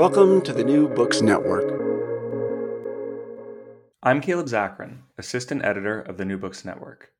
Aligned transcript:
Welcome 0.00 0.40
to 0.44 0.54
the 0.54 0.64
New 0.64 0.88
Books 0.88 1.20
Network. 1.20 1.78
I'm 4.02 4.22
Caleb 4.22 4.46
Zakarin, 4.46 5.00
Assistant 5.18 5.62
Editor 5.62 6.00
of 6.00 6.16
the 6.16 6.24
New 6.24 6.38
Books 6.38 6.64
Network. 6.64 7.10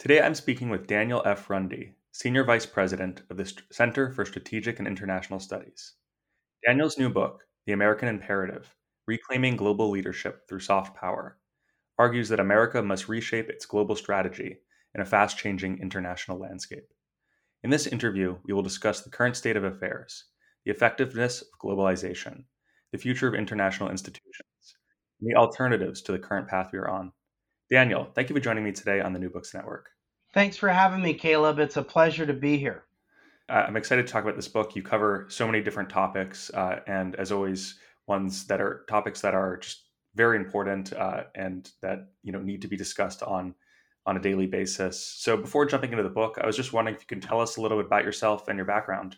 Today 0.00 0.20
I'm 0.20 0.34
speaking 0.34 0.68
with 0.68 0.88
Daniel 0.88 1.22
F. 1.24 1.48
Runde, 1.48 1.94
Senior 2.10 2.42
Vice 2.42 2.66
President 2.66 3.22
of 3.30 3.36
the 3.36 3.52
Center 3.70 4.10
for 4.10 4.24
Strategic 4.24 4.80
and 4.80 4.88
International 4.88 5.38
Studies. 5.38 5.92
Daniel's 6.66 6.98
new 6.98 7.08
book, 7.08 7.44
The 7.66 7.72
American 7.72 8.08
Imperative 8.08 8.74
Reclaiming 9.06 9.54
Global 9.54 9.88
Leadership 9.88 10.48
Through 10.48 10.58
Soft 10.58 10.96
Power, 10.96 11.38
argues 12.00 12.28
that 12.30 12.40
America 12.40 12.82
must 12.82 13.08
reshape 13.08 13.48
its 13.48 13.64
global 13.64 13.94
strategy 13.94 14.58
in 14.92 15.00
a 15.00 15.06
fast 15.06 15.38
changing 15.38 15.78
international 15.78 16.40
landscape. 16.40 16.88
In 17.62 17.70
this 17.70 17.86
interview, 17.86 18.38
we 18.44 18.52
will 18.52 18.62
discuss 18.62 19.02
the 19.02 19.10
current 19.10 19.36
state 19.36 19.56
of 19.56 19.62
affairs, 19.62 20.24
the 20.64 20.70
effectiveness 20.70 21.42
of 21.42 21.48
globalization, 21.62 22.44
the 22.92 22.98
future 22.98 23.28
of 23.28 23.34
international 23.34 23.90
institutions, 23.90 24.76
and 25.20 25.30
the 25.30 25.36
alternatives 25.36 26.02
to 26.02 26.12
the 26.12 26.18
current 26.18 26.48
path 26.48 26.70
we 26.72 26.78
are 26.78 26.88
on. 26.88 27.12
Daniel, 27.70 28.08
thank 28.14 28.28
you 28.28 28.34
for 28.34 28.40
joining 28.40 28.64
me 28.64 28.72
today 28.72 29.00
on 29.00 29.12
the 29.12 29.18
New 29.18 29.30
Books 29.30 29.54
Network. 29.54 29.90
Thanks 30.32 30.56
for 30.56 30.68
having 30.68 31.02
me, 31.02 31.14
Caleb. 31.14 31.58
It's 31.58 31.76
a 31.76 31.82
pleasure 31.82 32.26
to 32.26 32.32
be 32.32 32.58
here. 32.58 32.84
I'm 33.48 33.76
excited 33.76 34.06
to 34.06 34.12
talk 34.12 34.24
about 34.24 34.36
this 34.36 34.48
book. 34.48 34.74
You 34.74 34.82
cover 34.82 35.26
so 35.28 35.46
many 35.46 35.62
different 35.62 35.90
topics, 35.90 36.50
uh, 36.54 36.80
and 36.86 37.14
as 37.16 37.30
always, 37.30 37.78
ones 38.06 38.46
that 38.46 38.60
are 38.60 38.84
topics 38.88 39.20
that 39.20 39.34
are 39.34 39.58
just 39.58 39.84
very 40.14 40.36
important 40.36 40.92
uh, 40.92 41.24
and 41.34 41.70
that 41.82 42.08
you 42.22 42.32
know 42.32 42.40
need 42.40 42.62
to 42.62 42.68
be 42.68 42.76
discussed 42.76 43.22
on 43.22 43.54
on 44.06 44.16
a 44.16 44.20
daily 44.20 44.46
basis. 44.46 45.00
So, 45.00 45.36
before 45.36 45.66
jumping 45.66 45.90
into 45.90 46.02
the 46.02 46.08
book, 46.08 46.38
I 46.42 46.46
was 46.46 46.56
just 46.56 46.72
wondering 46.72 46.94
if 46.94 47.02
you 47.02 47.06
can 47.06 47.20
tell 47.20 47.40
us 47.40 47.56
a 47.56 47.60
little 47.60 47.78
bit 47.78 47.86
about 47.86 48.04
yourself 48.04 48.48
and 48.48 48.56
your 48.56 48.66
background. 48.66 49.16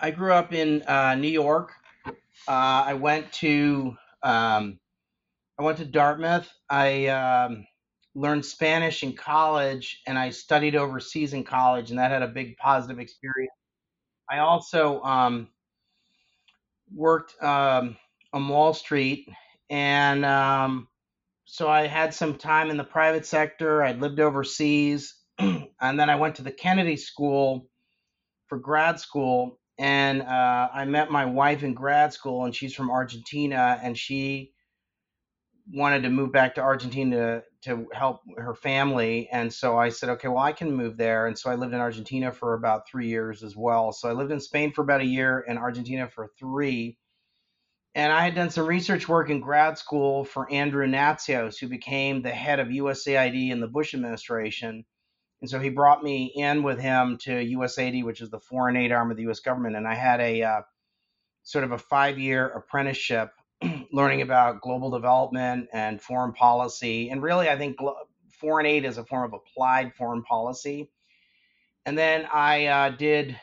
I 0.00 0.10
grew 0.10 0.32
up 0.32 0.52
in 0.52 0.82
uh, 0.82 1.14
New 1.14 1.28
York. 1.28 1.72
Uh, 2.06 2.10
I 2.86 2.94
went 2.94 3.32
to 3.34 3.96
um, 4.22 4.78
I 5.58 5.62
went 5.62 5.78
to 5.78 5.84
Dartmouth. 5.84 6.50
I 6.68 7.06
um, 7.06 7.66
learned 8.14 8.44
Spanish 8.44 9.04
in 9.04 9.12
college, 9.12 10.02
and 10.06 10.18
I 10.18 10.30
studied 10.30 10.74
overseas 10.74 11.32
in 11.32 11.44
college, 11.44 11.90
and 11.90 11.98
that 11.98 12.10
had 12.10 12.22
a 12.22 12.28
big 12.28 12.56
positive 12.56 12.98
experience. 12.98 13.52
I 14.28 14.38
also 14.38 15.00
um, 15.02 15.48
worked 16.92 17.40
um, 17.40 17.96
on 18.32 18.48
Wall 18.48 18.74
Street, 18.74 19.28
and 19.70 20.24
um, 20.24 20.88
so 21.44 21.68
I 21.68 21.86
had 21.86 22.12
some 22.12 22.36
time 22.36 22.70
in 22.70 22.76
the 22.76 22.84
private 22.84 23.26
sector. 23.26 23.84
I 23.84 23.92
lived 23.92 24.18
overseas, 24.18 25.14
and 25.38 25.70
then 25.80 26.10
I 26.10 26.16
went 26.16 26.34
to 26.36 26.42
the 26.42 26.52
Kennedy 26.52 26.96
School 26.96 27.68
for 28.48 28.58
grad 28.58 28.98
school 28.98 29.60
and 29.78 30.22
uh, 30.22 30.68
I 30.72 30.84
met 30.84 31.10
my 31.10 31.24
wife 31.24 31.62
in 31.62 31.74
grad 31.74 32.12
school, 32.12 32.44
and 32.44 32.54
she's 32.54 32.74
from 32.74 32.90
Argentina, 32.90 33.78
and 33.82 33.98
she 33.98 34.52
wanted 35.72 36.02
to 36.02 36.10
move 36.10 36.30
back 36.30 36.54
to 36.54 36.60
Argentina 36.60 37.42
to 37.62 37.86
help 37.92 38.20
her 38.36 38.54
family, 38.54 39.28
and 39.32 39.52
so 39.52 39.78
I 39.78 39.88
said, 39.88 40.10
okay, 40.10 40.28
well, 40.28 40.38
I 40.38 40.52
can 40.52 40.70
move 40.70 40.96
there, 40.96 41.26
and 41.26 41.38
so 41.38 41.50
I 41.50 41.54
lived 41.54 41.74
in 41.74 41.80
Argentina 41.80 42.30
for 42.30 42.54
about 42.54 42.86
three 42.88 43.08
years 43.08 43.42
as 43.42 43.56
well. 43.56 43.90
So 43.92 44.08
I 44.08 44.12
lived 44.12 44.30
in 44.30 44.40
Spain 44.40 44.72
for 44.72 44.82
about 44.82 45.00
a 45.00 45.06
year, 45.06 45.44
and 45.48 45.58
Argentina 45.58 46.08
for 46.08 46.28
three. 46.38 46.98
And 47.96 48.12
I 48.12 48.24
had 48.24 48.34
done 48.34 48.50
some 48.50 48.66
research 48.66 49.08
work 49.08 49.30
in 49.30 49.40
grad 49.40 49.78
school 49.78 50.24
for 50.24 50.50
Andrew 50.52 50.86
Natsios, 50.86 51.58
who 51.58 51.68
became 51.68 52.22
the 52.22 52.30
head 52.30 52.60
of 52.60 52.68
USAID 52.68 53.50
in 53.50 53.60
the 53.60 53.68
Bush 53.68 53.94
administration 53.94 54.84
and 55.44 55.50
so 55.50 55.60
he 55.60 55.68
brought 55.68 56.02
me 56.02 56.32
in 56.34 56.62
with 56.62 56.80
him 56.80 57.18
to 57.18 57.30
USAID, 57.30 58.02
which 58.02 58.22
is 58.22 58.30
the 58.30 58.40
foreign 58.40 58.78
aid 58.78 58.92
arm 58.92 59.10
of 59.10 59.18
the 59.18 59.24
U.S. 59.24 59.40
government. 59.40 59.76
And 59.76 59.86
I 59.86 59.94
had 59.94 60.18
a 60.18 60.42
uh, 60.42 60.60
sort 61.42 61.64
of 61.64 61.72
a 61.72 61.76
five 61.76 62.18
year 62.18 62.48
apprenticeship 62.48 63.30
learning 63.92 64.22
about 64.22 64.62
global 64.62 64.90
development 64.90 65.68
and 65.74 66.00
foreign 66.00 66.32
policy. 66.32 67.10
And 67.10 67.22
really, 67.22 67.50
I 67.50 67.58
think 67.58 67.76
foreign 68.40 68.64
aid 68.64 68.86
is 68.86 68.96
a 68.96 69.04
form 69.04 69.24
of 69.24 69.38
applied 69.38 69.92
foreign 69.92 70.22
policy. 70.22 70.88
And 71.84 71.98
then 71.98 72.26
I 72.32 72.64
uh, 72.64 72.88
did 72.96 73.38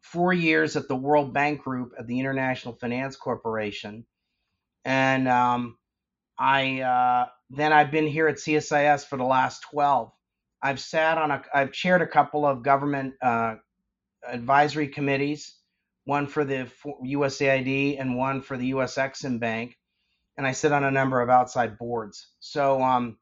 four 0.00 0.32
years 0.32 0.76
at 0.76 0.86
the 0.86 0.94
World 0.94 1.34
Bank 1.34 1.60
Group 1.60 1.90
at 1.98 2.06
the 2.06 2.20
International 2.20 2.72
Finance 2.72 3.16
Corporation. 3.16 4.06
And 4.84 5.26
um, 5.26 5.76
I 6.38 6.82
uh, 6.82 7.26
then 7.50 7.72
I've 7.72 7.90
been 7.90 8.06
here 8.06 8.28
at 8.28 8.36
CSIS 8.36 9.04
for 9.04 9.16
the 9.16 9.24
last 9.24 9.64
12. 9.72 10.12
I've 10.62 10.80
sat 10.80 11.18
on 11.18 11.30
a, 11.30 11.42
I've 11.54 11.72
chaired 11.72 12.02
a 12.02 12.06
couple 12.06 12.46
of 12.46 12.62
government 12.62 13.14
uh, 13.22 13.56
advisory 14.26 14.88
committees, 14.88 15.56
one 16.04 16.26
for 16.26 16.44
the 16.44 16.68
USAID 16.84 18.00
and 18.00 18.16
one 18.16 18.42
for 18.42 18.56
the 18.56 18.66
US 18.68 18.96
Exim 18.96 19.38
Bank, 19.38 19.76
and 20.36 20.46
I 20.46 20.52
sit 20.52 20.72
on 20.72 20.84
a 20.84 20.90
number 20.90 21.20
of 21.20 21.30
outside 21.30 21.78
boards. 21.78 22.28
So 22.40 22.82
um, 22.82 23.18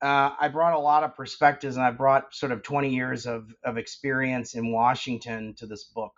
uh, 0.00 0.30
I 0.38 0.48
brought 0.48 0.74
a 0.74 0.78
lot 0.78 1.04
of 1.04 1.16
perspectives, 1.16 1.76
and 1.76 1.84
I 1.84 1.90
brought 1.90 2.34
sort 2.34 2.52
of 2.52 2.62
20 2.62 2.94
years 2.94 3.26
of 3.26 3.52
of 3.64 3.78
experience 3.78 4.54
in 4.54 4.72
Washington 4.72 5.54
to 5.58 5.66
this 5.66 5.84
book. 5.84 6.12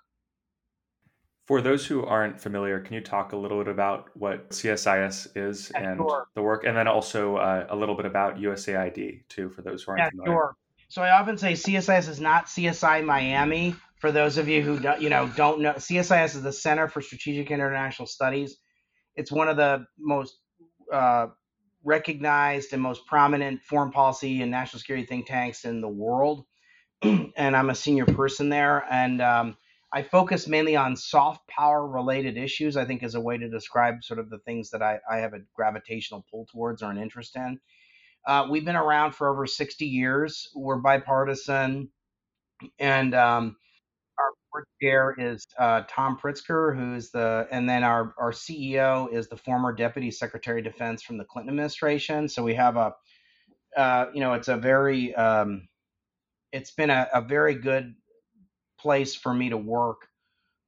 For 1.50 1.60
those 1.60 1.84
who 1.84 2.04
aren't 2.04 2.40
familiar, 2.40 2.78
can 2.78 2.94
you 2.94 3.00
talk 3.00 3.32
a 3.32 3.36
little 3.36 3.58
bit 3.58 3.66
about 3.66 4.08
what 4.14 4.50
CSIS 4.50 5.36
is 5.36 5.72
yeah, 5.74 5.90
and 5.90 5.98
sure. 5.98 6.28
the 6.36 6.42
work, 6.42 6.62
and 6.64 6.76
then 6.76 6.86
also 6.86 7.38
uh, 7.38 7.66
a 7.68 7.74
little 7.74 7.96
bit 7.96 8.06
about 8.06 8.36
USAID 8.36 9.22
too, 9.28 9.50
for 9.50 9.60
those 9.60 9.82
who 9.82 9.90
aren't 9.90 9.98
yeah, 9.98 10.10
familiar? 10.10 10.32
Sure. 10.32 10.56
So 10.86 11.02
I 11.02 11.10
often 11.18 11.36
say 11.36 11.54
CSIS 11.54 12.08
is 12.08 12.20
not 12.20 12.46
CSI 12.46 13.04
Miami. 13.04 13.74
For 13.96 14.12
those 14.12 14.38
of 14.38 14.46
you 14.46 14.62
who 14.62 14.78
don't, 14.78 15.02
you 15.02 15.10
know 15.10 15.28
don't 15.34 15.60
know, 15.60 15.72
CSIS 15.72 16.36
is 16.36 16.42
the 16.42 16.52
Center 16.52 16.86
for 16.86 17.02
Strategic 17.02 17.50
International 17.50 18.06
Studies. 18.06 18.58
It's 19.16 19.32
one 19.32 19.48
of 19.48 19.56
the 19.56 19.86
most 19.98 20.38
uh, 20.92 21.26
recognized 21.82 22.72
and 22.72 22.80
most 22.80 23.04
prominent 23.06 23.60
foreign 23.64 23.90
policy 23.90 24.40
and 24.40 24.52
national 24.52 24.78
security 24.78 25.04
think 25.04 25.26
tanks 25.26 25.64
in 25.64 25.80
the 25.80 25.88
world. 25.88 26.46
and 27.02 27.56
I'm 27.56 27.70
a 27.70 27.74
senior 27.74 28.06
person 28.06 28.50
there, 28.50 28.84
and 28.88 29.20
um, 29.20 29.56
I 29.92 30.02
focus 30.02 30.46
mainly 30.46 30.76
on 30.76 30.96
soft 30.96 31.48
power 31.48 31.86
related 31.86 32.36
issues, 32.36 32.76
I 32.76 32.84
think 32.84 33.02
is 33.02 33.16
a 33.16 33.20
way 33.20 33.38
to 33.38 33.48
describe 33.48 34.04
sort 34.04 34.20
of 34.20 34.30
the 34.30 34.38
things 34.38 34.70
that 34.70 34.82
I, 34.82 35.00
I 35.10 35.18
have 35.18 35.34
a 35.34 35.40
gravitational 35.54 36.24
pull 36.30 36.46
towards 36.52 36.82
or 36.82 36.90
an 36.90 36.98
interest 36.98 37.34
in. 37.34 37.58
Uh, 38.26 38.46
we've 38.50 38.64
been 38.64 38.76
around 38.76 39.12
for 39.12 39.28
over 39.28 39.46
60 39.46 39.84
years. 39.84 40.48
We're 40.54 40.76
bipartisan. 40.76 41.90
And 42.78 43.14
um, 43.14 43.56
our 44.18 44.30
board 44.52 44.64
chair 44.80 45.14
is 45.18 45.46
uh, 45.58 45.82
Tom 45.88 46.18
Pritzker, 46.22 46.76
who's 46.76 47.10
the, 47.10 47.48
and 47.50 47.68
then 47.68 47.82
our, 47.82 48.14
our 48.18 48.32
CEO 48.32 49.12
is 49.12 49.28
the 49.28 49.36
former 49.36 49.72
Deputy 49.72 50.10
Secretary 50.10 50.60
of 50.60 50.64
Defense 50.64 51.02
from 51.02 51.18
the 51.18 51.24
Clinton 51.24 51.50
administration. 51.50 52.28
So 52.28 52.42
we 52.44 52.54
have 52.54 52.76
a, 52.76 52.92
uh, 53.76 54.06
you 54.12 54.20
know, 54.20 54.34
it's 54.34 54.48
a 54.48 54.56
very, 54.56 55.14
um, 55.14 55.68
it's 56.52 56.72
been 56.72 56.90
a, 56.90 57.08
a 57.14 57.22
very 57.22 57.54
good 57.54 57.94
place 58.82 59.14
for 59.14 59.32
me 59.32 59.50
to 59.50 59.56
work 59.56 60.08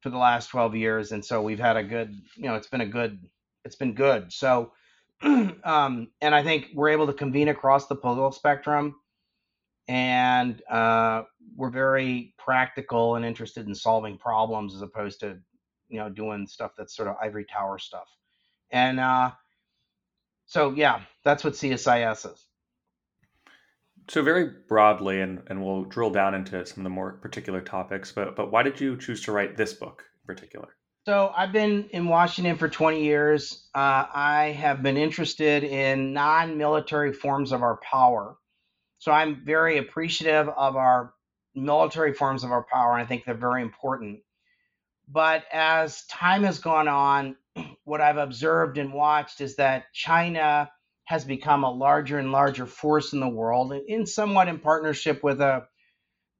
for 0.00 0.10
the 0.10 0.18
last 0.18 0.48
12 0.48 0.74
years 0.76 1.12
and 1.12 1.24
so 1.24 1.42
we've 1.42 1.60
had 1.60 1.76
a 1.76 1.82
good 1.84 2.14
you 2.36 2.44
know 2.44 2.54
it's 2.54 2.68
been 2.68 2.80
a 2.80 2.86
good 2.86 3.18
it's 3.64 3.76
been 3.76 3.94
good. 3.94 4.32
So 4.32 4.72
um, 5.22 6.08
and 6.20 6.34
i 6.34 6.42
think 6.42 6.70
we're 6.74 6.88
able 6.88 7.06
to 7.06 7.12
convene 7.12 7.48
across 7.48 7.86
the 7.86 7.94
political 7.94 8.32
spectrum 8.32 8.96
and 9.88 10.62
uh, 10.70 11.22
we're 11.56 11.70
very 11.70 12.34
practical 12.38 13.16
and 13.16 13.24
interested 13.24 13.66
in 13.66 13.74
solving 13.74 14.16
problems 14.18 14.74
as 14.74 14.82
opposed 14.82 15.20
to 15.20 15.38
you 15.88 15.98
know 15.98 16.08
doing 16.08 16.46
stuff 16.46 16.72
that's 16.76 16.96
sort 16.96 17.08
of 17.08 17.16
ivory 17.22 17.44
tower 17.44 17.78
stuff. 17.78 18.08
And 18.70 18.98
uh, 18.98 19.32
so 20.46 20.72
yeah 20.72 21.02
that's 21.24 21.44
what 21.44 21.54
csis 21.54 22.24
is 22.24 22.46
so 24.08 24.22
very 24.22 24.50
broadly, 24.68 25.20
and, 25.20 25.42
and 25.48 25.64
we'll 25.64 25.84
drill 25.84 26.10
down 26.10 26.34
into 26.34 26.64
some 26.66 26.78
of 26.78 26.84
the 26.84 26.90
more 26.90 27.12
particular 27.12 27.60
topics, 27.60 28.12
but 28.12 28.36
but 28.36 28.50
why 28.50 28.62
did 28.62 28.80
you 28.80 28.96
choose 28.96 29.22
to 29.24 29.32
write 29.32 29.56
this 29.56 29.72
book 29.72 30.04
in 30.22 30.34
particular? 30.34 30.68
So 31.04 31.32
I've 31.36 31.52
been 31.52 31.88
in 31.90 32.06
Washington 32.06 32.56
for 32.56 32.68
20 32.68 33.02
years. 33.02 33.68
Uh, 33.74 34.06
I 34.14 34.56
have 34.56 34.84
been 34.84 34.96
interested 34.96 35.64
in 35.64 36.12
non-military 36.12 37.12
forms 37.12 37.50
of 37.50 37.62
our 37.62 37.78
power. 37.78 38.36
So 38.98 39.10
I'm 39.10 39.44
very 39.44 39.78
appreciative 39.78 40.48
of 40.48 40.76
our 40.76 41.12
military 41.56 42.12
forms 42.12 42.44
of 42.44 42.52
our 42.52 42.64
power, 42.72 42.92
and 42.92 43.02
I 43.02 43.06
think 43.06 43.24
they're 43.24 43.34
very 43.34 43.62
important. 43.62 44.20
But 45.08 45.44
as 45.52 46.04
time 46.06 46.44
has 46.44 46.60
gone 46.60 46.86
on, 46.86 47.36
what 47.84 48.00
I've 48.00 48.16
observed 48.16 48.78
and 48.78 48.92
watched 48.92 49.40
is 49.40 49.56
that 49.56 49.92
China 49.92 50.70
has 51.04 51.24
become 51.24 51.64
a 51.64 51.70
larger 51.70 52.18
and 52.18 52.32
larger 52.32 52.66
force 52.66 53.12
in 53.12 53.20
the 53.20 53.28
world, 53.28 53.72
and 53.72 53.82
in 53.88 54.06
somewhat 54.06 54.48
in 54.48 54.58
partnership 54.60 55.22
with 55.22 55.40
a 55.40 55.66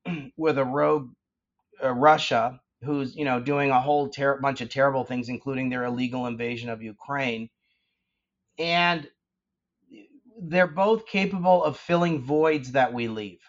with 0.37 0.59
a 0.59 0.65
rogue 0.65 1.11
uh, 1.83 1.93
Russia, 1.93 2.61
who's 2.85 3.17
you 3.17 3.25
know 3.25 3.41
doing 3.41 3.71
a 3.71 3.81
whole 3.81 4.11
ter- 4.11 4.41
bunch 4.41 4.61
of 4.61 4.71
terrible 4.71 5.05
things, 5.05 5.29
including 5.29 5.71
their 5.71 5.85
illegal 5.85 6.27
invasion 6.27 6.71
of 6.71 6.83
Ukraine, 6.83 7.51
and 8.59 9.09
they're 10.43 10.67
both 10.67 11.07
capable 11.07 11.65
of 11.65 11.79
filling 11.79 12.23
voids 12.23 12.73
that 12.73 12.93
we 12.93 13.09
leave. 13.09 13.41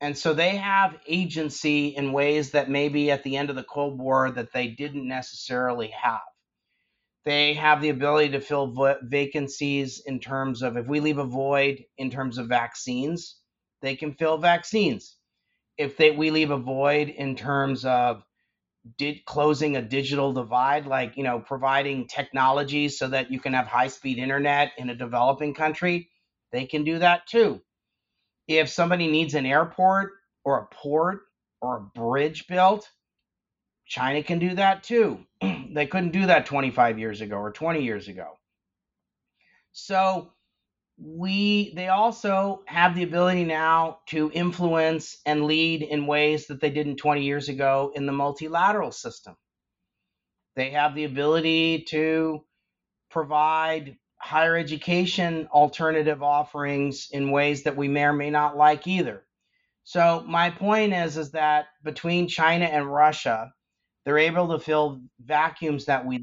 And 0.00 0.16
so 0.18 0.34
they 0.34 0.56
have 0.56 0.98
agency 1.08 1.88
in 1.88 2.12
ways 2.12 2.52
that 2.52 2.70
maybe 2.70 3.10
at 3.10 3.24
the 3.24 3.36
end 3.36 3.50
of 3.50 3.56
the 3.56 3.64
Cold 3.64 3.98
War 3.98 4.30
that 4.30 4.52
they 4.52 4.68
didn't 4.68 5.08
necessarily 5.08 5.88
have. 5.88 6.20
They 7.24 7.54
have 7.54 7.82
the 7.82 7.90
ability 7.90 8.30
to 8.30 8.40
fill 8.40 8.96
vacancies 9.02 10.02
in 10.06 10.20
terms 10.20 10.62
of 10.62 10.76
if 10.76 10.86
we 10.86 11.00
leave 11.00 11.18
a 11.18 11.24
void 11.24 11.84
in 11.98 12.10
terms 12.10 12.38
of 12.38 12.48
vaccines, 12.48 13.36
they 13.82 13.96
can 13.96 14.14
fill 14.14 14.38
vaccines. 14.38 15.16
If 15.76 15.96
they, 15.96 16.10
we 16.10 16.30
leave 16.30 16.50
a 16.50 16.58
void 16.58 17.08
in 17.08 17.36
terms 17.36 17.84
of 17.84 18.22
did 18.96 19.24
closing 19.24 19.76
a 19.76 19.82
digital 19.82 20.32
divide, 20.32 20.86
like 20.86 21.16
you 21.16 21.24
know 21.24 21.40
providing 21.40 22.06
technology 22.08 22.88
so 22.88 23.08
that 23.08 23.30
you 23.30 23.40
can 23.40 23.52
have 23.52 23.66
high 23.66 23.88
speed 23.88 24.18
internet 24.18 24.72
in 24.78 24.90
a 24.90 24.94
developing 24.94 25.54
country, 25.54 26.10
they 26.52 26.66
can 26.66 26.84
do 26.84 26.98
that 26.98 27.26
too. 27.26 27.60
If 28.46 28.70
somebody 28.70 29.08
needs 29.08 29.34
an 29.34 29.46
airport 29.46 30.12
or 30.44 30.58
a 30.60 30.74
port 30.74 31.20
or 31.60 31.76
a 31.76 31.98
bridge 31.98 32.46
built, 32.48 32.88
China 33.88 34.22
can 34.22 34.38
do 34.38 34.54
that 34.54 34.82
too. 34.82 35.24
they 35.72 35.86
couldn't 35.86 36.12
do 36.12 36.26
that 36.26 36.46
25 36.46 36.98
years 36.98 37.22
ago 37.22 37.36
or 37.36 37.50
20 37.50 37.82
years 37.82 38.08
ago. 38.08 38.38
So 39.72 40.32
we 41.00 41.72
they 41.74 41.88
also 41.88 42.62
have 42.66 42.94
the 42.94 43.04
ability 43.04 43.44
now 43.44 44.00
to 44.06 44.30
influence 44.34 45.18
and 45.24 45.46
lead 45.46 45.82
in 45.82 46.06
ways 46.06 46.48
that 46.48 46.60
they 46.60 46.70
didn't 46.70 46.96
20 46.96 47.22
years 47.22 47.48
ago 47.48 47.92
in 47.94 48.04
the 48.04 48.12
multilateral 48.12 48.92
system. 48.92 49.36
They 50.54 50.70
have 50.70 50.94
the 50.94 51.04
ability 51.04 51.84
to 51.90 52.44
provide 53.10 53.96
higher 54.18 54.56
education 54.56 55.48
alternative 55.52 56.22
offerings 56.22 57.08
in 57.12 57.30
ways 57.30 57.62
that 57.62 57.76
we 57.76 57.88
may 57.88 58.04
or 58.04 58.12
may 58.12 58.30
not 58.30 58.56
like 58.56 58.86
either. 58.86 59.24
So 59.84 60.24
my 60.26 60.50
point 60.50 60.92
is 60.92 61.16
is 61.16 61.30
that 61.30 61.66
between 61.82 62.28
China 62.28 62.66
and 62.66 62.92
Russia, 62.92 63.52
they're 64.08 64.18
able 64.18 64.48
to 64.48 64.58
fill 64.58 65.02
vacuums 65.20 65.86
that 65.86 66.06
we 66.06 66.16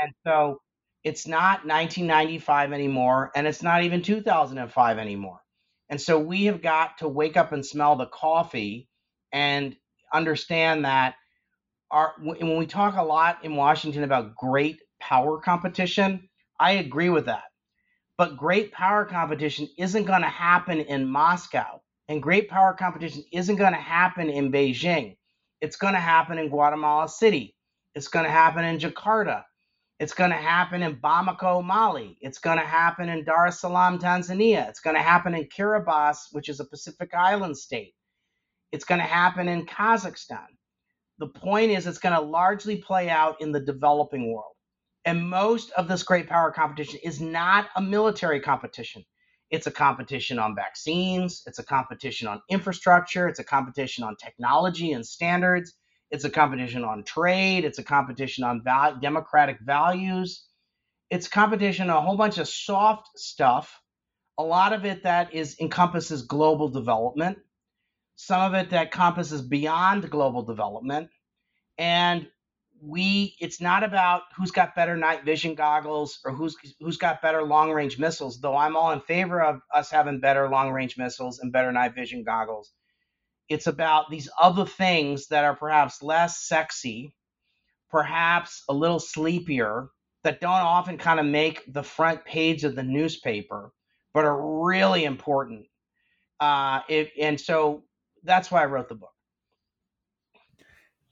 and 0.00 0.12
so 0.26 0.60
it's 1.04 1.26
not 1.26 1.66
1995 1.66 2.72
anymore, 2.72 3.30
and 3.34 3.46
it's 3.46 3.62
not 3.62 3.84
even 3.84 4.02
2005 4.02 4.98
anymore. 4.98 5.40
And 5.88 6.00
so 6.00 6.18
we 6.18 6.44
have 6.44 6.62
got 6.62 6.98
to 6.98 7.08
wake 7.08 7.36
up 7.36 7.52
and 7.52 7.64
smell 7.64 7.96
the 7.96 8.06
coffee 8.06 8.88
and 9.32 9.76
understand 10.12 10.84
that 10.84 11.14
our 11.90 12.14
when 12.20 12.56
we 12.58 12.66
talk 12.66 12.96
a 12.96 13.02
lot 13.02 13.44
in 13.44 13.56
Washington 13.56 14.04
about 14.04 14.36
great 14.36 14.78
power 15.00 15.40
competition, 15.40 16.28
I 16.58 16.72
agree 16.72 17.08
with 17.08 17.26
that. 17.26 17.44
But 18.18 18.36
great 18.36 18.72
power 18.72 19.04
competition 19.06 19.68
isn't 19.78 20.04
going 20.04 20.22
to 20.22 20.28
happen 20.28 20.80
in 20.80 21.08
Moscow, 21.08 21.80
and 22.08 22.22
great 22.22 22.50
power 22.50 22.74
competition 22.74 23.24
isn't 23.32 23.56
going 23.56 23.72
to 23.72 23.78
happen 23.78 24.30
in 24.30 24.52
Beijing. 24.52 25.16
It's 25.60 25.76
going 25.76 25.94
to 25.94 26.00
happen 26.00 26.38
in 26.38 26.48
Guatemala 26.48 27.08
City. 27.08 27.54
It's 27.94 28.08
going 28.08 28.24
to 28.24 28.30
happen 28.30 28.64
in 28.64 28.78
Jakarta. 28.78 29.44
It's 29.98 30.14
going 30.14 30.30
to 30.30 30.36
happen 30.36 30.82
in 30.82 30.96
Bamako, 30.96 31.62
Mali. 31.62 32.16
It's 32.22 32.38
going 32.38 32.58
to 32.58 32.64
happen 32.64 33.10
in 33.10 33.24
Dar 33.24 33.48
es 33.48 33.60
Salaam, 33.60 33.98
Tanzania. 33.98 34.68
It's 34.68 34.80
going 34.80 34.96
to 34.96 35.02
happen 35.02 35.34
in 35.34 35.46
Kiribati, 35.46 36.16
which 36.32 36.48
is 36.48 36.60
a 36.60 36.64
Pacific 36.64 37.10
Island 37.14 37.58
state. 37.58 37.94
It's 38.72 38.84
going 38.86 39.00
to 39.00 39.06
happen 39.06 39.48
in 39.48 39.66
Kazakhstan. 39.66 40.46
The 41.18 41.26
point 41.26 41.72
is, 41.72 41.86
it's 41.86 41.98
going 41.98 42.14
to 42.14 42.20
largely 42.22 42.76
play 42.76 43.10
out 43.10 43.42
in 43.42 43.52
the 43.52 43.60
developing 43.60 44.32
world. 44.32 44.54
And 45.04 45.28
most 45.28 45.70
of 45.72 45.88
this 45.88 46.02
great 46.02 46.28
power 46.28 46.50
competition 46.50 47.00
is 47.04 47.20
not 47.20 47.68
a 47.76 47.82
military 47.82 48.40
competition. 48.40 49.04
It's 49.50 49.66
a 49.66 49.72
competition 49.72 50.38
on 50.38 50.56
vaccines, 50.56 51.42
it's 51.46 51.58
a 51.58 51.64
competition 51.64 52.28
on 52.28 52.42
infrastructure, 52.50 53.28
it's 53.28 53.40
a 53.40 53.44
competition 53.44 54.04
on 54.04 54.16
technology 54.16 54.92
and 54.92 55.06
standards, 55.06 55.74
it's 56.10 56.24
a 56.24 56.30
competition 56.30 56.84
on 56.84 57.04
trade. 57.04 57.64
It's 57.64 57.78
a 57.78 57.84
competition 57.84 58.44
on 58.44 58.62
val- 58.64 58.98
democratic 59.00 59.58
values. 59.60 60.44
It's 61.10 61.28
competition 61.28 61.90
on 61.90 61.98
a 61.98 62.00
whole 62.00 62.16
bunch 62.16 62.38
of 62.38 62.48
soft 62.48 63.08
stuff. 63.16 63.80
A 64.38 64.42
lot 64.42 64.72
of 64.72 64.84
it 64.84 65.04
that 65.04 65.34
is 65.34 65.56
encompasses 65.60 66.22
global 66.22 66.68
development. 66.68 67.38
Some 68.16 68.42
of 68.42 68.54
it 68.54 68.70
that 68.70 68.86
encompasses 68.86 69.42
beyond 69.42 70.10
global 70.10 70.42
development. 70.42 71.10
And 71.78 72.28
we 72.82 73.36
it's 73.40 73.60
not 73.60 73.84
about 73.84 74.22
who's 74.36 74.50
got 74.50 74.74
better 74.74 74.96
night 74.96 75.24
vision 75.24 75.54
goggles 75.54 76.20
or 76.24 76.32
who's 76.32 76.56
who's 76.80 76.96
got 76.96 77.22
better 77.22 77.42
long 77.42 77.70
range 77.72 77.98
missiles 77.98 78.40
though 78.40 78.56
i'm 78.56 78.76
all 78.76 78.92
in 78.92 79.00
favor 79.00 79.42
of 79.42 79.60
us 79.74 79.90
having 79.90 80.20
better 80.20 80.48
long 80.48 80.70
range 80.70 80.96
missiles 80.98 81.40
and 81.40 81.52
better 81.52 81.72
night 81.72 81.94
vision 81.94 82.24
goggles 82.24 82.72
it's 83.50 83.66
about 83.66 84.10
these 84.10 84.30
other 84.40 84.64
things 84.64 85.28
that 85.28 85.44
are 85.44 85.56
perhaps 85.56 86.02
less 86.02 86.40
sexy, 86.40 87.14
perhaps 87.90 88.62
a 88.68 88.74
little 88.74 89.00
sleepier, 89.00 89.88
that 90.24 90.40
don't 90.40 90.52
often 90.52 90.98
kind 90.98 91.20
of 91.20 91.26
make 91.26 91.64
the 91.72 91.82
front 91.82 92.24
page 92.24 92.64
of 92.64 92.76
the 92.76 92.82
newspaper, 92.84 93.72
but 94.14 94.24
are 94.24 94.64
really 94.64 95.04
important. 95.04 95.66
Uh, 96.40 96.80
it, 96.88 97.10
and 97.20 97.40
so 97.40 97.84
that's 98.22 98.50
why 98.50 98.62
I 98.62 98.66
wrote 98.66 98.88
the 98.88 98.94
book. 98.94 99.12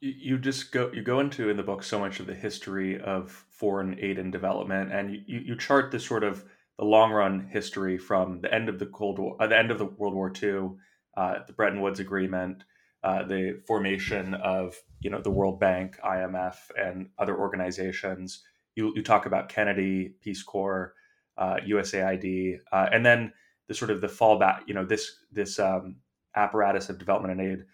You, 0.00 0.38
just 0.38 0.70
go 0.70 0.92
you 0.92 1.02
go 1.02 1.20
into 1.20 1.48
in 1.48 1.56
the 1.56 1.62
book 1.62 1.82
so 1.82 1.98
much 1.98 2.20
of 2.20 2.26
the 2.26 2.34
history 2.34 3.00
of 3.00 3.30
foreign 3.50 3.98
aid 3.98 4.18
and 4.18 4.30
development, 4.30 4.92
and 4.92 5.12
you, 5.26 5.40
you 5.40 5.56
chart 5.56 5.90
this 5.90 6.06
sort 6.06 6.22
of 6.22 6.44
the 6.78 6.84
long 6.84 7.10
run 7.10 7.48
history 7.50 7.98
from 7.98 8.40
the 8.40 8.54
end 8.54 8.68
of 8.68 8.78
the 8.78 8.86
Cold 8.86 9.18
War, 9.18 9.36
uh, 9.40 9.46
the 9.48 9.58
end 9.58 9.72
of 9.72 9.78
the 9.78 9.86
World 9.86 10.14
War 10.14 10.32
II 10.40 10.76
uh, 11.18 11.40
the 11.46 11.52
Bretton 11.52 11.80
Woods 11.80 11.98
Agreement, 11.98 12.62
uh, 13.02 13.24
the 13.24 13.60
formation 13.66 14.34
of 14.34 14.76
you 15.00 15.10
know 15.10 15.20
the 15.20 15.30
World 15.30 15.58
Bank, 15.58 15.98
IMF, 16.04 16.54
and 16.80 17.08
other 17.18 17.36
organizations. 17.36 18.44
You, 18.76 18.92
you 18.94 19.02
talk 19.02 19.26
about 19.26 19.48
Kennedy, 19.48 20.14
Peace 20.20 20.44
Corps, 20.44 20.94
uh, 21.36 21.56
USAID, 21.66 22.58
uh, 22.70 22.86
and 22.92 23.04
then 23.04 23.32
the 23.66 23.74
sort 23.74 23.90
of 23.90 24.00
the 24.00 24.06
fallback. 24.06 24.60
You 24.68 24.74
know 24.74 24.84
this 24.84 25.10
this 25.32 25.58
um, 25.58 25.96
apparatus 26.36 26.88
of 26.88 26.98
development 26.98 27.40
and 27.40 27.50
aid 27.50 27.64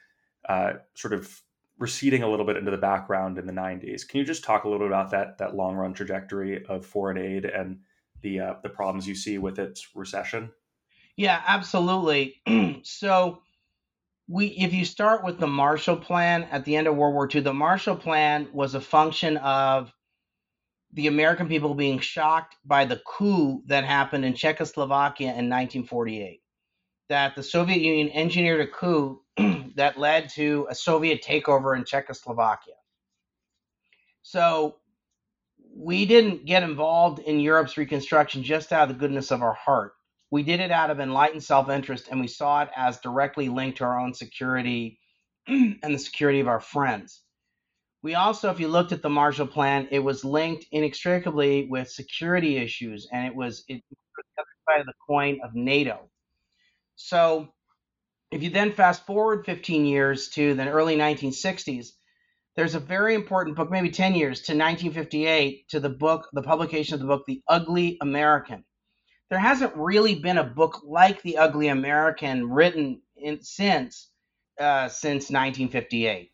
uh, 0.48 0.72
sort 0.94 1.12
of 1.12 1.42
receding 1.78 2.22
a 2.22 2.28
little 2.28 2.46
bit 2.46 2.56
into 2.56 2.70
the 2.70 2.78
background 2.78 3.38
in 3.38 3.46
the 3.46 3.52
90s. 3.52 4.06
Can 4.06 4.20
you 4.20 4.24
just 4.24 4.44
talk 4.44 4.64
a 4.64 4.68
little 4.68 4.86
bit 4.86 4.92
about 4.92 5.10
that 5.10 5.38
that 5.38 5.56
long 5.56 5.74
run 5.74 5.94
trajectory 5.94 6.64
of 6.66 6.86
foreign 6.86 7.18
aid 7.18 7.44
and 7.44 7.80
the 8.22 8.40
uh, 8.40 8.54
the 8.62 8.68
problems 8.68 9.08
you 9.08 9.14
see 9.14 9.38
with 9.38 9.58
its 9.58 9.88
recession? 9.94 10.50
Yeah, 11.16 11.42
absolutely. 11.46 12.42
so 12.82 13.42
we 14.28 14.46
if 14.48 14.72
you 14.72 14.84
start 14.84 15.24
with 15.24 15.38
the 15.38 15.46
Marshall 15.46 15.96
Plan 15.96 16.44
at 16.44 16.64
the 16.64 16.76
end 16.76 16.86
of 16.86 16.96
World 16.96 17.14
War 17.14 17.28
II, 17.32 17.40
the 17.40 17.54
Marshall 17.54 17.96
Plan 17.96 18.48
was 18.52 18.74
a 18.74 18.80
function 18.80 19.36
of 19.38 19.92
the 20.92 21.08
American 21.08 21.48
people 21.48 21.74
being 21.74 21.98
shocked 21.98 22.54
by 22.64 22.84
the 22.84 23.02
coup 23.04 23.62
that 23.66 23.84
happened 23.84 24.24
in 24.24 24.34
Czechoslovakia 24.34 25.28
in 25.28 25.50
1948. 25.50 26.40
That 27.08 27.34
the 27.34 27.42
Soviet 27.42 27.80
Union 27.80 28.10
engineered 28.10 28.60
a 28.60 28.66
coup 28.66 29.20
that 29.76 29.98
led 29.98 30.28
to 30.30 30.66
a 30.70 30.74
Soviet 30.74 31.22
takeover 31.22 31.76
in 31.76 31.84
Czechoslovakia. 31.84 32.74
So 34.22 34.76
we 35.76 36.06
didn't 36.06 36.46
get 36.46 36.62
involved 36.62 37.18
in 37.18 37.40
Europe's 37.40 37.76
reconstruction 37.76 38.42
just 38.42 38.72
out 38.72 38.88
of 38.90 38.96
the 38.96 39.00
goodness 39.00 39.30
of 39.30 39.42
our 39.42 39.54
heart 39.54 39.94
we 40.34 40.42
did 40.42 40.58
it 40.58 40.72
out 40.72 40.90
of 40.90 40.98
enlightened 40.98 41.44
self 41.44 41.70
interest 41.70 42.08
and 42.10 42.20
we 42.20 42.26
saw 42.26 42.62
it 42.62 42.68
as 42.74 42.98
directly 42.98 43.48
linked 43.48 43.78
to 43.78 43.84
our 43.84 44.00
own 44.00 44.12
security 44.12 44.98
and 45.46 45.78
the 45.80 45.98
security 45.98 46.40
of 46.40 46.48
our 46.48 46.58
friends. 46.58 47.20
We 48.02 48.16
also, 48.16 48.50
if 48.50 48.58
you 48.58 48.66
looked 48.66 48.90
at 48.90 49.00
the 49.00 49.08
Marshall 49.08 49.46
Plan, 49.46 49.86
it 49.92 50.00
was 50.00 50.24
linked 50.24 50.66
inextricably 50.72 51.68
with 51.70 51.88
security 51.88 52.56
issues 52.56 53.06
and 53.12 53.24
it 53.28 53.32
was 53.32 53.62
it, 53.68 53.80
the 53.88 54.42
other 54.42 54.48
side 54.68 54.80
of 54.80 54.86
the 54.86 54.92
coin 55.06 55.38
of 55.44 55.54
NATO. 55.54 56.00
So 56.96 57.53
if 58.30 58.42
you 58.42 58.50
then 58.50 58.72
fast 58.72 59.06
forward 59.06 59.46
15 59.46 59.84
years 59.86 60.28
to 60.30 60.54
the 60.54 60.68
early 60.68 60.96
1960s, 60.96 61.88
there's 62.56 62.74
a 62.74 62.80
very 62.80 63.14
important 63.14 63.56
book, 63.56 63.70
maybe 63.70 63.90
10 63.90 64.14
years 64.14 64.42
to 64.42 64.52
1958, 64.52 65.68
to 65.70 65.80
the 65.80 65.90
book, 65.90 66.28
the 66.32 66.42
publication 66.42 66.94
of 66.94 67.00
the 67.00 67.06
book, 67.06 67.24
The 67.26 67.42
Ugly 67.48 67.98
American 68.00 68.64
there 69.30 69.38
hasn't 69.38 69.74
really 69.76 70.14
been 70.14 70.38
a 70.38 70.44
book 70.44 70.82
like 70.84 71.22
The 71.22 71.38
Ugly 71.38 71.68
American 71.68 72.50
written 72.50 73.02
in, 73.16 73.42
since 73.42 74.10
uh, 74.60 74.88
since 74.88 75.30
1958. 75.30 76.30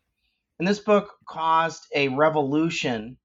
And 0.59 0.67
this 0.67 0.79
book 0.79 1.11
caused 1.27 1.87
a 1.95 2.09
revolution 2.09 3.17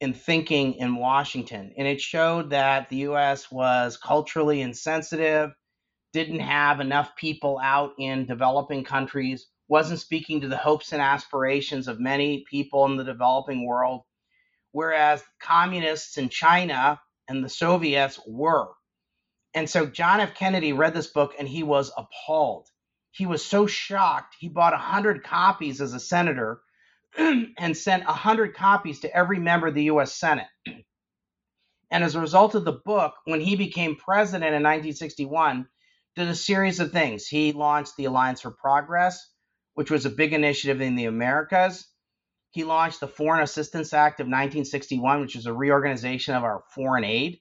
in 0.00 0.14
thinking 0.14 0.74
in 0.74 0.96
Washington, 0.96 1.74
and 1.76 1.86
it 1.86 2.00
showed 2.00 2.50
that 2.50 2.88
the 2.88 2.96
U.S. 3.08 3.50
was 3.50 3.98
culturally 3.98 4.62
insensitive, 4.62 5.50
didn't 6.18 6.40
have 6.40 6.80
enough 6.80 7.14
people 7.14 7.60
out 7.62 7.92
in 7.96 8.26
developing 8.26 8.82
countries, 8.82 9.46
wasn't 9.68 10.00
speaking 10.00 10.40
to 10.40 10.48
the 10.48 10.56
hopes 10.56 10.92
and 10.92 11.00
aspirations 11.00 11.86
of 11.86 12.00
many 12.00 12.44
people 12.50 12.86
in 12.86 12.96
the 12.96 13.04
developing 13.04 13.64
world, 13.64 14.02
whereas 14.72 15.22
communists 15.40 16.18
in 16.18 16.28
China 16.28 17.00
and 17.28 17.44
the 17.44 17.48
Soviets 17.48 18.18
were. 18.26 18.66
And 19.54 19.70
so 19.70 19.86
John 19.86 20.18
F. 20.18 20.34
Kennedy 20.34 20.72
read 20.72 20.92
this 20.92 21.06
book 21.06 21.34
and 21.38 21.46
he 21.46 21.62
was 21.62 21.92
appalled. 21.96 22.66
He 23.12 23.26
was 23.26 23.44
so 23.44 23.68
shocked. 23.68 24.34
He 24.40 24.48
bought 24.48 24.72
100 24.72 25.22
copies 25.22 25.80
as 25.80 25.94
a 25.94 26.00
senator 26.00 26.60
and 27.16 27.76
sent 27.76 28.04
100 28.04 28.56
copies 28.56 28.98
to 29.00 29.16
every 29.16 29.38
member 29.38 29.68
of 29.68 29.74
the 29.74 29.84
US 29.84 30.12
Senate. 30.14 30.48
And 31.90 32.04
as 32.04 32.14
a 32.14 32.20
result 32.20 32.54
of 32.54 32.66
the 32.66 32.80
book, 32.84 33.14
when 33.24 33.40
he 33.40 33.56
became 33.56 33.96
president 33.96 34.48
in 34.48 34.62
1961, 34.62 35.66
did 36.18 36.28
a 36.28 36.34
series 36.34 36.80
of 36.80 36.90
things. 36.90 37.28
He 37.28 37.52
launched 37.52 37.96
the 37.96 38.06
Alliance 38.06 38.40
for 38.40 38.50
Progress, 38.50 39.30
which 39.74 39.90
was 39.90 40.04
a 40.04 40.10
big 40.10 40.32
initiative 40.32 40.80
in 40.80 40.96
the 40.96 41.04
Americas. 41.04 41.86
He 42.50 42.64
launched 42.64 42.98
the 42.98 43.06
Foreign 43.06 43.42
Assistance 43.42 43.92
Act 43.92 44.18
of 44.18 44.24
1961, 44.24 45.20
which 45.20 45.36
was 45.36 45.46
a 45.46 45.52
reorganization 45.52 46.34
of 46.34 46.42
our 46.42 46.64
foreign 46.74 47.04
aid. 47.04 47.38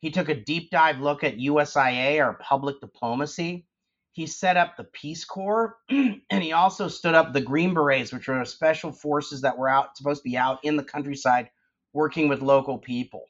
He 0.00 0.10
took 0.10 0.28
a 0.28 0.34
deep 0.34 0.70
dive 0.70 0.98
look 0.98 1.22
at 1.22 1.36
USIA, 1.36 2.20
our 2.20 2.34
public 2.34 2.80
diplomacy. 2.80 3.68
He 4.10 4.26
set 4.26 4.56
up 4.56 4.76
the 4.76 4.84
Peace 4.84 5.24
Corps, 5.24 5.76
and 5.88 6.42
he 6.42 6.52
also 6.52 6.88
stood 6.88 7.14
up 7.14 7.32
the 7.32 7.40
Green 7.40 7.74
Berets, 7.74 8.12
which 8.12 8.26
were 8.26 8.44
special 8.44 8.90
forces 8.90 9.42
that 9.42 9.56
were 9.56 9.68
out 9.68 9.96
supposed 9.96 10.22
to 10.24 10.28
be 10.28 10.36
out 10.36 10.58
in 10.64 10.76
the 10.76 10.82
countryside 10.82 11.50
working 11.92 12.28
with 12.28 12.42
local 12.42 12.78
people. 12.78 13.22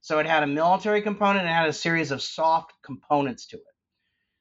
So 0.00 0.18
it 0.18 0.26
had 0.26 0.42
a 0.42 0.48
military 0.48 1.02
component 1.02 1.46
and 1.46 1.54
had 1.54 1.68
a 1.68 1.72
series 1.72 2.10
of 2.10 2.22
soft 2.22 2.72
components 2.82 3.46
to 3.48 3.56
it. 3.56 3.75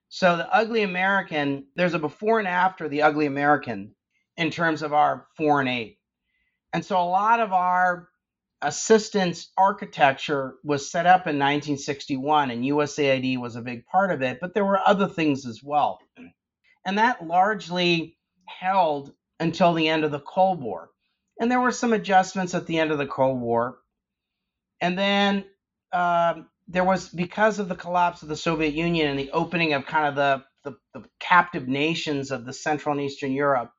So 0.10 0.38
the 0.38 0.54
Ugly 0.54 0.84
American, 0.84 1.68
there's 1.76 1.94
a 1.94 2.00
before 2.00 2.40
and 2.40 2.48
after 2.48 2.88
the 2.88 3.02
Ugly 3.02 3.26
American 3.26 3.96
in 4.38 4.52
terms 4.52 4.82
of 4.82 4.94
our 4.94 5.28
foreign 5.38 5.68
aid. 5.68 5.98
And 6.74 6.84
so 6.84 7.00
a 7.02 7.04
lot 7.04 7.40
of 7.40 7.54
our 7.54 8.10
assistance 8.62 9.52
architecture 9.58 10.56
was 10.64 10.90
set 10.90 11.06
up 11.06 11.28
in 11.28 11.38
1961, 11.38 12.52
and 12.52 12.64
USAID 12.64 13.38
was 13.40 13.56
a 13.56 13.62
big 13.62 13.86
part 13.86 14.12
of 14.12 14.22
it, 14.22 14.40
but 14.42 14.54
there 14.54 14.66
were 14.66 14.80
other 14.86 15.08
things 15.08 15.46
as 15.46 15.62
well. 15.64 16.00
And 16.86 16.98
that 16.98 17.26
largely 17.26 18.18
held 18.46 19.14
until 19.40 19.74
the 19.74 19.88
end 19.88 20.04
of 20.04 20.12
the 20.12 20.20
Cold 20.20 20.62
War. 20.62 20.90
And 21.40 21.52
there 21.52 21.60
were 21.60 21.72
some 21.72 21.94
adjustments 21.94 22.54
at 22.54 22.66
the 22.66 22.80
end 22.80 22.92
of 22.92 22.98
the 22.98 23.08
Cold 23.08 23.40
War. 23.40 23.80
And 24.82 24.98
then 24.98 25.46
um, 25.92 26.48
there 26.67 26.84
was, 26.84 27.10
because 27.10 27.60
of 27.60 27.69
the 27.69 27.75
collapse 27.75 28.24
of 28.24 28.29
the 28.29 28.36
Soviet 28.36 28.74
Union 28.74 29.07
and 29.07 29.19
the 29.19 29.31
opening 29.31 29.74
of 29.74 29.86
kind 29.86 30.07
of 30.07 30.15
the, 30.15 30.43
the, 30.63 31.00
the 31.00 31.07
captive 31.19 31.67
nations 31.67 32.31
of 32.31 32.45
the 32.45 32.53
Central 32.53 32.93
and 32.93 33.01
Eastern 33.01 33.31
Europe, 33.31 33.72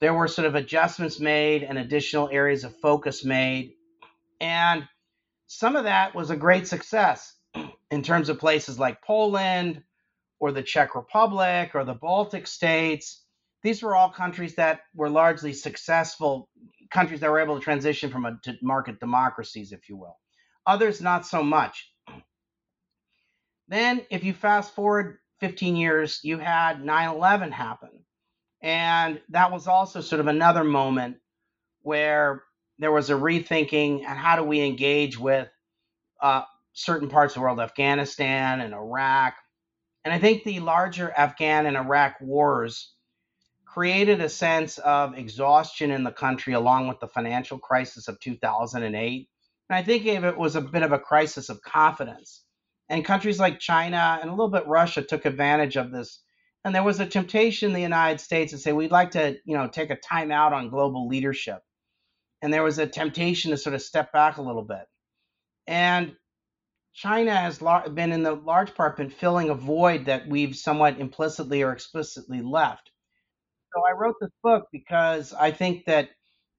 there 0.00 0.14
were 0.14 0.28
sort 0.28 0.46
of 0.46 0.54
adjustments 0.54 1.20
made 1.20 1.62
and 1.62 1.78
additional 1.78 2.28
areas 2.30 2.64
of 2.64 2.74
focus 2.80 3.24
made. 3.24 3.72
And 4.40 4.86
some 5.46 5.76
of 5.76 5.84
that 5.84 6.14
was 6.14 6.30
a 6.30 6.36
great 6.36 6.66
success 6.66 7.34
in 7.90 8.02
terms 8.02 8.28
of 8.28 8.38
places 8.38 8.78
like 8.78 9.02
Poland 9.02 9.82
or 10.38 10.52
the 10.52 10.62
Czech 10.62 10.94
Republic 10.94 11.72
or 11.74 11.84
the 11.84 11.94
Baltic 11.94 12.46
states. 12.46 13.22
These 13.62 13.82
were 13.82 13.96
all 13.96 14.10
countries 14.10 14.54
that 14.56 14.80
were 14.94 15.10
largely 15.10 15.52
successful, 15.52 16.48
countries 16.90 17.20
that 17.20 17.30
were 17.30 17.40
able 17.40 17.58
to 17.58 17.64
transition 17.64 18.10
from 18.10 18.26
a 18.26 18.38
to 18.44 18.54
market 18.62 19.00
democracies, 19.00 19.72
if 19.72 19.88
you 19.88 19.96
will. 19.96 20.18
Others, 20.66 21.00
not 21.00 21.26
so 21.26 21.42
much. 21.42 21.90
Then, 23.68 24.06
if 24.10 24.24
you 24.24 24.32
fast 24.32 24.74
forward 24.74 25.18
15 25.40 25.76
years, 25.76 26.20
you 26.22 26.38
had 26.38 26.84
9 26.84 27.08
11 27.08 27.52
happen. 27.52 27.90
And 28.62 29.20
that 29.30 29.52
was 29.52 29.66
also 29.66 30.00
sort 30.00 30.20
of 30.20 30.28
another 30.28 30.64
moment 30.64 31.18
where 31.82 32.42
there 32.78 32.92
was 32.92 33.10
a 33.10 33.14
rethinking 33.14 34.04
and 34.04 34.18
how 34.18 34.36
do 34.36 34.42
we 34.42 34.60
engage 34.60 35.18
with 35.18 35.48
uh, 36.20 36.42
certain 36.72 37.08
parts 37.08 37.34
of 37.34 37.40
the 37.40 37.42
world, 37.42 37.60
Afghanistan 37.60 38.60
and 38.60 38.74
Iraq. 38.74 39.34
And 40.04 40.12
I 40.12 40.18
think 40.18 40.44
the 40.44 40.60
larger 40.60 41.12
Afghan 41.16 41.66
and 41.66 41.76
Iraq 41.76 42.20
wars 42.20 42.92
created 43.66 44.20
a 44.20 44.28
sense 44.28 44.78
of 44.78 45.18
exhaustion 45.18 45.90
in 45.90 46.04
the 46.04 46.12
country 46.12 46.54
along 46.54 46.88
with 46.88 47.00
the 47.00 47.08
financial 47.08 47.58
crisis 47.58 48.08
of 48.08 48.18
2008. 48.20 49.28
And 49.68 49.76
I 49.76 49.82
think 49.82 50.06
it 50.06 50.38
was 50.38 50.56
a 50.56 50.60
bit 50.60 50.82
of 50.82 50.92
a 50.92 50.98
crisis 50.98 51.48
of 51.48 51.60
confidence. 51.62 52.42
And 52.88 53.04
countries 53.04 53.38
like 53.40 53.58
China 53.58 54.18
and 54.20 54.30
a 54.30 54.32
little 54.32 54.50
bit 54.50 54.66
Russia 54.66 55.02
took 55.02 55.24
advantage 55.24 55.76
of 55.76 55.90
this 55.90 56.22
and 56.66 56.74
there 56.74 56.82
was 56.82 56.98
a 56.98 57.06
temptation 57.06 57.68
in 57.68 57.74
the 57.74 57.80
United 57.80 58.20
States 58.20 58.50
to 58.50 58.58
say 58.58 58.72
we'd 58.72 58.90
like 58.90 59.12
to, 59.12 59.38
you 59.44 59.56
know, 59.56 59.68
take 59.68 59.90
a 59.90 59.96
time 59.96 60.32
out 60.32 60.52
on 60.52 60.68
global 60.68 61.06
leadership. 61.06 61.60
And 62.42 62.52
there 62.52 62.64
was 62.64 62.80
a 62.80 62.88
temptation 62.88 63.52
to 63.52 63.56
sort 63.56 63.76
of 63.76 63.82
step 63.82 64.12
back 64.12 64.38
a 64.38 64.42
little 64.42 64.64
bit. 64.64 64.84
And 65.68 66.16
China 66.92 67.36
has 67.36 67.60
been 67.94 68.10
in 68.10 68.24
the 68.24 68.34
large 68.34 68.74
part 68.74 68.96
been 68.96 69.10
filling 69.10 69.48
a 69.48 69.54
void 69.54 70.06
that 70.06 70.26
we've 70.26 70.56
somewhat 70.56 70.98
implicitly 70.98 71.62
or 71.62 71.70
explicitly 71.70 72.42
left. 72.42 72.90
So 73.72 73.82
I 73.88 73.92
wrote 73.92 74.16
this 74.20 74.32
book 74.42 74.66
because 74.72 75.32
I 75.32 75.52
think 75.52 75.84
that 75.84 76.10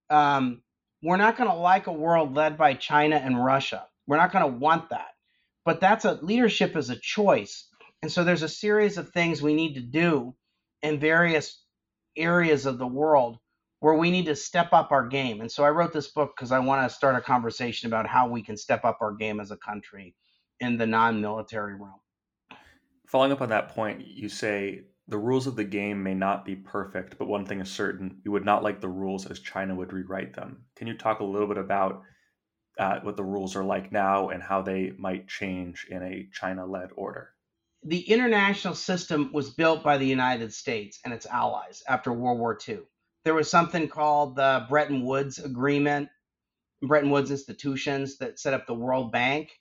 um, 0.09 0.61
we're 1.03 1.17
not 1.17 1.35
going 1.35 1.49
to 1.49 1.55
like 1.57 1.87
a 1.87 1.91
world 1.91 2.33
led 2.33 2.57
by 2.57 2.75
China 2.75 3.17
and 3.17 3.43
Russia. 3.43 3.85
We're 4.07 4.15
not 4.15 4.31
going 4.31 4.49
to 4.49 4.57
want 4.57 4.91
that. 4.91 5.09
But 5.67 5.81
that's 5.81 6.05
a 6.05 6.13
leadership 6.21 6.77
is 6.77 6.89
a 6.89 6.95
choice. 6.95 7.67
And 8.01 8.09
so 8.09 8.23
there's 8.23 8.41
a 8.41 8.47
series 8.47 8.97
of 8.97 9.09
things 9.09 9.41
we 9.41 9.53
need 9.53 9.73
to 9.73 9.81
do 9.81 10.33
in 10.81 10.97
various 10.97 11.61
areas 12.15 12.65
of 12.65 12.77
the 12.77 12.87
world 12.87 13.37
where 13.81 13.95
we 13.95 14.09
need 14.09 14.27
to 14.27 14.35
step 14.37 14.69
up 14.71 14.93
our 14.93 15.05
game. 15.05 15.41
And 15.41 15.51
so 15.51 15.65
I 15.65 15.71
wrote 15.71 15.91
this 15.91 16.07
book 16.07 16.31
because 16.37 16.53
I 16.53 16.59
want 16.59 16.89
to 16.89 16.95
start 16.95 17.17
a 17.17 17.21
conversation 17.21 17.87
about 17.87 18.07
how 18.07 18.29
we 18.29 18.41
can 18.41 18.55
step 18.55 18.85
up 18.85 18.99
our 19.01 19.11
game 19.13 19.41
as 19.41 19.51
a 19.51 19.57
country 19.57 20.15
in 20.61 20.77
the 20.77 20.87
non 20.87 21.19
military 21.19 21.75
realm. 21.75 21.99
Following 23.07 23.33
up 23.33 23.41
on 23.41 23.49
that 23.49 23.67
point, 23.67 24.07
you 24.07 24.29
say 24.29 24.83
the 25.09 25.17
rules 25.17 25.47
of 25.47 25.57
the 25.57 25.65
game 25.65 26.01
may 26.01 26.13
not 26.13 26.45
be 26.45 26.55
perfect, 26.55 27.17
but 27.17 27.27
one 27.27 27.45
thing 27.45 27.59
is 27.59 27.69
certain 27.69 28.21
you 28.23 28.31
would 28.31 28.45
not 28.45 28.63
like 28.63 28.79
the 28.79 28.87
rules 28.87 29.25
as 29.25 29.41
China 29.41 29.75
would 29.75 29.91
rewrite 29.91 30.33
them. 30.33 30.63
Can 30.77 30.87
you 30.87 30.97
talk 30.97 31.19
a 31.19 31.25
little 31.25 31.47
bit 31.49 31.57
about 31.57 32.03
uh, 32.79 32.99
what 33.01 33.17
the 33.17 33.23
rules 33.23 33.55
are 33.55 33.63
like 33.63 33.91
now 33.91 34.29
and 34.29 34.41
how 34.43 34.61
they 34.61 34.93
might 34.97 35.27
change 35.27 35.87
in 35.89 36.03
a 36.03 36.27
China 36.31 36.65
led 36.65 36.89
order? 36.95 37.31
the 37.83 38.09
international 38.09 38.75
system 38.75 39.31
was 39.33 39.51
built 39.51 39.83
by 39.83 39.97
the 39.97 40.05
United 40.05 40.53
States 40.53 40.99
and 41.05 41.13
its 41.13 41.25
allies 41.25 41.83
after 41.87 42.11
World 42.11 42.39
War 42.39 42.57
II. 42.67 42.79
There 43.23 43.33
was 43.33 43.49
something 43.49 43.87
called 43.87 44.35
the 44.35 44.65
Bretton 44.69 45.03
Woods 45.05 45.39
Agreement, 45.39 46.09
Bretton 46.81 47.09
Woods 47.09 47.31
institutions 47.31 48.17
that 48.17 48.39
set 48.39 48.53
up 48.53 48.67
the 48.67 48.73
World 48.73 49.11
Bank. 49.11 49.51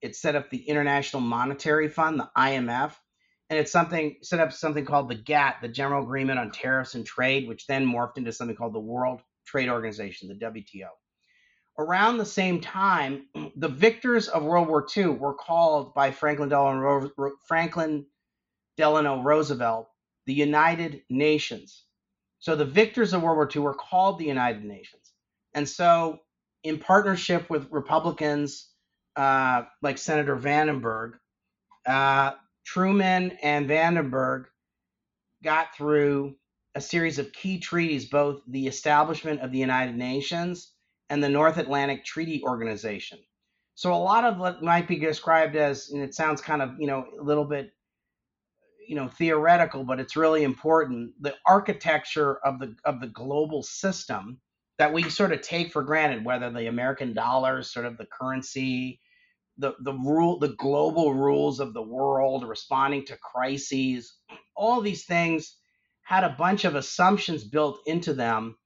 It 0.00 0.16
set 0.16 0.34
up 0.34 0.50
the 0.50 0.68
International 0.68 1.22
Monetary 1.22 1.88
Fund, 1.88 2.20
the 2.20 2.30
IMF, 2.36 2.92
and 3.48 3.58
it's 3.58 3.72
something 3.72 4.16
set 4.22 4.40
up 4.40 4.52
something 4.52 4.84
called 4.84 5.08
the 5.08 5.14
GATT, 5.14 5.62
the 5.62 5.68
General 5.68 6.02
Agreement 6.02 6.38
on 6.38 6.50
Tariffs 6.50 6.94
and 6.94 7.06
Trade, 7.06 7.46
which 7.46 7.66
then 7.66 7.86
morphed 7.86 8.18
into 8.18 8.32
something 8.32 8.56
called 8.56 8.74
the 8.74 8.80
World 8.80 9.20
Trade 9.46 9.68
Organization, 9.68 10.28
the 10.28 10.34
WTO 10.34 10.88
around 11.78 12.18
the 12.18 12.26
same 12.26 12.60
time, 12.60 13.26
the 13.56 13.68
victors 13.68 14.28
of 14.28 14.44
World 14.44 14.68
War 14.68 14.86
II 14.96 15.08
were 15.08 15.34
called 15.34 15.94
by 15.94 16.10
Franklin 16.10 16.48
Delano, 16.48 17.10
Franklin 17.46 18.06
Delano 18.76 19.22
Roosevelt 19.22 19.88
the 20.26 20.32
United 20.32 21.02
Nations. 21.10 21.84
So 22.38 22.56
the 22.56 22.64
victors 22.64 23.12
of 23.12 23.22
World 23.22 23.36
War 23.36 23.48
II 23.54 23.62
were 23.62 23.74
called 23.74 24.18
the 24.18 24.26
United 24.26 24.64
Nations. 24.64 25.12
And 25.54 25.68
so, 25.68 26.20
in 26.62 26.78
partnership 26.78 27.50
with 27.50 27.70
Republicans 27.70 28.68
uh, 29.16 29.62
like 29.82 29.98
Senator 29.98 30.36
Vandenberg, 30.36 31.14
uh, 31.86 32.32
Truman 32.64 33.36
and 33.42 33.68
Vandenberg 33.68 34.44
got 35.42 35.74
through 35.74 36.36
a 36.74 36.80
series 36.80 37.18
of 37.18 37.32
key 37.32 37.58
treaties, 37.58 38.06
both 38.06 38.40
the 38.46 38.66
establishment 38.66 39.40
of 39.40 39.52
the 39.52 39.58
United 39.58 39.96
Nations 39.96 40.72
and 41.12 41.22
the 41.22 41.28
North 41.28 41.58
Atlantic 41.58 42.06
Treaty 42.06 42.42
Organization. 42.42 43.18
So 43.74 43.92
a 43.92 43.96
lot 43.96 44.24
of 44.24 44.38
what 44.38 44.62
might 44.62 44.88
be 44.88 44.98
described 44.98 45.56
as, 45.56 45.90
and 45.90 46.02
it 46.02 46.14
sounds 46.14 46.40
kind 46.40 46.62
of, 46.62 46.70
you 46.78 46.86
know, 46.86 47.04
a 47.20 47.22
little 47.22 47.44
bit, 47.44 47.70
you 48.88 48.96
know, 48.96 49.08
theoretical, 49.08 49.84
but 49.84 50.00
it's 50.00 50.16
really 50.16 50.42
important. 50.42 51.12
The 51.20 51.34
architecture 51.46 52.38
of 52.46 52.58
the 52.60 52.74
of 52.86 53.02
the 53.02 53.08
global 53.08 53.62
system 53.62 54.40
that 54.78 54.94
we 54.94 55.02
sort 55.10 55.32
of 55.32 55.42
take 55.42 55.70
for 55.70 55.82
granted, 55.82 56.24
whether 56.24 56.50
the 56.50 56.66
American 56.68 57.12
dollar 57.12 57.58
is 57.58 57.70
sort 57.70 57.84
of 57.84 57.98
the 57.98 58.06
currency, 58.06 58.98
the 59.58 59.74
the 59.80 59.92
rule, 59.92 60.38
the 60.38 60.56
global 60.56 61.12
rules 61.12 61.60
of 61.60 61.74
the 61.74 61.82
world, 61.82 62.48
responding 62.48 63.04
to 63.04 63.18
crises, 63.18 64.16
all 64.56 64.80
these 64.80 65.04
things 65.04 65.58
had 66.00 66.24
a 66.24 66.36
bunch 66.38 66.64
of 66.64 66.74
assumptions 66.74 67.44
built 67.44 67.80
into 67.84 68.14
them 68.14 68.56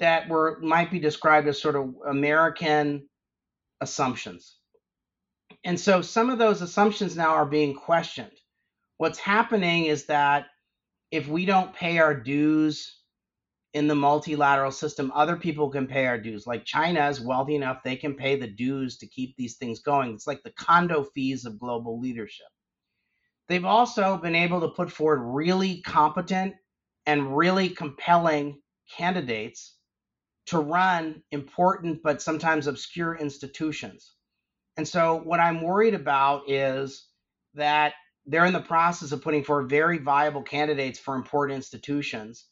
that 0.00 0.28
were 0.28 0.58
might 0.60 0.90
be 0.90 0.98
described 0.98 1.48
as 1.48 1.60
sort 1.60 1.76
of 1.76 1.94
American 2.08 3.08
assumptions. 3.80 4.56
And 5.64 5.78
so 5.78 6.02
some 6.02 6.30
of 6.30 6.38
those 6.38 6.62
assumptions 6.62 7.16
now 7.16 7.30
are 7.30 7.46
being 7.46 7.74
questioned. 7.74 8.32
What's 8.98 9.18
happening 9.18 9.86
is 9.86 10.06
that 10.06 10.46
if 11.10 11.26
we 11.26 11.44
don't 11.44 11.74
pay 11.74 11.98
our 11.98 12.14
dues 12.14 12.96
in 13.74 13.86
the 13.86 13.94
multilateral 13.94 14.70
system, 14.70 15.12
other 15.14 15.36
people 15.36 15.70
can 15.70 15.86
pay 15.86 16.06
our 16.06 16.18
dues. 16.18 16.46
Like 16.46 16.64
China 16.64 17.08
is 17.08 17.20
wealthy 17.20 17.54
enough, 17.54 17.82
they 17.82 17.96
can 17.96 18.14
pay 18.14 18.36
the 18.36 18.46
dues 18.46 18.98
to 18.98 19.06
keep 19.06 19.36
these 19.36 19.56
things 19.56 19.80
going. 19.80 20.14
It's 20.14 20.26
like 20.26 20.42
the 20.42 20.52
condo 20.52 21.04
fees 21.14 21.44
of 21.44 21.58
global 21.58 22.00
leadership. 22.00 22.46
They've 23.48 23.64
also 23.64 24.18
been 24.18 24.34
able 24.34 24.60
to 24.60 24.68
put 24.68 24.92
forward 24.92 25.22
really 25.22 25.80
competent 25.80 26.54
and 27.06 27.36
really 27.36 27.70
compelling 27.70 28.60
candidates 28.96 29.77
to 30.48 30.58
run 30.58 31.22
important 31.30 32.02
but 32.02 32.22
sometimes 32.22 32.66
obscure 32.66 33.14
institutions. 33.14 34.12
And 34.76 34.86
so, 34.86 35.20
what 35.24 35.40
I'm 35.40 35.62
worried 35.62 35.94
about 35.94 36.48
is 36.48 37.06
that 37.54 37.94
they're 38.26 38.46
in 38.46 38.52
the 38.52 38.60
process 38.60 39.12
of 39.12 39.22
putting 39.22 39.42
forward 39.42 39.70
very 39.70 39.98
viable 39.98 40.42
candidates 40.42 40.98
for 40.98 41.16
important 41.16 41.56
institutions. 41.56 42.46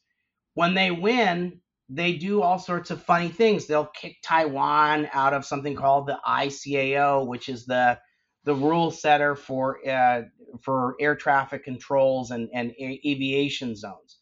When 0.55 0.73
they 0.73 0.91
win, 0.91 1.61
they 1.89 2.13
do 2.13 2.41
all 2.41 2.59
sorts 2.59 2.91
of 2.91 3.03
funny 3.03 3.29
things. 3.29 3.65
They'll 3.65 3.85
kick 3.85 4.17
Taiwan 4.23 5.07
out 5.13 5.33
of 5.33 5.45
something 5.45 5.75
called 5.75 6.07
the 6.07 6.19
ICAO, 6.27 7.25
which 7.27 7.47
is 7.47 7.65
the 7.65 7.99
the 8.43 8.55
rule 8.55 8.91
setter 8.91 9.35
for 9.35 9.79
uh, 9.87 10.23
for 10.61 10.95
air 10.99 11.15
traffic 11.15 11.63
controls 11.63 12.31
and, 12.31 12.49
and 12.53 12.73
aviation 12.79 13.75
zones. 13.75 14.17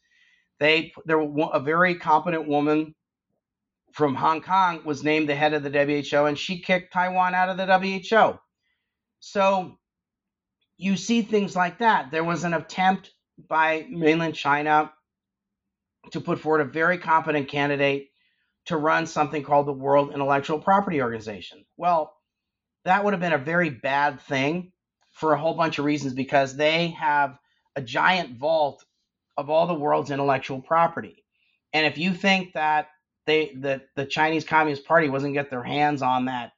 They 0.60 0.94
there 1.06 1.20
a 1.22 1.60
very 1.60 1.96
competent 1.96 2.48
woman 2.48 2.96
from 3.96 4.14
Hong 4.14 4.42
Kong 4.42 4.82
was 4.84 5.06
named 5.06 5.30
the 5.30 5.36
head 5.36 5.54
of 5.54 5.64
the 5.64 5.70
WHO, 5.70 6.26
and 6.26 6.38
she 6.38 6.60
kicked 6.60 6.92
Taiwan 6.92 7.34
out 7.34 7.48
of 7.48 7.56
the 7.56 7.66
WHO. 7.66 8.38
So 9.22 9.78
you 10.76 10.98
see 10.98 11.22
things 11.22 11.56
like 11.56 11.80
that. 11.80 12.12
There 12.12 12.26
was 12.26 12.44
an 12.44 12.54
attempt 12.54 13.12
by 13.48 13.86
mainland 13.90 14.36
China 14.36 14.92
to 16.12 16.20
put 16.20 16.42
forward 16.42 16.60
a 16.60 16.66
very 16.66 16.98
competent 16.98 17.48
candidate 17.48 18.10
to 18.66 18.76
run 18.76 19.08
something 19.08 19.44
called 19.44 19.66
the 19.66 19.72
World 19.72 20.12
Intellectual 20.14 20.60
Property 20.60 21.02
Organization. 21.02 21.64
Well, 21.78 22.14
that 22.84 23.02
would 23.02 23.14
have 23.14 23.22
been 23.22 23.32
a 23.32 23.38
very 23.38 23.70
bad 23.70 24.20
thing 24.20 24.74
for 25.14 25.32
a 25.32 25.40
whole 25.40 25.54
bunch 25.54 25.80
of 25.80 25.86
reasons 25.86 26.14
because 26.14 26.58
they 26.58 26.90
have 26.90 27.40
a 27.78 27.82
giant 27.82 28.38
vault 28.38 28.84
of 29.38 29.50
all 29.50 29.68
the 29.68 29.74
world's 29.74 30.12
intellectual 30.12 30.62
property. 30.62 31.24
And 31.72 31.86
if 31.86 31.98
you 31.98 32.14
think 32.14 32.56
that 32.56 32.90
they 33.26 33.56
that 33.62 33.88
the 33.96 34.06
Chinese 34.06 34.46
Communist 34.46 34.86
Party 34.86 35.10
wasn't 35.10 35.34
get 35.34 35.50
their 35.50 35.64
hands 35.64 36.02
on 36.02 36.26
that 36.26 36.52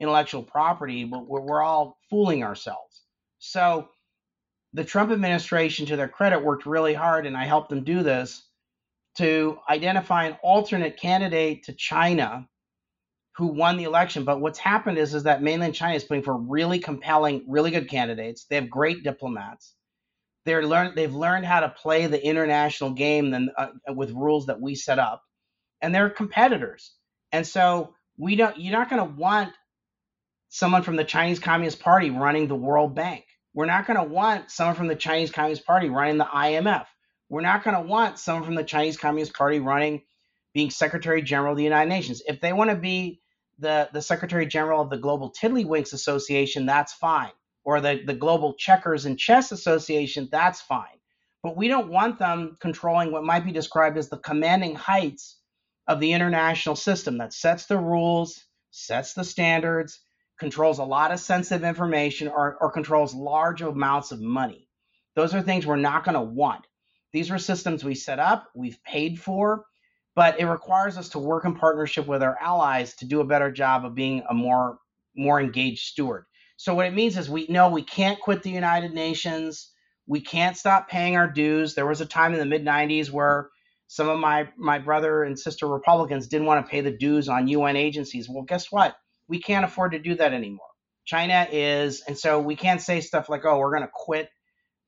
intellectual 0.00 0.42
property, 0.42 1.04
but 1.04 1.26
we're, 1.26 1.40
we're 1.40 1.62
all 1.62 1.98
fooling 2.10 2.44
ourselves. 2.44 3.02
So 3.38 3.88
the 4.72 4.84
Trump 4.84 5.12
administration, 5.12 5.86
to 5.86 5.96
their 5.96 6.08
credit, 6.08 6.42
worked 6.42 6.66
really 6.66 6.94
hard, 6.94 7.26
and 7.26 7.36
I 7.36 7.44
helped 7.44 7.70
them 7.70 7.84
do 7.84 8.02
this 8.02 8.42
to 9.18 9.58
identify 9.70 10.24
an 10.26 10.36
alternate 10.42 10.96
candidate 10.96 11.64
to 11.64 11.72
China 11.72 12.48
who 13.36 13.46
won 13.46 13.76
the 13.76 13.84
election. 13.84 14.24
But 14.24 14.40
what's 14.40 14.58
happened 14.58 14.98
is, 14.98 15.14
is 15.14 15.24
that 15.24 15.42
mainland 15.42 15.74
China 15.74 15.94
is 15.94 16.04
putting 16.04 16.22
for 16.22 16.36
really 16.36 16.78
compelling, 16.78 17.44
really 17.48 17.70
good 17.70 17.88
candidates. 17.88 18.46
They 18.46 18.56
have 18.56 18.70
great 18.70 19.04
diplomats. 19.04 19.74
They're 20.44 20.66
learn, 20.66 20.92
they've 20.94 21.14
learned 21.14 21.46
how 21.46 21.60
to 21.60 21.68
play 21.68 22.06
the 22.06 22.24
international 22.24 22.90
game 22.90 23.30
than, 23.30 23.50
uh, 23.56 23.68
with 23.88 24.10
rules 24.10 24.46
that 24.46 24.60
we 24.60 24.74
set 24.74 24.98
up 24.98 25.22
and 25.80 25.94
they're 25.94 26.10
competitors. 26.10 26.92
And 27.32 27.46
so 27.46 27.94
we 28.16 28.36
don't 28.36 28.58
you're 28.58 28.72
not 28.72 28.90
going 28.90 29.06
to 29.06 29.14
want 29.16 29.52
someone 30.48 30.82
from 30.82 30.96
the 30.96 31.04
Chinese 31.04 31.40
Communist 31.40 31.80
Party 31.80 32.10
running 32.10 32.46
the 32.46 32.54
World 32.54 32.94
Bank. 32.94 33.24
We're 33.54 33.66
not 33.66 33.86
going 33.86 33.96
to 33.96 34.04
want 34.04 34.50
someone 34.50 34.76
from 34.76 34.86
the 34.86 34.96
Chinese 34.96 35.30
Communist 35.30 35.66
Party 35.66 35.88
running 35.88 36.18
the 36.18 36.24
IMF. 36.24 36.86
We're 37.28 37.40
not 37.40 37.64
going 37.64 37.76
to 37.76 37.82
want 37.82 38.18
someone 38.18 38.44
from 38.44 38.54
the 38.54 38.64
Chinese 38.64 38.96
Communist 38.96 39.34
Party 39.34 39.58
running 39.60 40.02
being 40.52 40.70
Secretary 40.70 41.22
General 41.22 41.52
of 41.52 41.56
the 41.56 41.64
United 41.64 41.88
Nations. 41.88 42.22
If 42.26 42.40
they 42.40 42.52
want 42.52 42.70
to 42.70 42.76
be 42.76 43.20
the, 43.58 43.88
the 43.92 44.02
Secretary 44.02 44.46
General 44.46 44.80
of 44.80 44.90
the 44.90 44.96
Global 44.96 45.32
Tiddlywinks 45.32 45.92
Association, 45.92 46.66
that's 46.66 46.92
fine. 46.92 47.32
Or 47.64 47.80
the, 47.80 48.02
the 48.04 48.14
Global 48.14 48.54
Checkers 48.54 49.06
and 49.06 49.18
Chess 49.18 49.50
Association, 49.50 50.28
that's 50.30 50.60
fine. 50.60 50.86
But 51.42 51.56
we 51.56 51.68
don't 51.68 51.88
want 51.88 52.18
them 52.18 52.56
controlling 52.60 53.10
what 53.10 53.24
might 53.24 53.44
be 53.44 53.52
described 53.52 53.98
as 53.98 54.08
the 54.08 54.18
commanding 54.18 54.74
heights 54.74 55.36
of 55.86 56.00
the 56.00 56.12
international 56.12 56.76
system 56.76 57.18
that 57.18 57.32
sets 57.32 57.66
the 57.66 57.78
rules, 57.78 58.44
sets 58.70 59.14
the 59.14 59.24
standards, 59.24 60.00
controls 60.38 60.78
a 60.78 60.84
lot 60.84 61.12
of 61.12 61.20
sensitive 61.20 61.64
information, 61.64 62.28
or, 62.28 62.56
or 62.60 62.70
controls 62.70 63.14
large 63.14 63.62
amounts 63.62 64.12
of 64.12 64.20
money. 64.20 64.68
Those 65.14 65.34
are 65.34 65.42
things 65.42 65.66
we're 65.66 65.76
not 65.76 66.04
going 66.04 66.16
to 66.16 66.20
want. 66.20 66.66
These 67.12 67.30
are 67.30 67.38
systems 67.38 67.84
we 67.84 67.94
set 67.94 68.18
up, 68.18 68.48
we've 68.56 68.82
paid 68.82 69.20
for, 69.20 69.64
but 70.16 70.40
it 70.40 70.46
requires 70.46 70.98
us 70.98 71.10
to 71.10 71.18
work 71.18 71.44
in 71.44 71.54
partnership 71.54 72.06
with 72.06 72.22
our 72.22 72.36
allies 72.40 72.94
to 72.96 73.06
do 73.06 73.20
a 73.20 73.26
better 73.26 73.52
job 73.52 73.84
of 73.84 73.94
being 73.94 74.22
a 74.28 74.34
more 74.34 74.78
more 75.16 75.40
engaged 75.40 75.86
steward. 75.86 76.24
So 76.56 76.74
what 76.74 76.86
it 76.86 76.94
means 76.94 77.16
is 77.16 77.30
we 77.30 77.46
know 77.48 77.68
we 77.68 77.82
can't 77.82 78.20
quit 78.20 78.42
the 78.42 78.50
United 78.50 78.92
Nations. 78.92 79.70
We 80.06 80.20
can't 80.20 80.56
stop 80.56 80.88
paying 80.88 81.16
our 81.16 81.28
dues. 81.28 81.74
There 81.74 81.86
was 81.86 82.00
a 82.00 82.06
time 82.06 82.32
in 82.32 82.40
the 82.40 82.46
mid 82.46 82.64
90s 82.64 83.10
where 83.10 83.50
some 83.94 84.08
of 84.08 84.18
my 84.18 84.48
my 84.56 84.80
brother 84.80 85.22
and 85.22 85.38
sister 85.38 85.68
Republicans 85.68 86.26
didn't 86.26 86.48
want 86.48 86.66
to 86.66 86.68
pay 86.68 86.80
the 86.80 86.90
dues 86.90 87.28
on 87.28 87.46
UN 87.46 87.76
agencies. 87.76 88.28
Well, 88.28 88.42
guess 88.42 88.72
what? 88.72 88.96
We 89.28 89.38
can't 89.38 89.64
afford 89.64 89.92
to 89.92 90.00
do 90.00 90.16
that 90.16 90.32
anymore. 90.32 90.66
China 91.04 91.46
is, 91.52 92.02
and 92.08 92.18
so 92.18 92.40
we 92.40 92.56
can't 92.56 92.80
say 92.80 93.00
stuff 93.00 93.28
like, 93.28 93.44
"Oh, 93.44 93.56
we're 93.56 93.70
going 93.70 93.82
to 93.82 93.90
quit 93.94 94.30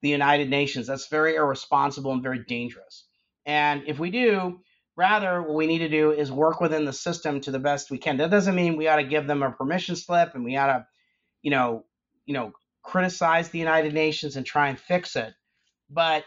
the 0.03 0.09
United 0.09 0.51
Nations." 0.51 0.89
That's 0.89 1.07
very 1.07 1.37
irresponsible 1.37 2.11
and 2.11 2.21
very 2.21 2.43
dangerous. 2.49 3.07
And 3.45 3.85
if 3.87 4.01
we 4.01 4.11
do, 4.11 4.59
rather, 4.97 5.41
what 5.41 5.55
we 5.55 5.69
need 5.69 5.87
to 5.87 5.89
do 5.89 6.11
is 6.11 6.33
work 6.33 6.61
within 6.61 6.85
the 6.85 6.93
system 6.93 7.41
to 7.43 7.53
the 7.53 7.61
best 7.61 7.93
we 7.93 7.99
can. 7.99 8.17
That 8.17 8.33
doesn't 8.33 8.57
mean 8.57 8.77
we 8.77 8.89
ought 8.89 8.97
to 8.97 9.05
give 9.05 9.29
them 9.29 9.45
a 9.45 9.53
permission 9.53 9.95
slip 9.95 10.35
and 10.35 10.45
we 10.45 10.57
ought 10.57 10.67
to, 10.67 10.87
you 11.43 11.53
know, 11.53 11.85
you 12.25 12.35
know, 12.35 12.51
criticize 12.83 13.51
the 13.51 13.61
United 13.61 13.95
Nations 13.95 14.35
and 14.35 14.45
try 14.45 14.69
and 14.69 14.81
fix 14.81 15.15
it. 15.15 15.33
But 15.89 16.25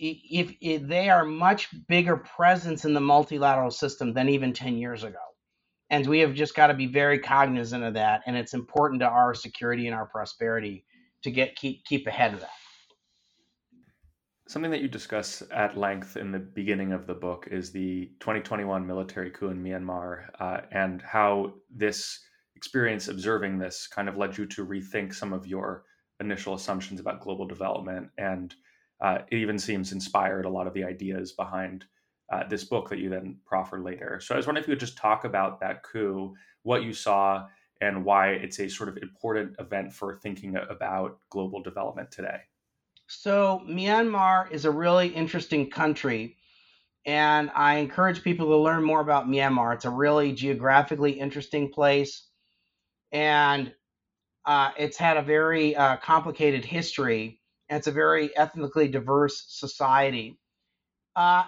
if, 0.00 0.54
if 0.60 0.88
they 0.88 1.10
are 1.10 1.24
much 1.24 1.68
bigger 1.86 2.16
presence 2.16 2.84
in 2.84 2.94
the 2.94 3.00
multilateral 3.00 3.70
system 3.70 4.14
than 4.14 4.28
even 4.28 4.52
10 4.52 4.78
years 4.78 5.04
ago. 5.04 5.18
And 5.90 6.06
we 6.06 6.20
have 6.20 6.34
just 6.34 6.54
got 6.54 6.68
to 6.68 6.74
be 6.74 6.86
very 6.86 7.18
cognizant 7.18 7.84
of 7.84 7.94
that 7.94 8.22
and 8.26 8.36
it's 8.36 8.54
important 8.54 9.00
to 9.00 9.08
our 9.08 9.34
security 9.34 9.86
and 9.86 9.94
our 9.94 10.06
prosperity 10.06 10.84
to 11.22 11.30
get 11.30 11.56
keep 11.56 11.84
keep 11.84 12.06
ahead 12.06 12.32
of 12.32 12.40
that. 12.40 12.50
Something 14.48 14.70
that 14.70 14.80
you 14.80 14.88
discuss 14.88 15.42
at 15.52 15.76
length 15.76 16.16
in 16.16 16.32
the 16.32 16.38
beginning 16.38 16.92
of 16.92 17.06
the 17.06 17.14
book 17.14 17.46
is 17.50 17.70
the 17.70 18.06
2021 18.20 18.84
military 18.86 19.30
coup 19.30 19.48
in 19.48 19.62
myanmar 19.62 20.24
uh, 20.40 20.62
and 20.72 21.02
how 21.02 21.52
this 21.70 22.18
experience 22.56 23.08
observing 23.08 23.58
this 23.58 23.86
kind 23.86 24.08
of 24.08 24.16
led 24.16 24.36
you 24.36 24.46
to 24.46 24.66
rethink 24.66 25.14
some 25.14 25.32
of 25.32 25.46
your 25.46 25.84
initial 26.20 26.54
assumptions 26.54 27.00
about 27.00 27.20
global 27.20 27.46
development 27.46 28.08
and 28.18 28.54
uh, 29.00 29.18
it 29.30 29.36
even 29.36 29.58
seems 29.58 29.92
inspired 29.92 30.44
a 30.44 30.50
lot 30.50 30.66
of 30.66 30.74
the 30.74 30.84
ideas 30.84 31.32
behind 31.32 31.84
uh, 32.32 32.46
this 32.48 32.64
book 32.64 32.88
that 32.90 32.98
you 32.98 33.08
then 33.08 33.36
proffer 33.46 33.80
later. 33.80 34.20
So 34.22 34.34
I 34.34 34.36
was 34.36 34.46
wondering 34.46 34.62
if 34.62 34.68
you 34.68 34.74
could 34.74 34.80
just 34.80 34.98
talk 34.98 35.24
about 35.24 35.60
that 35.60 35.82
coup, 35.82 36.34
what 36.62 36.84
you 36.84 36.92
saw, 36.92 37.46
and 37.80 38.04
why 38.04 38.30
it's 38.30 38.60
a 38.60 38.68
sort 38.68 38.88
of 38.88 38.98
important 38.98 39.54
event 39.58 39.92
for 39.92 40.18
thinking 40.22 40.56
about 40.68 41.18
global 41.30 41.62
development 41.62 42.10
today. 42.10 42.40
So 43.06 43.62
Myanmar 43.66 44.50
is 44.52 44.64
a 44.64 44.70
really 44.70 45.08
interesting 45.08 45.70
country. 45.70 46.36
And 47.06 47.50
I 47.54 47.76
encourage 47.76 48.22
people 48.22 48.46
to 48.48 48.56
learn 48.56 48.84
more 48.84 49.00
about 49.00 49.26
Myanmar. 49.26 49.74
It's 49.74 49.86
a 49.86 49.90
really 49.90 50.32
geographically 50.32 51.12
interesting 51.12 51.72
place. 51.72 52.28
And 53.10 53.72
uh, 54.44 54.70
it's 54.78 54.98
had 54.98 55.16
a 55.16 55.22
very 55.22 55.74
uh, 55.74 55.96
complicated 55.96 56.64
history 56.64 57.39
and 57.70 57.78
it's 57.78 57.86
a 57.86 57.92
very 57.92 58.36
ethnically 58.36 58.88
diverse 58.88 59.44
society. 59.48 60.38
Uh, 61.14 61.44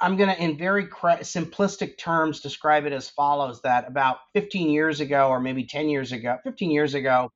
I'm 0.00 0.16
going 0.16 0.28
to, 0.28 0.40
in 0.42 0.56
very 0.56 0.86
simplistic 0.86 1.98
terms, 1.98 2.40
describe 2.40 2.86
it 2.86 2.92
as 2.92 3.10
follows 3.10 3.60
that 3.62 3.88
about 3.88 4.18
15 4.34 4.70
years 4.70 5.00
ago, 5.00 5.28
or 5.28 5.40
maybe 5.40 5.64
10 5.64 5.88
years 5.88 6.12
ago, 6.12 6.38
15 6.44 6.70
years 6.70 6.94
ago, 6.94 7.30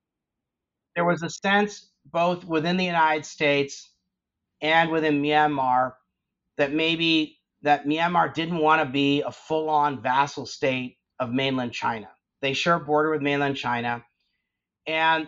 there 0.95 1.05
was 1.05 1.23
a 1.23 1.29
sense 1.29 1.89
both 2.05 2.45
within 2.45 2.77
the 2.77 2.85
United 2.85 3.25
States 3.25 3.91
and 4.61 4.91
within 4.91 5.21
Myanmar 5.21 5.93
that 6.57 6.71
maybe 6.71 7.37
that 7.63 7.85
Myanmar 7.85 8.33
didn't 8.33 8.57
want 8.57 8.81
to 8.81 8.91
be 8.91 9.21
a 9.21 9.31
full-on 9.31 10.01
vassal 10.01 10.45
state 10.45 10.97
of 11.19 11.31
mainland 11.31 11.73
China. 11.73 12.09
They 12.41 12.53
share 12.53 12.75
a 12.75 12.79
border 12.79 13.11
with 13.11 13.21
mainland 13.21 13.57
China, 13.57 14.03
and 14.87 15.27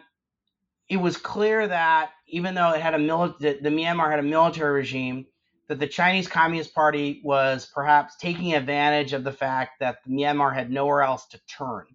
it 0.89 0.97
was 0.97 1.17
clear 1.17 1.67
that 1.67 2.11
even 2.33 2.55
though 2.55 2.71
it 2.71 2.81
had 2.81 2.95
a 2.95 2.97
mili- 2.97 3.37
the, 3.37 3.59
the 3.61 3.69
Myanmar 3.69 4.09
had 4.09 4.19
a 4.19 4.23
military 4.23 4.73
regime, 4.73 5.27
that 5.67 5.79
the 5.79 5.87
Chinese 5.87 6.27
Communist 6.27 6.73
Party 6.73 7.21
was 7.23 7.69
perhaps 7.73 8.15
taking 8.17 8.55
advantage 8.55 9.13
of 9.13 9.23
the 9.23 9.31
fact 9.31 9.79
that 9.79 9.99
Myanmar 10.07 10.53
had 10.53 10.71
nowhere 10.71 11.03
else 11.03 11.27
to 11.27 11.39
turn. 11.45 11.85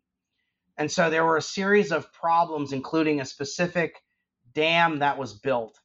And 0.77 0.91
so 0.91 1.11
there 1.11 1.25
were 1.25 1.39
a 1.39 1.43
series 1.43 1.91
of 1.91 2.13
problems, 2.13 2.73
including 2.73 3.21
a 3.21 3.25
specific 3.25 3.97
dam 4.55 5.01
that 5.01 5.19
was 5.19 5.35
built 5.35 5.77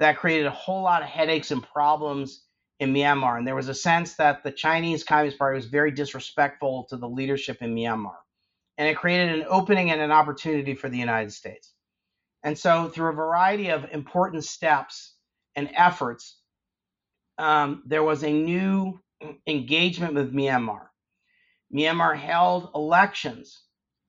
that 0.00 0.18
created 0.18 0.46
a 0.46 0.50
whole 0.50 0.82
lot 0.82 1.02
of 1.02 1.08
headaches 1.08 1.52
and 1.52 1.62
problems 1.62 2.44
in 2.80 2.92
Myanmar. 2.92 3.38
And 3.38 3.46
there 3.46 3.54
was 3.54 3.68
a 3.68 3.74
sense 3.74 4.14
that 4.14 4.42
the 4.42 4.50
Chinese 4.50 5.04
Communist 5.04 5.38
Party 5.38 5.54
was 5.54 5.66
very 5.66 5.92
disrespectful 5.92 6.88
to 6.90 6.96
the 6.96 7.08
leadership 7.08 7.58
in 7.62 7.76
Myanmar. 7.76 8.16
And 8.76 8.88
it 8.88 8.96
created 8.96 9.38
an 9.38 9.46
opening 9.48 9.92
and 9.92 10.00
an 10.00 10.10
opportunity 10.10 10.74
for 10.74 10.88
the 10.88 10.98
United 10.98 11.32
States. 11.32 11.73
And 12.44 12.56
so, 12.58 12.88
through 12.88 13.08
a 13.10 13.14
variety 13.14 13.70
of 13.70 13.86
important 13.90 14.44
steps 14.44 15.14
and 15.56 15.70
efforts, 15.74 16.38
um, 17.38 17.82
there 17.86 18.04
was 18.04 18.22
a 18.22 18.32
new 18.32 19.00
engagement 19.46 20.14
with 20.14 20.32
Myanmar. 20.32 20.86
Myanmar 21.74 22.16
held 22.16 22.70
elections, 22.74 23.64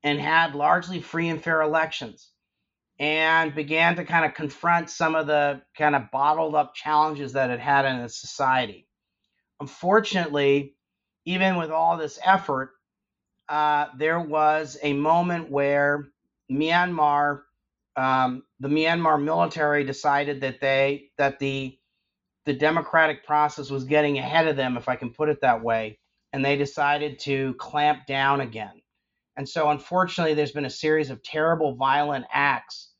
and 0.05 0.19
had 0.19 0.53
largely 0.53 1.01
free 1.01 1.29
and 1.29 1.43
fair 1.43 1.61
elections 1.61 2.29
and 2.99 3.55
began 3.55 3.95
to 3.95 4.05
kind 4.05 4.23
of 4.23 4.35
confront 4.35 4.89
some 4.89 5.15
of 5.15 5.25
the 5.25 5.61
kind 5.75 5.95
of 5.95 6.11
bottled 6.11 6.55
up 6.55 6.75
challenges 6.75 7.33
that 7.33 7.49
it 7.49 7.59
had 7.59 7.85
in 7.85 7.95
its 7.97 8.21
society. 8.21 8.87
Unfortunately, 9.59 10.75
even 11.25 11.57
with 11.57 11.71
all 11.71 11.97
this 11.97 12.19
effort, 12.23 12.71
uh, 13.49 13.87
there 13.97 14.19
was 14.19 14.77
a 14.83 14.93
moment 14.93 15.49
where 15.49 16.07
Myanmar, 16.51 17.41
um, 17.97 18.43
the 18.59 18.67
Myanmar 18.67 19.21
military 19.21 19.83
decided 19.83 20.41
that 20.41 20.59
they 20.59 21.09
that 21.17 21.39
the 21.39 21.77
the 22.45 22.53
democratic 22.53 23.25
process 23.25 23.71
was 23.71 23.85
getting 23.85 24.17
ahead 24.19 24.47
of 24.47 24.55
them, 24.55 24.77
if 24.77 24.87
I 24.87 24.95
can 24.95 25.11
put 25.11 25.29
it 25.29 25.41
that 25.41 25.63
way, 25.63 25.97
and 26.31 26.45
they 26.45 26.57
decided 26.57 27.19
to 27.19 27.55
clamp 27.55 28.05
down 28.05 28.41
again. 28.41 28.81
And 29.37 29.47
so, 29.47 29.69
unfortunately, 29.69 30.33
there's 30.33 30.51
been 30.51 30.65
a 30.65 30.69
series 30.69 31.09
of 31.09 31.23
terrible, 31.23 31.75
violent 31.75 32.25
acts 32.31 32.91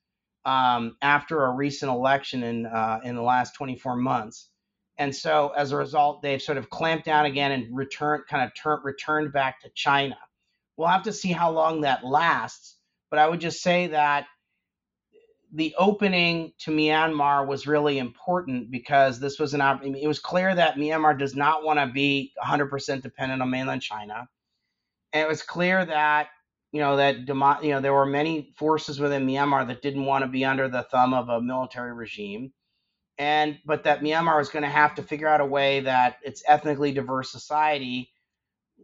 um, 0.46 0.98
after 1.02 1.44
a 1.44 1.52
recent 1.52 1.92
election 1.92 2.44
in 2.44 2.66
uh, 2.66 3.00
in 3.04 3.16
the 3.16 3.22
last 3.22 3.56
24 3.56 3.96
months. 3.98 4.50
And 4.98 5.14
so, 5.14 5.54
as 5.58 5.72
a 5.72 5.78
result, 5.78 6.22
they've 6.22 6.42
sort 6.42 6.58
of 6.58 6.70
clamped 6.70 7.06
down 7.06 7.26
again 7.26 7.52
and 7.52 7.76
returned, 7.76 8.24
kind 8.30 8.44
of 8.44 8.54
turn, 8.56 8.80
returned 8.84 9.34
back 9.34 9.62
to 9.62 9.70
China. 9.76 10.18
We'll 10.78 10.88
have 10.88 11.04
to 11.04 11.14
see 11.14 11.32
how 11.32 11.52
long 11.52 11.82
that 11.82 12.06
lasts. 12.06 12.78
But 13.10 13.20
I 13.20 13.30
would 13.30 13.40
just 13.40 13.62
say 13.62 13.88
that 13.88 14.26
the 15.56 15.74
opening 15.78 16.52
to 16.60 16.72
Myanmar 16.72 17.48
was 17.48 17.66
really 17.66 17.98
important 17.98 18.70
because 18.70 19.22
this 19.22 19.40
was 19.40 19.54
an 19.54 19.62
it 19.96 20.08
was 20.08 20.20
clear 20.20 20.54
that 20.54 20.76
Myanmar 20.76 21.18
does 21.18 21.34
not 21.34 21.64
want 21.64 21.80
to 21.80 21.88
be 21.88 22.34
100% 22.44 23.02
dependent 23.02 23.42
on 23.42 23.50
mainland 23.50 23.82
China. 23.82 24.28
And 25.14 25.24
it 25.24 25.30
was 25.30 25.42
clear 25.42 25.86
that 25.86 26.28
you 26.74 26.82
know 26.82 26.98
that 26.98 27.20
you 27.64 27.70
know 27.70 27.80
there 27.80 27.94
were 27.94 28.06
many 28.06 28.52
forces 28.58 29.00
within 29.00 29.26
Myanmar 29.26 29.66
that 29.68 29.82
didn't 29.82 30.04
want 30.04 30.26
to 30.26 30.28
be 30.28 30.44
under 30.44 30.68
the 30.68 30.84
thumb 30.84 31.14
of 31.14 31.30
a 31.30 31.42
military 31.42 31.94
regime. 31.94 32.52
And 33.18 33.58
but 33.66 33.86
that 33.86 34.02
Myanmar 34.02 34.38
was 34.38 34.50
going 34.50 34.64
to 34.64 34.70
have 34.70 34.96
to 34.96 35.04
figure 35.04 35.30
out 35.30 35.40
a 35.40 35.46
way 35.46 35.80
that 35.82 36.18
its 36.22 36.44
ethnically 36.50 36.92
diverse 36.92 37.32
society 37.32 38.12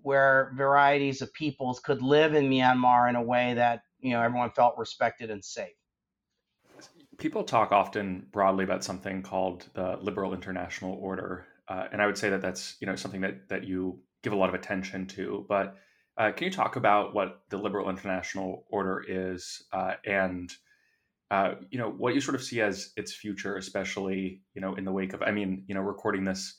where 0.03 0.53
varieties 0.55 1.21
of 1.21 1.33
peoples 1.33 1.81
could 1.81 2.01
live 2.01 2.33
in 2.33 2.49
Myanmar 2.49 3.09
in 3.09 3.17
a 3.17 3.21
way 3.21 3.55
that 3.55 3.81
you 3.99 4.11
know 4.11 4.21
everyone 4.21 4.51
felt 4.51 4.77
respected 4.77 5.29
and 5.29 5.43
safe 5.43 5.73
people 7.21 7.43
talk 7.43 7.71
often 7.71 8.25
broadly 8.31 8.63
about 8.63 8.83
something 8.83 9.21
called 9.21 9.69
the 9.75 9.95
liberal 10.01 10.33
international 10.33 10.95
order, 10.95 11.45
uh, 11.67 11.85
and 11.91 12.01
I 12.01 12.07
would 12.07 12.17
say 12.17 12.31
that 12.31 12.41
that's 12.41 12.75
you 12.81 12.87
know 12.87 12.95
something 12.95 13.21
that 13.21 13.47
that 13.47 13.63
you 13.63 13.99
give 14.23 14.33
a 14.33 14.35
lot 14.35 14.49
of 14.49 14.55
attention 14.55 15.05
to. 15.07 15.45
But 15.47 15.77
uh, 16.17 16.31
can 16.31 16.45
you 16.45 16.51
talk 16.51 16.75
about 16.75 17.13
what 17.13 17.43
the 17.49 17.57
liberal 17.57 17.89
international 17.89 18.65
order 18.69 19.05
is 19.07 19.63
uh, 19.71 19.93
and 20.03 20.51
uh, 21.29 21.55
you 21.69 21.77
know 21.77 21.91
what 21.91 22.15
you 22.15 22.21
sort 22.21 22.35
of 22.35 22.43
see 22.43 22.59
as 22.59 22.91
its 22.97 23.13
future, 23.13 23.55
especially 23.55 24.41
you 24.55 24.61
know 24.61 24.73
in 24.73 24.83
the 24.83 24.91
wake 24.91 25.13
of 25.13 25.21
I 25.21 25.31
mean 25.31 25.63
you 25.67 25.75
know 25.75 25.81
recording 25.81 26.25
this 26.25 26.57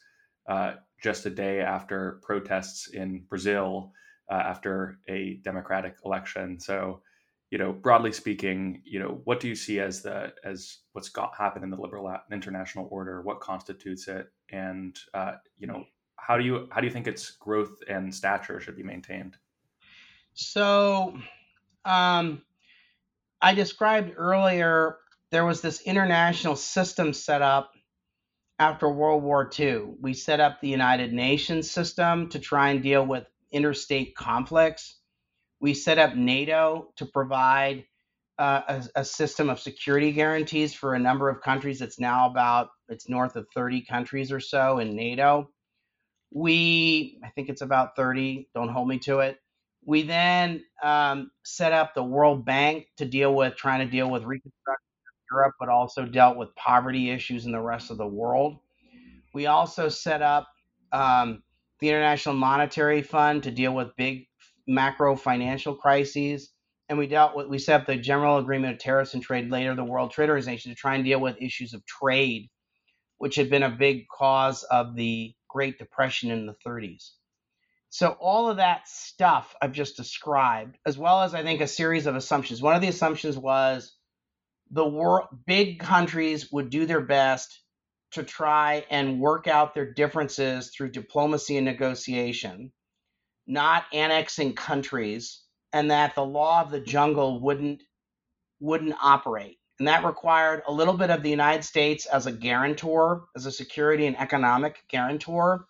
uh, 0.48 0.74
just 1.02 1.26
a 1.26 1.30
day 1.30 1.60
after 1.60 2.20
protests 2.22 2.88
in 2.88 3.24
Brazil 3.28 3.92
uh, 4.30 4.34
after 4.34 5.00
a 5.08 5.40
democratic 5.42 5.96
election, 6.04 6.60
so 6.60 7.02
you 7.52 7.58
know, 7.58 7.70
broadly 7.70 8.12
speaking, 8.12 8.80
you 8.82 8.98
know, 8.98 9.20
what 9.24 9.38
do 9.38 9.46
you 9.46 9.54
see 9.54 9.78
as 9.78 10.00
the 10.00 10.32
as 10.42 10.78
what's 10.92 11.10
got 11.10 11.36
happened 11.36 11.64
in 11.64 11.70
the 11.70 11.76
liberal 11.76 12.10
international 12.32 12.88
order? 12.90 13.20
What 13.20 13.40
constitutes 13.40 14.08
it, 14.08 14.32
and 14.50 14.98
uh, 15.12 15.34
you 15.58 15.66
know, 15.66 15.84
how 16.16 16.38
do 16.38 16.44
you 16.44 16.66
how 16.72 16.80
do 16.80 16.86
you 16.86 16.92
think 16.92 17.06
its 17.06 17.30
growth 17.32 17.74
and 17.86 18.12
stature 18.12 18.58
should 18.58 18.74
be 18.74 18.82
maintained? 18.82 19.36
So, 20.32 21.18
um, 21.84 22.40
I 23.42 23.52
described 23.52 24.14
earlier 24.16 24.96
there 25.30 25.44
was 25.44 25.60
this 25.60 25.82
international 25.82 26.56
system 26.56 27.12
set 27.12 27.42
up 27.42 27.72
after 28.58 28.88
World 28.88 29.22
War 29.22 29.50
II. 29.58 29.96
We 30.00 30.14
set 30.14 30.40
up 30.40 30.62
the 30.62 30.68
United 30.68 31.12
Nations 31.12 31.70
system 31.70 32.30
to 32.30 32.38
try 32.38 32.70
and 32.70 32.82
deal 32.82 33.04
with 33.04 33.26
interstate 33.50 34.16
conflicts. 34.16 35.01
We 35.62 35.74
set 35.74 35.98
up 35.98 36.16
NATO 36.16 36.88
to 36.96 37.06
provide 37.06 37.84
uh, 38.36 38.62
a, 38.66 39.00
a, 39.00 39.04
system 39.04 39.48
of 39.48 39.60
security 39.60 40.10
guarantees 40.10 40.74
for 40.74 40.94
a 40.94 40.98
number 40.98 41.28
of 41.28 41.40
countries. 41.40 41.80
It's 41.80 42.00
now 42.00 42.28
about 42.28 42.70
it's 42.88 43.08
north 43.08 43.36
of 43.36 43.46
30 43.54 43.84
countries 43.84 44.32
or 44.32 44.40
so 44.40 44.80
in 44.80 44.96
NATO. 44.96 45.50
We, 46.32 47.20
I 47.24 47.28
think 47.28 47.48
it's 47.48 47.62
about 47.62 47.94
30. 47.94 48.48
Don't 48.56 48.70
hold 48.70 48.88
me 48.88 48.98
to 49.00 49.20
it. 49.20 49.38
We 49.84 50.02
then 50.02 50.64
um, 50.82 51.30
set 51.44 51.72
up 51.72 51.94
the 51.94 52.02
World 52.02 52.44
Bank 52.44 52.86
to 52.96 53.04
deal 53.04 53.32
with 53.32 53.54
trying 53.54 53.86
to 53.86 53.90
deal 53.90 54.10
with 54.10 54.24
reconstruction 54.24 54.88
of 55.06 55.36
Europe, 55.36 55.54
but 55.60 55.68
also 55.68 56.04
dealt 56.04 56.36
with 56.36 56.52
poverty 56.56 57.10
issues 57.10 57.46
in 57.46 57.52
the 57.52 57.60
rest 57.60 57.92
of 57.92 57.98
the 57.98 58.06
world. 58.06 58.58
We 59.32 59.46
also 59.46 59.88
set 59.88 60.22
up 60.22 60.48
um, 60.90 61.44
the 61.78 61.88
International 61.88 62.34
Monetary 62.34 63.02
Fund 63.02 63.44
to 63.44 63.52
deal 63.52 63.74
with 63.74 63.94
big 63.96 64.26
macro 64.66 65.16
financial 65.16 65.74
crises. 65.74 66.50
And 66.88 66.98
we 66.98 67.06
dealt 67.06 67.36
with, 67.36 67.48
we 67.48 67.58
set 67.58 67.80
up 67.80 67.86
the 67.86 67.96
General 67.96 68.38
Agreement 68.38 68.74
of 68.74 68.78
Tariffs 68.78 69.14
and 69.14 69.22
Trade, 69.22 69.50
later 69.50 69.74
the 69.74 69.84
World 69.84 70.10
Trade 70.10 70.28
Organization, 70.28 70.72
to 70.72 70.76
try 70.76 70.94
and 70.94 71.04
deal 71.04 71.20
with 71.20 71.40
issues 71.40 71.74
of 71.74 71.86
trade, 71.86 72.50
which 73.18 73.36
had 73.36 73.50
been 73.50 73.62
a 73.62 73.70
big 73.70 74.08
cause 74.08 74.62
of 74.64 74.94
the 74.94 75.34
Great 75.48 75.78
Depression 75.78 76.30
in 76.30 76.46
the 76.46 76.56
30s. 76.66 77.10
So, 77.88 78.16
all 78.20 78.50
of 78.50 78.56
that 78.56 78.88
stuff 78.88 79.54
I've 79.60 79.72
just 79.72 79.96
described, 79.96 80.78
as 80.86 80.96
well 80.96 81.22
as 81.22 81.34
I 81.34 81.42
think 81.42 81.60
a 81.60 81.68
series 81.68 82.06
of 82.06 82.16
assumptions. 82.16 82.62
One 82.62 82.74
of 82.74 82.80
the 82.80 82.88
assumptions 82.88 83.36
was 83.36 83.94
the 84.70 84.86
world, 84.86 85.28
big 85.46 85.78
countries 85.78 86.50
would 86.50 86.70
do 86.70 86.86
their 86.86 87.02
best 87.02 87.62
to 88.12 88.22
try 88.22 88.84
and 88.90 89.20
work 89.20 89.46
out 89.46 89.74
their 89.74 89.92
differences 89.92 90.70
through 90.70 90.90
diplomacy 90.90 91.56
and 91.56 91.66
negotiation 91.66 92.72
not 93.46 93.84
annexing 93.92 94.54
countries, 94.54 95.42
and 95.72 95.90
that 95.90 96.14
the 96.14 96.24
law 96.24 96.62
of 96.62 96.70
the 96.70 96.80
jungle 96.80 97.40
wouldn't 97.40 97.82
wouldn't 98.60 98.94
operate. 99.02 99.58
And 99.78 99.88
that 99.88 100.04
required 100.04 100.62
a 100.68 100.72
little 100.72 100.94
bit 100.94 101.10
of 101.10 101.22
the 101.22 101.30
United 101.30 101.64
States 101.64 102.06
as 102.06 102.26
a 102.26 102.32
guarantor, 102.32 103.24
as 103.34 103.46
a 103.46 103.50
security 103.52 104.06
and 104.06 104.16
economic 104.16 104.84
guarantor 104.88 105.66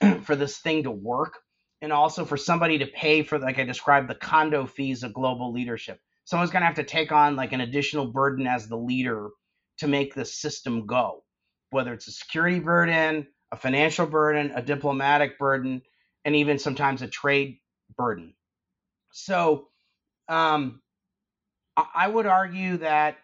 for 0.22 0.34
this 0.34 0.58
thing 0.58 0.82
to 0.82 0.90
work, 0.90 1.38
and 1.80 1.92
also 1.92 2.24
for 2.24 2.36
somebody 2.36 2.78
to 2.78 2.86
pay 2.86 3.22
for, 3.22 3.38
like 3.38 3.58
I 3.60 3.64
described, 3.64 4.08
the 4.08 4.16
condo 4.16 4.66
fees 4.66 5.04
of 5.04 5.14
global 5.14 5.52
leadership. 5.52 6.00
Someone's 6.24 6.50
going 6.50 6.62
to 6.62 6.66
have 6.66 6.76
to 6.76 6.84
take 6.84 7.12
on 7.12 7.36
like 7.36 7.52
an 7.52 7.60
additional 7.60 8.06
burden 8.06 8.46
as 8.46 8.66
the 8.66 8.76
leader 8.76 9.28
to 9.78 9.86
make 9.86 10.14
the 10.14 10.24
system 10.24 10.86
go, 10.86 11.22
whether 11.70 11.92
it's 11.92 12.08
a 12.08 12.12
security 12.12 12.58
burden, 12.58 13.26
a 13.52 13.56
financial 13.56 14.06
burden, 14.06 14.52
a 14.56 14.62
diplomatic 14.62 15.38
burden, 15.38 15.82
and 16.24 16.36
even 16.36 16.58
sometimes 16.58 17.02
a 17.02 17.08
trade 17.08 17.58
burden. 17.96 18.34
So 19.12 19.68
um, 20.28 20.80
I 21.76 22.08
would 22.08 22.26
argue 22.26 22.78
that 22.78 23.18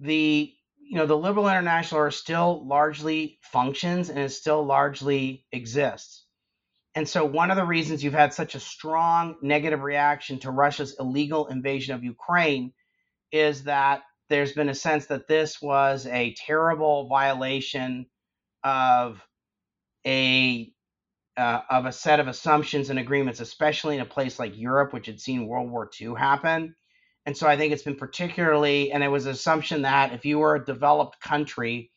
the 0.00 0.52
you 0.78 0.96
know 0.96 1.06
the 1.06 1.16
liberal 1.16 1.48
international 1.48 2.00
are 2.02 2.10
still 2.10 2.66
largely 2.66 3.38
functions 3.42 4.10
and 4.10 4.18
it 4.18 4.30
still 4.30 4.64
largely 4.64 5.46
exists. 5.52 6.26
And 6.94 7.08
so 7.08 7.24
one 7.24 7.50
of 7.50 7.56
the 7.56 7.64
reasons 7.64 8.04
you've 8.04 8.12
had 8.14 8.34
such 8.34 8.54
a 8.54 8.60
strong 8.60 9.36
negative 9.42 9.82
reaction 9.82 10.38
to 10.40 10.50
Russia's 10.50 10.96
illegal 11.00 11.48
invasion 11.48 11.94
of 11.94 12.04
Ukraine 12.04 12.72
is 13.32 13.64
that 13.64 14.02
there's 14.28 14.52
been 14.52 14.68
a 14.68 14.74
sense 14.74 15.06
that 15.06 15.26
this 15.26 15.60
was 15.60 16.06
a 16.06 16.34
terrible 16.34 17.08
violation 17.08 18.06
of 18.62 19.20
a 20.06 20.73
uh, 21.36 21.60
of 21.68 21.86
a 21.86 21.92
set 21.92 22.20
of 22.20 22.28
assumptions 22.28 22.90
and 22.90 22.98
agreements, 22.98 23.40
especially 23.40 23.96
in 23.96 24.02
a 24.02 24.06
place 24.06 24.38
like 24.38 24.56
Europe, 24.56 24.92
which 24.92 25.06
had 25.06 25.20
seen 25.20 25.46
World 25.46 25.70
War 25.70 25.90
II 26.00 26.14
happen. 26.16 26.74
And 27.26 27.36
so 27.36 27.48
I 27.48 27.56
think 27.56 27.72
it's 27.72 27.82
been 27.82 27.96
particularly, 27.96 28.92
and 28.92 29.02
it 29.02 29.08
was 29.08 29.26
an 29.26 29.32
assumption 29.32 29.82
that 29.82 30.12
if 30.12 30.24
you 30.24 30.38
were 30.38 30.56
a 30.56 30.64
developed 30.64 31.20
country, 31.20 31.90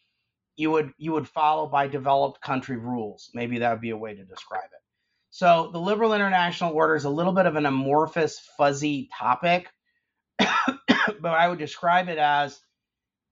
you 0.56 0.72
would 0.72 0.92
you 0.98 1.12
would 1.12 1.28
follow 1.28 1.68
by 1.68 1.88
developed 1.88 2.42
country 2.42 2.78
rules. 2.78 3.30
Maybe 3.34 3.60
that 3.60 3.72
would 3.72 3.82
be 3.82 3.92
a 3.92 3.98
way 3.98 4.16
to 4.16 4.26
describe 4.26 4.64
it. 4.64 4.82
So 5.30 5.70
the 5.72 5.80
liberal 5.80 6.14
international 6.14 6.74
order 6.74 6.96
is 6.96 7.04
a 7.04 7.10
little 7.10 7.34
bit 7.34 7.46
of 7.46 7.56
an 7.56 7.66
amorphous, 7.66 8.40
fuzzy 8.58 9.10
topic, 9.16 9.70
but 10.40 10.50
I 11.24 11.48
would 11.48 11.60
describe 11.60 12.10
it 12.10 12.18
as 12.18 12.60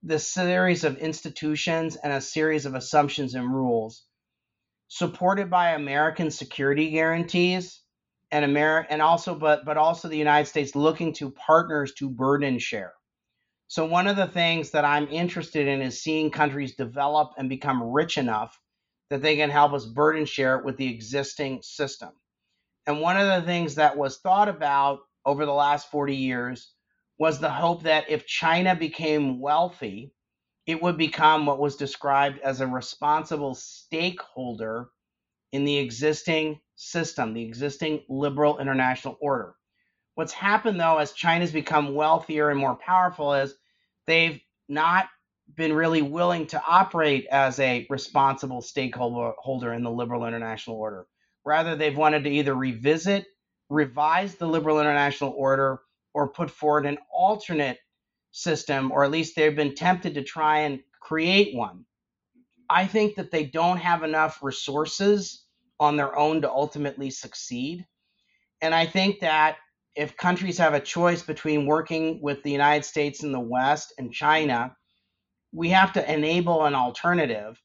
the 0.02 0.18
series 0.18 0.84
of 0.84 0.98
institutions 0.98 1.96
and 1.96 2.12
a 2.12 2.20
series 2.20 2.66
of 2.66 2.74
assumptions 2.74 3.34
and 3.34 3.52
rules 3.52 4.04
supported 4.88 5.50
by 5.50 5.70
American 5.70 6.30
security 6.30 6.90
guarantees 6.90 7.80
and 8.30 8.44
Amer- 8.44 8.86
and 8.90 9.02
also 9.02 9.34
but 9.34 9.64
but 9.64 9.76
also 9.76 10.08
the 10.08 10.16
United 10.16 10.48
States 10.48 10.74
looking 10.74 11.12
to 11.14 11.30
partners 11.30 11.92
to 11.94 12.10
burden 12.10 12.58
share. 12.58 12.94
So 13.68 13.84
one 13.86 14.06
of 14.06 14.16
the 14.16 14.28
things 14.28 14.70
that 14.70 14.84
I'm 14.84 15.08
interested 15.08 15.66
in 15.66 15.82
is 15.82 16.02
seeing 16.02 16.30
countries 16.30 16.76
develop 16.76 17.32
and 17.36 17.48
become 17.48 17.82
rich 17.82 18.16
enough 18.16 18.58
that 19.10 19.22
they 19.22 19.36
can 19.36 19.50
help 19.50 19.72
us 19.72 19.86
burden 19.86 20.24
share 20.24 20.58
with 20.58 20.76
the 20.76 20.92
existing 20.92 21.62
system. 21.62 22.10
And 22.86 23.00
one 23.00 23.16
of 23.16 23.26
the 23.26 23.46
things 23.46 23.76
that 23.76 23.96
was 23.96 24.18
thought 24.18 24.48
about 24.48 25.00
over 25.24 25.44
the 25.44 25.52
last 25.52 25.90
40 25.90 26.14
years 26.14 26.72
was 27.18 27.40
the 27.40 27.50
hope 27.50 27.82
that 27.84 28.10
if 28.10 28.26
China 28.26 28.76
became 28.76 29.40
wealthy, 29.40 30.12
it 30.66 30.82
would 30.82 30.96
become 30.96 31.46
what 31.46 31.60
was 31.60 31.76
described 31.76 32.38
as 32.40 32.60
a 32.60 32.66
responsible 32.66 33.54
stakeholder 33.54 34.88
in 35.52 35.64
the 35.64 35.78
existing 35.78 36.60
system, 36.74 37.32
the 37.32 37.44
existing 37.44 38.02
liberal 38.08 38.58
international 38.58 39.16
order. 39.20 39.54
What's 40.16 40.32
happened 40.32 40.80
though, 40.80 40.98
as 40.98 41.12
China's 41.12 41.52
become 41.52 41.94
wealthier 41.94 42.50
and 42.50 42.58
more 42.58 42.76
powerful, 42.76 43.34
is 43.34 43.54
they've 44.06 44.40
not 44.68 45.08
been 45.54 45.72
really 45.72 46.02
willing 46.02 46.46
to 46.48 46.62
operate 46.66 47.26
as 47.30 47.60
a 47.60 47.86
responsible 47.88 48.60
stakeholder 48.60 49.72
in 49.72 49.84
the 49.84 49.90
liberal 49.90 50.26
international 50.26 50.76
order. 50.76 51.06
Rather, 51.44 51.76
they've 51.76 51.96
wanted 51.96 52.24
to 52.24 52.30
either 52.30 52.54
revisit, 52.54 53.26
revise 53.70 54.34
the 54.34 54.46
liberal 54.46 54.80
international 54.80 55.32
order, 55.36 55.78
or 56.14 56.28
put 56.28 56.50
forward 56.50 56.86
an 56.86 56.98
alternate 57.12 57.78
system, 58.36 58.92
or 58.92 59.04
at 59.04 59.10
least 59.10 59.34
they've 59.34 59.56
been 59.56 59.74
tempted 59.74 60.14
to 60.14 60.22
try 60.22 60.60
and 60.60 60.80
create 61.00 61.54
one. 61.54 61.84
I 62.68 62.86
think 62.86 63.14
that 63.16 63.30
they 63.30 63.44
don't 63.44 63.78
have 63.78 64.02
enough 64.02 64.40
resources 64.42 65.44
on 65.80 65.96
their 65.96 66.16
own 66.16 66.42
to 66.42 66.50
ultimately 66.50 67.10
succeed. 67.10 67.86
And 68.60 68.74
I 68.74 68.86
think 68.86 69.20
that 69.20 69.56
if 69.94 70.16
countries 70.16 70.58
have 70.58 70.74
a 70.74 70.80
choice 70.80 71.22
between 71.22 71.66
working 71.66 72.20
with 72.20 72.42
the 72.42 72.50
United 72.50 72.84
States 72.84 73.22
and 73.22 73.32
the 73.32 73.40
West 73.40 73.94
and 73.98 74.12
China, 74.12 74.76
we 75.52 75.70
have 75.70 75.92
to 75.94 76.12
enable 76.12 76.64
an 76.64 76.74
alternative. 76.74 77.60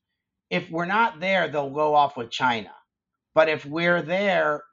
If 0.50 0.70
we're 0.70 0.86
not 0.86 1.20
there, 1.20 1.48
they'll 1.50 1.70
go 1.70 1.96
off 1.96 2.16
with 2.16 2.30
China. 2.30 2.72
But 3.34 3.50
if 3.50 3.66
we're 3.66 4.02
there, 4.02 4.64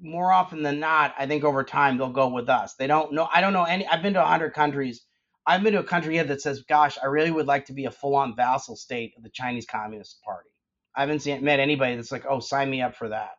more 0.00 0.32
often 0.32 0.62
than 0.62 0.80
not, 0.80 1.14
I 1.18 1.26
think 1.26 1.44
over 1.44 1.64
time 1.64 1.96
they'll 1.96 2.10
go 2.10 2.28
with 2.28 2.48
us. 2.48 2.74
They 2.74 2.86
don't 2.86 3.12
know. 3.12 3.28
I 3.32 3.40
don't 3.40 3.52
know 3.52 3.64
any. 3.64 3.86
I've 3.86 4.02
been 4.02 4.14
to 4.14 4.20
100 4.20 4.52
countries. 4.52 5.02
I've 5.46 5.62
been 5.62 5.72
to 5.72 5.80
a 5.80 5.84
country 5.84 6.14
here 6.14 6.24
that 6.24 6.40
says, 6.40 6.62
"Gosh, 6.62 6.98
I 7.02 7.06
really 7.06 7.30
would 7.30 7.46
like 7.46 7.66
to 7.66 7.72
be 7.72 7.86
a 7.86 7.90
full-on 7.90 8.36
vassal 8.36 8.76
state 8.76 9.14
of 9.16 9.22
the 9.22 9.30
Chinese 9.30 9.66
Communist 9.66 10.22
Party." 10.22 10.50
I 10.94 11.00
haven't 11.00 11.20
seen, 11.20 11.42
met 11.42 11.60
anybody 11.60 11.96
that's 11.96 12.12
like, 12.12 12.26
"Oh, 12.28 12.40
sign 12.40 12.70
me 12.70 12.82
up 12.82 12.94
for 12.94 13.08
that." 13.08 13.32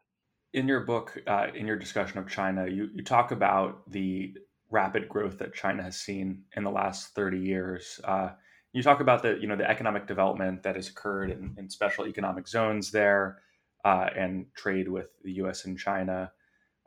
In 0.54 0.68
your 0.68 0.82
book, 0.82 1.18
uh, 1.28 1.48
in 1.56 1.66
your 1.66 1.78
discussion 1.78 2.20
of 2.20 2.28
China, 2.28 2.68
you 2.68 2.90
you 2.94 3.04
talk 3.04 3.32
about 3.32 3.90
the 3.90 4.36
rapid 4.70 5.08
growth 5.08 5.38
that 5.38 5.54
China 5.54 5.84
has 5.84 6.00
seen 6.00 6.44
in 6.56 6.64
the 6.64 6.72
last 6.72 7.14
30 7.16 7.40
years. 7.40 8.02
Uh, 8.04 8.30
you 8.74 8.82
talk 8.82 9.00
about 9.00 9.22
the 9.22 9.38
you 9.40 9.48
know 9.48 9.56
the 9.56 9.70
economic 9.70 10.08
development 10.08 10.64
that 10.64 10.76
has 10.76 10.90
occurred 10.90 11.30
in, 11.30 11.56
in 11.58 11.70
special 11.70 12.08
economic 12.08 12.48
zones 12.48 12.92
there, 12.92 13.40
uh, 13.86 14.10
and 14.18 14.48
trade 14.56 14.90
with 14.90 15.10
the 15.24 15.34
U.S. 15.34 15.66
and 15.66 15.78
China, 15.78 16.32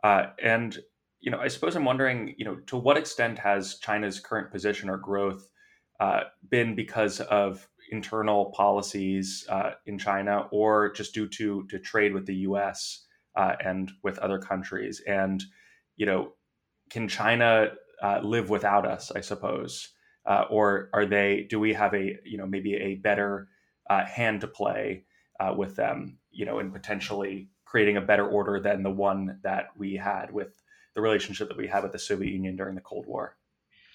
uh, 0.02 0.26
and 0.42 0.78
you 1.20 1.30
know 1.30 1.38
I 1.38 1.48
suppose 1.48 1.76
I'm 1.76 1.84
wondering 1.84 2.34
you 2.38 2.44
know 2.44 2.56
to 2.66 2.76
what 2.76 2.96
extent 2.96 3.38
has 3.38 3.78
China's 3.78 4.20
current 4.20 4.50
position 4.50 4.88
or 4.88 4.96
growth 4.96 5.48
uh, 6.00 6.20
been 6.50 6.74
because 6.74 7.20
of 7.20 7.68
internal 7.90 8.46
policies 8.46 9.46
uh, 9.48 9.70
in 9.86 9.98
China, 9.98 10.46
or 10.50 10.92
just 10.92 11.14
due 11.14 11.28
to 11.28 11.66
to 11.68 11.78
trade 11.78 12.12
with 12.12 12.26
the 12.26 12.34
U.S. 12.36 13.06
Uh, 13.34 13.54
and 13.64 13.92
with 14.02 14.18
other 14.18 14.38
countries, 14.38 15.00
and 15.06 15.42
you 15.96 16.06
know 16.06 16.32
can 16.90 17.08
China 17.08 17.70
uh, 18.02 18.20
live 18.22 18.50
without 18.50 18.86
us? 18.86 19.10
I 19.14 19.20
suppose 19.20 19.88
uh, 20.26 20.44
or 20.50 20.90
are 20.92 21.06
they? 21.06 21.46
Do 21.48 21.58
we 21.58 21.72
have 21.74 21.94
a 21.94 22.18
you 22.24 22.38
know 22.38 22.46
maybe 22.46 22.74
a 22.74 22.96
better 22.96 23.48
uh, 23.88 24.04
hand 24.04 24.42
to 24.42 24.48
play 24.48 25.04
with 25.56 25.76
them? 25.76 26.18
You 26.30 26.44
know, 26.44 26.58
in 26.58 26.72
potentially 26.72 27.48
creating 27.64 27.96
a 27.96 28.02
better 28.02 28.26
order 28.26 28.60
than 28.60 28.82
the 28.82 28.90
one 28.90 29.40
that 29.42 29.68
we 29.76 29.94
had 29.94 30.30
with 30.30 30.62
the 30.96 31.00
relationship 31.00 31.46
that 31.48 31.56
we 31.56 31.68
had 31.68 31.84
with 31.84 31.92
the 31.92 31.98
Soviet 31.98 32.32
Union 32.32 32.56
during 32.56 32.74
the 32.74 32.80
Cold 32.80 33.06
War. 33.06 33.36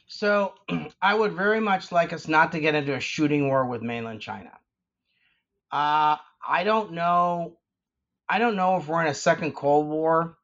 So, 0.08 0.54
I 1.02 1.14
would 1.14 1.34
very 1.34 1.60
much 1.60 1.92
like 1.92 2.14
us 2.14 2.30
not 2.30 2.54
to 2.54 2.62
get 2.62 2.76
into 2.76 2.96
a 2.96 3.02
shooting 3.02 3.50
war 3.50 3.66
with 3.66 3.82
mainland 3.82 4.22
China. 4.22 4.52
Uh, 5.72 6.16
I 6.48 6.64
don't 6.64 6.94
know. 6.94 7.58
I 8.30 8.40
don't 8.40 8.56
know 8.56 8.78
if 8.78 8.88
we're 8.88 9.02
in 9.02 9.08
a 9.08 9.14
second 9.14 9.54
Cold 9.54 9.88
War, 9.88 10.38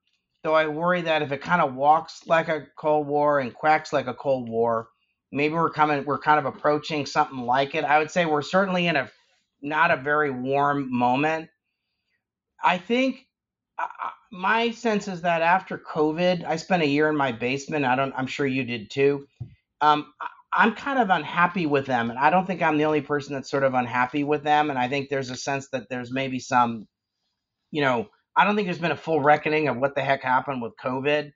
though 0.43 0.53
I 0.53 0.67
worry 0.67 1.03
that 1.03 1.21
if 1.21 1.31
it 1.31 1.41
kind 1.41 1.61
of 1.61 1.73
walks 1.73 2.27
like 2.27 2.49
a 2.49 2.67
Cold 2.75 3.07
War 3.07 3.39
and 3.39 3.53
quacks 3.53 3.93
like 3.93 4.07
a 4.07 4.13
Cold 4.13 4.49
War, 4.49 4.89
maybe 5.31 5.53
we're 5.53 5.69
coming 5.69 6.05
we're 6.05 6.19
kind 6.19 6.39
of 6.39 6.45
approaching 6.45 7.05
something 7.05 7.39
like 7.39 7.75
it 7.75 7.83
i 7.83 7.99
would 7.99 8.11
say 8.11 8.25
we're 8.25 8.41
certainly 8.41 8.87
in 8.87 8.95
a 8.95 9.09
not 9.61 9.91
a 9.91 9.97
very 9.97 10.31
warm 10.31 10.91
moment 10.91 11.49
i 12.63 12.77
think 12.77 13.25
my 14.31 14.71
sense 14.71 15.07
is 15.07 15.21
that 15.21 15.41
after 15.41 15.77
covid 15.77 16.45
i 16.45 16.55
spent 16.55 16.83
a 16.83 16.87
year 16.87 17.09
in 17.09 17.15
my 17.15 17.31
basement 17.31 17.85
i 17.85 17.95
don't 17.95 18.13
i'm 18.17 18.27
sure 18.27 18.45
you 18.45 18.63
did 18.63 18.89
too 18.89 19.27
um, 19.81 20.11
i'm 20.51 20.73
kind 20.73 20.99
of 20.99 21.09
unhappy 21.09 21.65
with 21.65 21.85
them 21.85 22.09
and 22.09 22.19
i 22.19 22.29
don't 22.29 22.45
think 22.45 22.61
i'm 22.61 22.77
the 22.77 22.85
only 22.85 23.01
person 23.01 23.33
that's 23.33 23.49
sort 23.49 23.63
of 23.63 23.73
unhappy 23.73 24.23
with 24.23 24.43
them 24.43 24.69
and 24.69 24.79
i 24.79 24.87
think 24.87 25.09
there's 25.09 25.29
a 25.29 25.35
sense 25.35 25.69
that 25.69 25.87
there's 25.89 26.11
maybe 26.11 26.39
some 26.39 26.87
you 27.71 27.81
know 27.81 28.07
i 28.35 28.43
don't 28.43 28.55
think 28.55 28.67
there's 28.67 28.79
been 28.79 28.91
a 28.91 28.97
full 28.97 29.21
reckoning 29.21 29.67
of 29.67 29.77
what 29.77 29.95
the 29.95 30.01
heck 30.01 30.23
happened 30.23 30.61
with 30.61 30.73
covid 30.83 31.31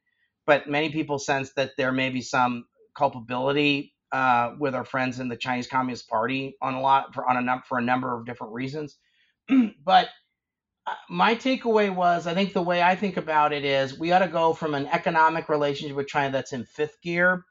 but 0.45 0.67
many 0.67 0.89
people 0.89 1.19
sense 1.19 1.53
that 1.53 1.71
there 1.77 1.91
may 1.91 2.09
be 2.09 2.21
some 2.21 2.65
culpability 2.95 3.93
uh, 4.11 4.53
with 4.59 4.75
our 4.75 4.85
friends 4.85 5.19
in 5.19 5.29
the 5.29 5.37
Chinese 5.37 5.67
Communist 5.67 6.09
Party 6.09 6.57
on 6.61 6.73
a 6.73 6.81
lot 6.81 7.13
for 7.13 7.27
on 7.29 7.47
a 7.47 7.63
for 7.67 7.77
a 7.77 7.81
number 7.81 8.15
of 8.15 8.25
different 8.25 8.53
reasons. 8.53 8.97
but 9.85 10.09
my 11.09 11.35
takeaway 11.35 11.93
was 11.93 12.27
I 12.27 12.33
think 12.33 12.53
the 12.53 12.61
way 12.61 12.81
I 12.81 12.95
think 12.95 13.17
about 13.17 13.53
it 13.53 13.65
is 13.65 13.97
we 13.97 14.11
ought 14.11 14.19
to 14.19 14.27
go 14.27 14.53
from 14.53 14.73
an 14.73 14.87
economic 14.87 15.49
relationship 15.49 15.95
with 15.95 16.07
China 16.07 16.31
that's 16.31 16.53
in 16.53 16.65
fifth 16.65 17.01
gear 17.01 17.45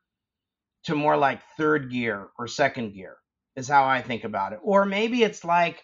to 0.84 0.94
more 0.94 1.16
like 1.16 1.42
third 1.56 1.90
gear 1.90 2.28
or 2.38 2.48
second 2.48 2.94
gear 2.94 3.16
is 3.56 3.68
how 3.68 3.84
I 3.84 4.02
think 4.02 4.24
about 4.24 4.52
it. 4.52 4.60
Or 4.62 4.84
maybe 4.84 5.22
it's 5.22 5.44
like 5.44 5.82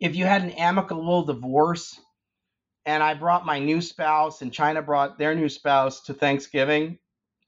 if 0.00 0.14
you 0.14 0.24
had 0.24 0.42
an 0.42 0.50
amicable 0.50 1.24
divorce 1.24 1.98
and 2.84 3.02
I 3.02 3.14
brought 3.14 3.46
my 3.46 3.58
new 3.58 3.80
spouse 3.80 4.42
and 4.42 4.52
China 4.52 4.82
brought 4.82 5.18
their 5.18 5.34
new 5.34 5.48
spouse 5.48 6.02
to 6.04 6.14
Thanksgiving 6.14 6.98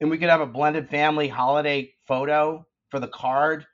and 0.00 0.10
we 0.10 0.18
could 0.18 0.28
have 0.30 0.40
a 0.40 0.46
blended 0.46 0.88
family 0.88 1.28
holiday 1.28 1.92
photo 2.06 2.66
for 2.90 3.00
the 3.00 3.08
card 3.08 3.66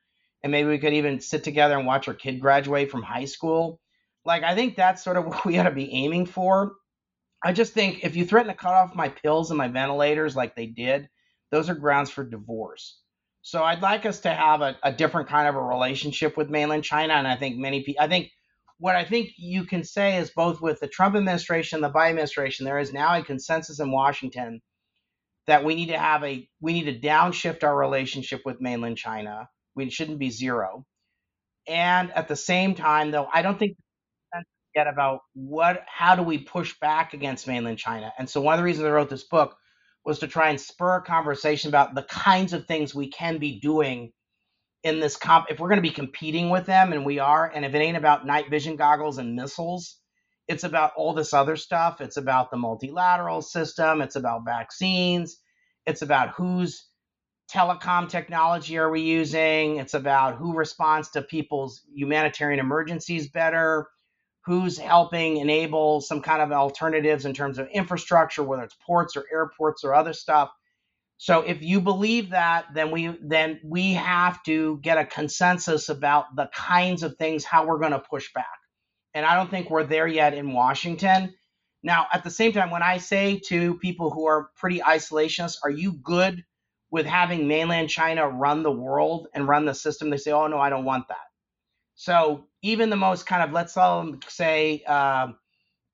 and 0.43 0.51
maybe 0.51 0.69
we 0.69 0.79
could 0.79 0.95
even 0.95 1.21
sit 1.21 1.45
together 1.45 1.77
and 1.77 1.87
watch 1.87 2.09
our 2.09 2.15
kid 2.15 2.41
graduate 2.41 2.91
from 2.91 3.03
high 3.03 3.27
school 3.27 3.80
like 4.25 4.43
i 4.43 4.55
think 4.55 4.77
that's 4.77 5.03
sort 5.03 5.17
of 5.17 5.27
what 5.29 5.45
we 5.45 5.59
ought 5.59 5.65
to 5.65 5.71
be 5.71 5.93
aiming 5.93 6.27
for 6.27 6.73
i 7.45 7.53
just 7.53 7.73
think 7.73 8.05
if 8.05 8.17
you 8.17 8.25
threaten 8.25 8.51
to 8.51 8.57
cut 8.57 8.75
off 8.75 8.95
my 8.95 9.09
pills 9.09 9.51
and 9.51 9.59
my 9.59 9.69
ventilators 9.69 10.37
like 10.37 10.55
they 10.55 10.67
did 10.67 11.09
those 11.51 11.69
are 11.69 11.75
grounds 11.75 12.11
for 12.11 12.25
divorce 12.25 13.01
so 13.43 13.63
i'd 13.65 13.83
like 13.83 14.07
us 14.07 14.21
to 14.21 14.33
have 14.33 14.61
a, 14.63 14.77
a 14.83 14.93
different 14.93 15.29
kind 15.29 15.49
of 15.49 15.55
a 15.55 15.63
relationship 15.63 16.37
with 16.37 16.51
mainland 16.51 16.85
china 16.85 17.15
and 17.15 17.27
i 17.29 17.37
think 17.37 17.57
many 17.57 17.83
people 17.83 18.03
i 18.03 18.09
think 18.09 18.31
what 18.79 18.97
i 18.97 19.05
think 19.05 19.31
you 19.37 19.65
can 19.65 19.85
say 19.85 20.19
is 20.19 20.31
both 20.31 20.61
with 20.61 20.81
the 20.81 20.89
trump 20.89 21.17
administration 21.17 21.77
and 21.77 21.85
the 21.85 21.97
biden 21.97 22.11
administration 22.11 22.65
there 22.65 22.79
is 22.79 22.93
now 22.93 23.19
a 23.19 23.23
consensus 23.23 23.81
in 23.81 23.91
washington 23.91 24.61
that 25.47 25.65
we 25.65 25.75
need 25.75 25.89
to 25.89 25.99
have 25.99 26.23
a 26.25 26.49
we 26.61 26.73
need 26.73 26.85
to 26.85 27.07
downshift 27.07 27.65
our 27.65 27.77
relationship 27.77 28.43
with 28.45 28.61
mainland 28.61 28.97
China. 28.97 29.49
We 29.75 29.91
shouldn't 29.91 30.19
be 30.21 30.31
zero. 30.31 30.85
And 31.67 32.13
at 32.13 32.29
the 32.29 32.37
same 32.37 32.75
time, 32.75 33.11
though, 33.11 33.29
I 33.33 33.43
don't 33.43 33.59
think 33.59 33.77
yet 34.75 34.87
about 34.87 35.21
what 35.35 35.85
how 35.87 36.17
do 36.17 36.23
we 36.23 36.39
push 36.39 36.79
back 36.81 37.15
against 37.15 37.49
mainland 37.49 37.79
China. 37.79 38.13
And 38.19 38.29
so 38.29 38.41
one 38.41 38.55
of 38.55 38.59
the 38.59 38.65
reasons 38.65 38.87
I 38.87 38.91
wrote 38.91 39.11
this 39.11 39.25
book 39.25 39.57
was 40.05 40.21
to 40.21 40.29
try 40.29 40.51
and 40.51 40.61
spur 40.61 40.97
a 40.97 41.03
conversation 41.03 41.69
about 41.69 41.95
the 41.95 42.03
kinds 42.05 42.53
of 42.53 42.67
things 42.67 42.95
we 42.95 43.09
can 43.11 43.39
be 43.39 43.61
doing 43.61 44.13
in 44.83 45.01
this 45.01 45.17
comp 45.17 45.47
if 45.51 45.61
we're 45.61 45.69
going 45.69 45.83
to 45.83 45.83
be 45.83 45.91
competing 45.91 46.49
with 46.49 46.65
them 46.67 46.93
and 46.93 47.05
we 47.05 47.19
are 47.19 47.51
and 47.55 47.65
if 47.67 47.75
it 47.75 47.79
ain't 47.79 47.99
about 47.99 48.27
night 48.27 48.49
vision 48.49 48.77
goggles 48.77 49.19
and 49.19 49.37
missiles 49.37 50.01
it's 50.51 50.65
about 50.65 50.91
all 50.97 51.15
this 51.15 51.33
other 51.33 51.55
stuff. 51.55 52.01
It's 52.01 52.17
about 52.17 52.51
the 52.51 52.57
multilateral 52.57 53.41
system. 53.41 54.03
It's 54.03 54.17
about 54.17 54.45
vaccines. 54.45 55.37
It's 55.87 56.03
about 56.03 56.31
whose 56.31 56.89
telecom 57.55 58.09
technology 58.09 58.77
are 58.77 58.91
we 58.91 59.01
using. 59.01 59.77
It's 59.77 59.95
about 59.95 60.39
who 60.39 60.57
responds 60.57 61.09
to 61.11 61.23
people's 61.23 61.83
humanitarian 61.95 62.59
emergencies 62.59 63.29
better. 63.29 63.87
Who's 64.51 64.79
helping 64.79 65.39
enable 65.39 66.01
some 66.01 66.23
kind 66.23 66.43
of 66.43 66.53
alternatives 66.53 67.25
in 67.27 67.35
terms 67.35 67.59
of 67.59 67.69
infrastructure, 67.69 68.43
whether 68.43 68.65
it's 68.65 68.77
ports 68.87 69.17
or 69.17 69.25
airports 69.33 69.85
or 69.85 69.95
other 69.95 70.13
stuff. 70.13 70.51
So 71.19 71.43
if 71.43 71.63
you 71.63 71.81
believe 71.81 72.31
that, 72.31 72.67
then 72.75 72.91
we 72.91 73.17
then 73.23 73.61
we 73.65 73.95
have 73.95 74.43
to 74.45 74.79
get 74.83 74.99
a 74.99 75.07
consensus 75.07 75.89
about 75.89 76.37
the 76.37 76.51
kinds 76.55 77.03
of 77.05 77.17
things 77.17 77.45
how 77.45 77.67
we're 77.67 77.79
going 77.79 77.93
to 77.93 78.01
push 78.01 78.33
back 78.35 78.47
and 79.15 79.27
I 79.27 79.35
don't 79.35 79.51
think 79.51 79.71
we're 79.71 79.85
there 79.85 80.07
yet 80.07 80.35
in 80.35 80.53
Washington. 80.53 81.35
Now, 81.83 82.07
at 82.13 82.25
the 82.25 82.31
same 82.31 82.53
time, 82.53 82.71
when 82.71 82.83
I 82.83 82.99
say 82.99 83.41
to 83.47 83.75
people 83.77 84.11
who 84.11 84.27
are 84.27 84.51
pretty 84.57 84.81
isolationist, 84.81 85.59
are 85.65 85.71
you 85.71 85.93
good 85.93 86.45
with 86.91 87.07
having 87.07 87.49
mainland 87.49 87.89
China 87.89 88.29
run 88.29 88.63
the 88.63 88.71
world 88.71 89.29
and 89.35 89.49
run 89.49 89.65
the 89.65 89.75
system? 89.75 90.11
They 90.11 90.19
say, 90.19 90.33
oh, 90.33 90.47
no, 90.47 90.59
I 90.59 90.71
don't 90.71 90.85
want 90.85 91.09
that. 91.09 91.17
So 91.95 92.47
even 92.63 92.91
the 92.91 92.97
most 92.97 93.27
kind 93.27 93.43
of, 93.43 93.53
let's 93.53 93.77
all 93.77 94.15
say, 94.29 94.83
uh, 94.87 95.29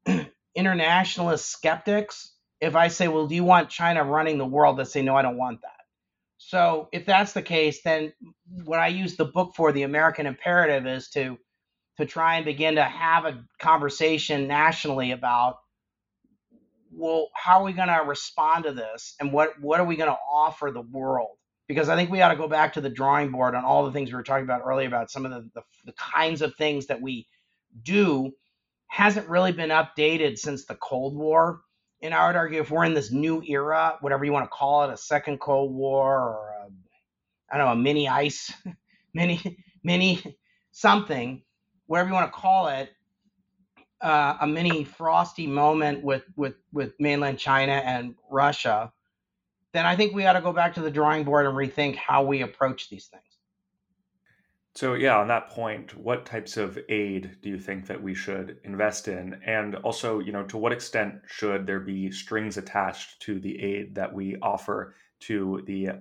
internationalist 0.54 1.50
skeptics 1.50 2.32
if 2.60 2.74
I 2.74 2.88
say, 2.88 3.08
well, 3.08 3.26
do 3.26 3.34
you 3.34 3.44
want 3.44 3.70
China 3.70 4.04
running 4.04 4.38
the 4.38 4.46
world? 4.46 4.78
They 4.78 4.84
say, 4.84 5.02
no, 5.02 5.14
I 5.16 5.22
don't 5.22 5.36
want 5.36 5.60
that. 5.62 5.70
So 6.38 6.88
if 6.92 7.06
that's 7.06 7.32
the 7.32 7.42
case, 7.42 7.82
then 7.82 8.12
what 8.64 8.78
I 8.78 8.88
use 8.88 9.16
the 9.16 9.24
book 9.24 9.54
for, 9.56 9.72
the 9.72 9.82
American 9.82 10.26
Imperative, 10.26 10.86
is 10.86 11.08
to 11.10 11.38
to 11.98 12.04
try 12.04 12.36
and 12.36 12.44
begin 12.44 12.74
to 12.74 12.84
have 12.84 13.24
a 13.24 13.42
conversation 13.58 14.46
nationally 14.46 15.12
about 15.12 15.58
well, 16.92 17.28
how 17.34 17.60
are 17.60 17.64
we 17.64 17.72
going 17.72 17.88
to 17.88 18.04
respond 18.06 18.64
to 18.64 18.72
this, 18.72 19.14
and 19.20 19.32
what 19.32 19.60
what 19.60 19.80
are 19.80 19.86
we 19.86 19.96
going 19.96 20.10
to 20.10 20.18
offer 20.30 20.70
the 20.70 20.82
world? 20.82 21.36
Because 21.68 21.88
I 21.88 21.96
think 21.96 22.10
we 22.10 22.20
ought 22.22 22.30
to 22.30 22.36
go 22.36 22.48
back 22.48 22.74
to 22.74 22.80
the 22.80 22.90
drawing 22.90 23.30
board 23.30 23.54
on 23.54 23.64
all 23.64 23.84
the 23.84 23.92
things 23.92 24.10
we 24.10 24.16
were 24.16 24.22
talking 24.22 24.44
about 24.44 24.62
earlier 24.64 24.86
about 24.86 25.10
some 25.10 25.24
of 25.26 25.32
the, 25.32 25.50
the, 25.54 25.62
the 25.86 25.92
kinds 25.92 26.42
of 26.42 26.54
things 26.54 26.86
that 26.86 27.00
we 27.00 27.26
do 27.82 28.32
hasn't 28.88 29.28
really 29.28 29.52
been 29.52 29.70
updated 29.70 30.38
since 30.38 30.64
the 30.64 30.76
Cold 30.76 31.16
War. 31.16 31.62
And 32.02 32.14
I 32.14 32.26
would 32.26 32.36
argue 32.36 32.60
if 32.60 32.70
we're 32.70 32.84
in 32.84 32.94
this 32.94 33.10
new 33.10 33.42
era, 33.42 33.96
whatever 34.00 34.24
you 34.24 34.32
want 34.32 34.44
to 34.44 34.50
call 34.50 34.84
it, 34.84 34.92
a 34.92 34.96
second 34.96 35.40
Cold 35.40 35.74
War 35.74 36.14
or 36.14 36.50
a, 36.62 36.70
I 37.52 37.58
don't 37.58 37.66
know, 37.66 37.72
a 37.72 37.76
mini 37.76 38.08
ice, 38.08 38.52
mini, 39.14 39.58
mini 39.82 40.22
something, 40.72 41.42
whatever 41.86 42.08
you 42.08 42.14
want 42.14 42.32
to 42.32 42.38
call 42.38 42.68
it, 42.68 42.90
uh, 44.02 44.36
a 44.40 44.46
mini 44.46 44.84
frosty 44.84 45.46
moment 45.46 46.04
with, 46.04 46.22
with, 46.36 46.54
with 46.72 46.92
mainland 47.00 47.38
China 47.38 47.72
and 47.72 48.14
Russia, 48.30 48.92
then 49.76 49.86
I 49.86 49.94
think 49.96 50.14
we 50.14 50.26
ought 50.26 50.32
to 50.32 50.40
go 50.40 50.52
back 50.52 50.74
to 50.74 50.80
the 50.80 50.90
drawing 50.90 51.24
board 51.24 51.46
and 51.46 51.54
rethink 51.54 51.96
how 51.96 52.24
we 52.24 52.42
approach 52.42 52.88
these 52.88 53.06
things. 53.06 53.22
So, 54.74 54.92
yeah, 54.92 55.16
on 55.16 55.28
that 55.28 55.48
point, 55.48 55.96
what 55.96 56.26
types 56.26 56.58
of 56.58 56.78
aid 56.90 57.38
do 57.40 57.48
you 57.48 57.58
think 57.58 57.86
that 57.86 58.02
we 58.02 58.14
should 58.14 58.58
invest 58.64 59.08
in? 59.08 59.40
And 59.46 59.74
also, 59.76 60.18
you 60.18 60.32
know, 60.32 60.42
to 60.44 60.58
what 60.58 60.72
extent 60.72 61.14
should 61.26 61.66
there 61.66 61.80
be 61.80 62.10
strings 62.10 62.58
attached 62.58 63.20
to 63.22 63.40
the 63.40 63.58
aid 63.58 63.94
that 63.94 64.12
we 64.12 64.36
offer 64.42 64.94
to 65.20 65.62
the, 65.66 65.92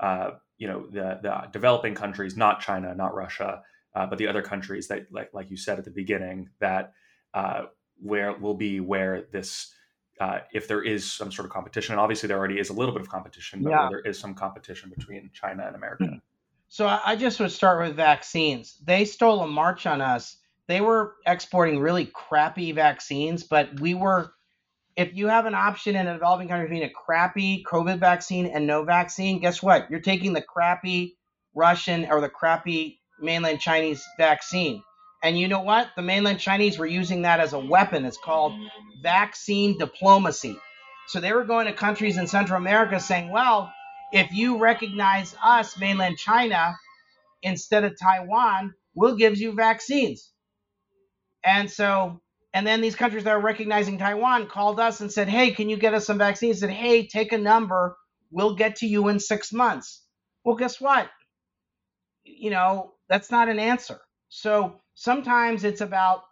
uh, 0.00 0.30
you 0.58 0.66
know, 0.66 0.86
the, 0.90 1.20
the 1.22 1.48
developing 1.52 1.94
countries, 1.94 2.36
not 2.36 2.60
China, 2.60 2.92
not 2.92 3.14
Russia, 3.14 3.62
uh, 3.94 4.06
but 4.06 4.18
the 4.18 4.26
other 4.26 4.42
countries 4.42 4.88
that, 4.88 5.06
like, 5.12 5.32
like 5.32 5.48
you 5.48 5.56
said 5.56 5.78
at 5.78 5.84
the 5.84 5.92
beginning, 5.92 6.48
that 6.58 6.92
uh, 7.34 7.66
where 8.00 8.36
will 8.36 8.54
be 8.54 8.80
where 8.80 9.26
this, 9.30 9.72
uh, 10.20 10.38
if 10.52 10.68
there 10.68 10.82
is 10.82 11.10
some 11.10 11.32
sort 11.32 11.46
of 11.46 11.52
competition, 11.52 11.92
and 11.92 12.00
obviously 12.00 12.26
there 12.26 12.38
already 12.38 12.58
is 12.58 12.70
a 12.70 12.72
little 12.72 12.92
bit 12.92 13.02
of 13.02 13.08
competition, 13.08 13.62
but 13.62 13.70
yeah. 13.70 13.88
there 13.90 14.00
is 14.00 14.18
some 14.18 14.34
competition 14.34 14.92
between 14.96 15.30
China 15.32 15.64
and 15.66 15.74
America. 15.74 16.04
Mm-hmm. 16.04 16.16
So 16.68 16.86
I 16.86 17.16
just 17.16 17.38
would 17.40 17.52
start 17.52 17.86
with 17.86 17.96
vaccines. 17.96 18.78
They 18.84 19.04
stole 19.04 19.40
a 19.40 19.46
march 19.46 19.86
on 19.86 20.00
us. 20.00 20.36
They 20.66 20.80
were 20.80 21.14
exporting 21.26 21.78
really 21.78 22.06
crappy 22.06 22.72
vaccines, 22.72 23.44
but 23.44 23.80
we 23.80 23.94
were. 23.94 24.32
If 24.96 25.12
you 25.14 25.26
have 25.26 25.46
an 25.46 25.54
option 25.54 25.96
in 25.96 26.06
a 26.06 26.12
developing 26.12 26.46
country 26.46 26.68
between 26.68 26.88
a 26.88 26.92
crappy 26.92 27.64
COVID 27.64 27.98
vaccine 27.98 28.46
and 28.46 28.64
no 28.64 28.84
vaccine, 28.84 29.40
guess 29.40 29.60
what? 29.60 29.90
You're 29.90 30.00
taking 30.00 30.32
the 30.32 30.42
crappy 30.42 31.16
Russian 31.52 32.06
or 32.06 32.20
the 32.20 32.28
crappy 32.28 33.00
mainland 33.20 33.60
Chinese 33.60 34.04
vaccine. 34.18 34.82
And 35.24 35.38
you 35.38 35.48
know 35.48 35.62
what? 35.62 35.88
The 35.96 36.02
mainland 36.02 36.38
Chinese 36.38 36.78
were 36.78 36.86
using 36.86 37.22
that 37.22 37.40
as 37.40 37.54
a 37.54 37.58
weapon. 37.58 38.04
It's 38.04 38.18
called 38.18 38.52
vaccine 39.02 39.78
diplomacy. 39.78 40.54
So 41.08 41.18
they 41.18 41.32
were 41.32 41.44
going 41.44 41.66
to 41.66 41.72
countries 41.72 42.18
in 42.18 42.26
Central 42.26 42.58
America 42.58 43.00
saying, 43.00 43.30
well, 43.30 43.72
if 44.12 44.32
you 44.32 44.58
recognize 44.58 45.34
us, 45.42 45.78
mainland 45.78 46.18
China, 46.18 46.76
instead 47.42 47.84
of 47.84 47.98
Taiwan, 47.98 48.74
we'll 48.94 49.16
give 49.16 49.38
you 49.38 49.54
vaccines. 49.54 50.30
And 51.42 51.70
so, 51.70 52.20
and 52.52 52.66
then 52.66 52.82
these 52.82 52.94
countries 52.94 53.24
that 53.24 53.30
are 53.30 53.40
recognizing 53.40 53.96
Taiwan 53.96 54.46
called 54.46 54.78
us 54.78 55.00
and 55.00 55.10
said, 55.10 55.30
hey, 55.30 55.52
can 55.52 55.70
you 55.70 55.78
get 55.78 55.94
us 55.94 56.06
some 56.06 56.18
vaccines? 56.18 56.60
Said, 56.60 56.70
hey, 56.70 57.06
take 57.06 57.32
a 57.32 57.38
number. 57.38 57.96
We'll 58.30 58.56
get 58.56 58.76
to 58.76 58.86
you 58.86 59.08
in 59.08 59.20
six 59.20 59.54
months. 59.54 60.02
Well, 60.44 60.56
guess 60.56 60.82
what? 60.82 61.08
You 62.24 62.50
know, 62.50 62.92
that's 63.08 63.30
not 63.30 63.48
an 63.48 63.58
answer. 63.58 63.98
So 64.28 64.82
sometimes 64.94 65.64
it's 65.64 65.80
about 65.80 66.24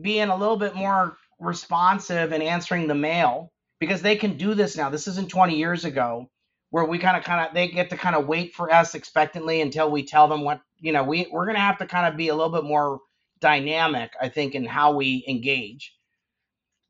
being 0.00 0.28
a 0.28 0.36
little 0.36 0.56
bit 0.56 0.74
more 0.74 1.16
responsive 1.38 2.32
and 2.32 2.42
answering 2.42 2.86
the 2.86 2.94
mail 2.94 3.52
because 3.80 4.02
they 4.02 4.16
can 4.16 4.36
do 4.36 4.54
this 4.54 4.76
now. 4.76 4.90
This 4.90 5.08
isn't 5.08 5.30
20 5.30 5.56
years 5.56 5.84
ago 5.84 6.28
where 6.70 6.84
we 6.84 6.98
kind 6.98 7.16
of 7.16 7.24
kind 7.24 7.46
of 7.46 7.54
they 7.54 7.68
get 7.68 7.90
to 7.90 7.96
kind 7.96 8.16
of 8.16 8.26
wait 8.26 8.54
for 8.54 8.72
us 8.72 8.94
expectantly 8.94 9.60
until 9.60 9.90
we 9.90 10.02
tell 10.02 10.28
them 10.28 10.42
what 10.42 10.60
you 10.80 10.92
know 10.92 11.02
we 11.02 11.26
we're 11.32 11.44
going 11.44 11.56
to 11.56 11.60
have 11.60 11.78
to 11.78 11.86
kind 11.86 12.06
of 12.06 12.16
be 12.16 12.28
a 12.28 12.34
little 12.34 12.52
bit 12.52 12.64
more 12.64 13.00
dynamic 13.40 14.12
i 14.20 14.28
think 14.28 14.54
in 14.54 14.64
how 14.64 14.94
we 14.94 15.24
engage 15.28 15.94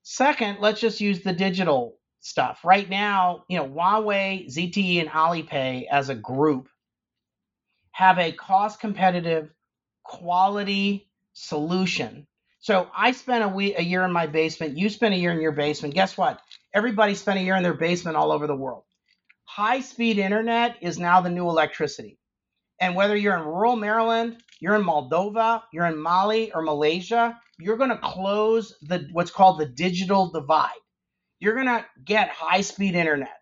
second 0.03 0.59
let's 0.61 0.81
just 0.81 1.01
use 1.01 1.21
the 1.21 1.33
digital 1.33 1.97
stuff 2.21 2.61
right 2.65 2.89
now 2.89 3.45
you 3.49 3.59
know 3.59 3.69
huawei 3.69 4.47
zte 4.49 5.01
and 5.01 5.11
alipay 5.11 5.87
as 5.91 6.09
a 6.09 6.15
group 6.15 6.69
have 7.93 8.19
a 8.19 8.33
cost 8.33 8.81
competitive 8.81 9.51
quality 10.09 11.09
solution 11.35 12.27
so 12.61 12.89
i 12.97 13.13
spent 13.13 13.45
a 13.45 13.49
week 13.49 13.75
a 13.79 13.85
year 13.85 14.05
in 14.05 14.13
my 14.13 14.27
basement 14.27 14.79
you 14.79 14.91
spent 14.91 15.15
a 15.15 15.19
year 15.19 15.33
in 15.33 15.41
your 15.43 15.53
basement 15.53 15.95
guess 15.95 16.19
what 16.19 16.41
everybody 16.75 17.15
spent 17.15 17.39
a 17.41 17.43
year 17.43 17.57
in 17.57 17.65
their 17.65 17.75
basement 17.75 18.17
all 18.17 18.33
over 18.33 18.49
the 18.49 18.57
world 18.57 18.85
high 19.47 19.81
speed 19.81 20.19
internet 20.19 20.77
is 20.83 20.99
now 20.99 21.21
the 21.21 21.31
new 21.31 21.49
electricity. 21.49 22.19
And 22.81 22.95
whether 22.95 23.17
you're 23.17 23.37
in 23.37 23.45
rural 23.45 23.77
Maryland, 23.77 24.39
you're 24.61 24.77
in 24.77 24.85
Moldova, 24.85 25.63
you're 25.73 25.87
in 25.87 25.99
Mali 25.99 26.53
or 26.53 26.63
Malaysia, 26.63 27.41
you're 27.59 27.79
going 27.79 27.91
to 27.91 27.99
close 27.99 28.77
the 28.83 29.09
what's 29.13 29.33
called 29.33 29.61
the 29.61 29.67
digital 29.67 30.31
divide. 30.31 30.71
You're 31.41 31.55
going 31.55 31.67
to 31.67 31.87
get 32.05 32.31
high 32.31 32.63
speed 32.63 32.95
internet. 32.95 33.37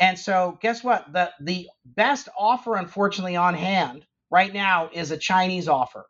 And 0.00 0.18
so 0.18 0.58
guess 0.62 0.84
what? 0.84 1.12
The 1.12 1.32
the 1.40 1.68
best 1.86 2.28
offer 2.38 2.76
unfortunately 2.76 3.36
on 3.36 3.54
hand 3.54 4.04
right 4.30 4.52
now 4.52 4.90
is 4.92 5.10
a 5.10 5.16
Chinese 5.16 5.68
offer. 5.68 6.06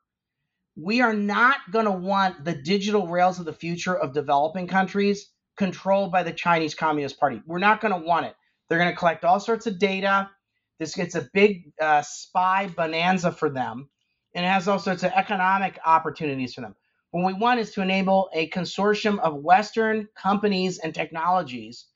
We 0.77 1.01
are 1.01 1.15
not 1.15 1.59
going 1.73 1.87
to 1.87 1.91
want 1.91 2.45
the 2.45 2.55
digital 2.55 3.09
rails 3.09 3.39
of 3.39 3.45
the 3.45 3.53
future 3.53 3.97
of 3.97 4.15
developing 4.15 4.69
countries 4.69 5.31
controlled 5.57 6.13
by 6.13 6.23
the 6.23 6.33
Chinese 6.33 6.75
Communist 6.75 7.19
Party. 7.19 7.43
We're 7.47 7.59
not 7.59 7.81
going 7.81 7.93
to 7.93 8.07
want 8.07 8.27
it. 8.27 8.35
They're 8.69 8.79
going 8.79 8.91
to 8.91 8.97
collect 8.97 9.25
all 9.25 9.41
sorts 9.41 9.67
of 9.67 9.79
data. 9.79 10.31
This 10.79 10.95
gets 10.95 11.17
a 11.17 11.29
big 11.35 11.73
uh, 11.81 12.03
spy 12.03 12.69
bonanza 12.69 13.33
for 13.33 13.51
them, 13.51 13.89
and 14.35 14.45
it 14.45 14.49
has 14.49 14.69
all 14.69 14.79
sorts 14.79 15.03
of 15.03 15.13
economic 15.13 15.79
opportunities 15.85 16.55
for 16.55 16.61
them. 16.61 16.77
What 17.11 17.27
we 17.27 17.33
want 17.33 17.59
is 17.59 17.73
to 17.73 17.83
enable 17.83 18.29
a 18.33 18.49
consortium 18.51 19.19
of 19.19 19.43
Western 19.43 20.09
companies 20.15 20.79
and 20.79 20.95
technologies 20.95 21.87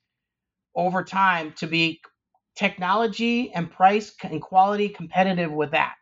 over 0.75 1.05
time 1.05 1.53
to 1.59 1.67
be 1.67 2.01
technology 2.57 3.53
and 3.53 3.71
price 3.71 4.15
and 4.23 4.41
quality 4.41 4.89
competitive 4.89 5.53
with 5.53 5.71
that. 5.73 5.95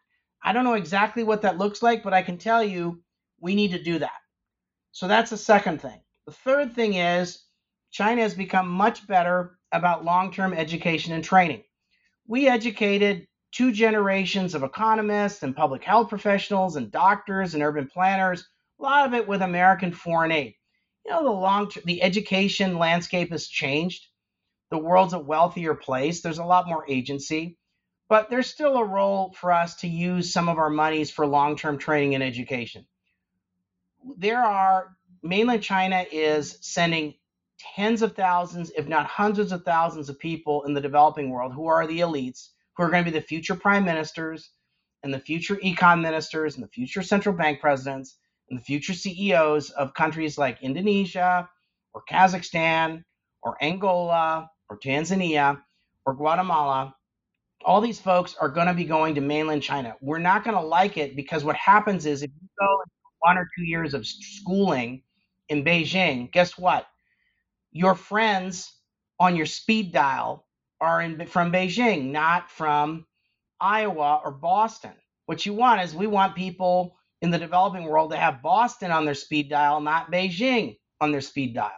I 0.43 0.53
don't 0.53 0.65
know 0.65 0.75
exactly 0.75 1.23
what 1.23 1.43
that 1.43 1.59
looks 1.59 1.83
like, 1.83 2.03
but 2.03 2.15
I 2.15 2.23
can 2.23 2.39
tell 2.39 2.63
you 2.63 3.03
we 3.41 3.55
need 3.55 3.73
to 3.73 3.83
do 3.83 3.99
that. 3.99 4.21
So 4.93 5.09
that's 5.09 5.31
the 5.31 5.37
second 5.37 5.81
thing. 5.81 6.01
The 6.27 6.33
third 6.33 6.75
thing 6.75 6.95
is 6.95 7.45
China 7.91 8.23
has 8.23 8.35
become 8.35 8.69
much 8.69 9.07
better 9.07 9.59
about 9.73 10.05
long 10.05 10.33
term 10.33 10.53
education 10.53 11.13
and 11.13 11.25
training. 11.25 11.65
We 12.27 12.49
educated 12.49 13.27
two 13.53 13.73
generations 13.73 14.55
of 14.55 14.63
economists 14.63 15.43
and 15.43 15.57
public 15.57 15.83
health 15.83 16.09
professionals 16.09 16.77
and 16.77 16.91
doctors 16.91 17.55
and 17.55 17.63
urban 17.63 17.89
planners, 17.89 18.49
a 18.79 18.83
lot 18.83 19.07
of 19.07 19.15
it 19.15 19.27
with 19.27 19.43
American 19.43 19.93
foreign 19.93 20.33
aid. 20.33 20.55
You 21.05 21.13
know, 21.13 21.25
the 21.25 21.31
long 21.31 21.71
the 21.85 22.03
education 22.03 22.79
landscape 22.79 23.31
has 23.31 23.49
changed. 23.49 24.07
The 24.71 24.79
world's 24.79 25.15
a 25.15 25.19
wealthier 25.19 25.75
place. 25.75 26.21
There's 26.21 26.39
a 26.39 26.45
lot 26.45 26.69
more 26.69 26.85
agency, 26.89 27.59
but 28.11 28.29
there's 28.29 28.51
still 28.51 28.77
a 28.77 28.85
role 28.85 29.33
for 29.41 29.53
us 29.53 29.77
to 29.77 29.89
use 29.89 30.33
some 30.33 30.49
of 30.49 30.59
our 30.59 30.69
monies 30.69 31.13
for 31.13 31.27
long-term 31.27 31.79
training 31.79 32.17
and 32.17 32.25
education. 32.25 32.85
There 34.19 34.43
are 34.43 34.97
mainland 35.23 35.63
China 35.63 36.05
is 36.11 36.59
sending 36.61 37.15
tens 37.77 38.03
of 38.03 38.17
thousands, 38.17 38.73
if 38.77 38.89
not 38.89 39.07
hundreds 39.07 39.53
of 39.53 39.65
thousands 39.65 40.09
of 40.09 40.19
people 40.19 40.65
in 40.65 40.75
the 40.75 40.81
developing 40.81 41.31
world 41.31 41.55
who 41.55 41.69
are 41.69 41.87
the 41.87 42.01
elites, 42.01 42.49
who 42.77 42.83
are 42.83 42.91
going 42.91 43.05
to 43.05 43.11
be 43.13 43.17
the 43.17 43.25
future 43.25 43.55
prime 43.55 43.85
ministers 43.85 44.51
and 45.05 45.15
the 45.15 45.21
future 45.21 45.57
econ 45.57 46.01
ministers 46.01 46.57
and 46.57 46.65
the 46.65 46.69
future 46.69 47.03
central 47.03 47.35
bank 47.35 47.61
presidents 47.61 48.17
and 48.51 48.59
the 48.59 48.65
future 48.65 48.93
CEOs 48.93 49.71
of 49.71 49.95
countries 49.95 50.37
like 50.37 50.63
Indonesia 50.63 51.49
or 51.95 52.03
Kazakhstan 52.11 53.05
or 53.43 53.57
Angola 53.63 54.51
or 54.69 54.81
Tanzania 54.81 55.61
or 56.05 56.15
Guatemala. 56.15 56.97
All 57.65 57.81
these 57.81 58.01
folks 58.01 58.37
are 58.41 58.49
going 58.49 58.69
to 58.69 58.75
be 58.75 58.85
going 58.85 59.17
to 59.17 59.21
mainland 59.21 59.63
China. 59.63 59.97
We're 60.01 60.19
not 60.19 60.45
going 60.45 60.57
to 60.57 60.63
like 60.63 60.97
it 60.99 61.17
because 61.17 61.45
what 61.45 61.57
happens 61.57 62.07
is 62.07 62.23
if 62.23 62.31
you 62.41 62.49
go 62.61 62.83
one 63.21 63.39
or 63.39 63.49
two 63.59 63.65
years 63.65 63.95
of 63.95 64.07
schooling 64.07 65.03
in 65.49 65.65
Beijing, 65.65 66.33
guess 66.33 66.59
what? 66.59 66.87
your 67.73 67.95
friends 67.95 68.73
on 69.19 69.37
your 69.37 69.47
speed 69.47 69.93
dial 69.93 70.47
are 70.81 71.03
in 71.03 71.27
from 71.27 71.53
Beijing, 71.53 72.11
not 72.11 72.51
from 72.51 73.07
Iowa 73.61 74.23
or 74.25 74.31
Boston. 74.33 74.93
What 75.27 75.45
you 75.47 75.55
want 75.55 75.83
is 75.83 75.95
we 75.95 76.07
want 76.07 76.35
people 76.35 76.97
in 77.21 77.31
the 77.31 77.39
developing 77.39 77.85
world 77.85 78.13
to 78.13 78.17
have 78.17 78.43
Boston 78.43 78.91
on 78.91 79.05
their 79.05 79.15
speed 79.15 79.51
dial, 79.51 79.81
not 79.81 80.11
Beijing 80.11 80.79
on 81.01 81.13
their 81.13 81.21
speed 81.21 81.55
dial. 81.55 81.73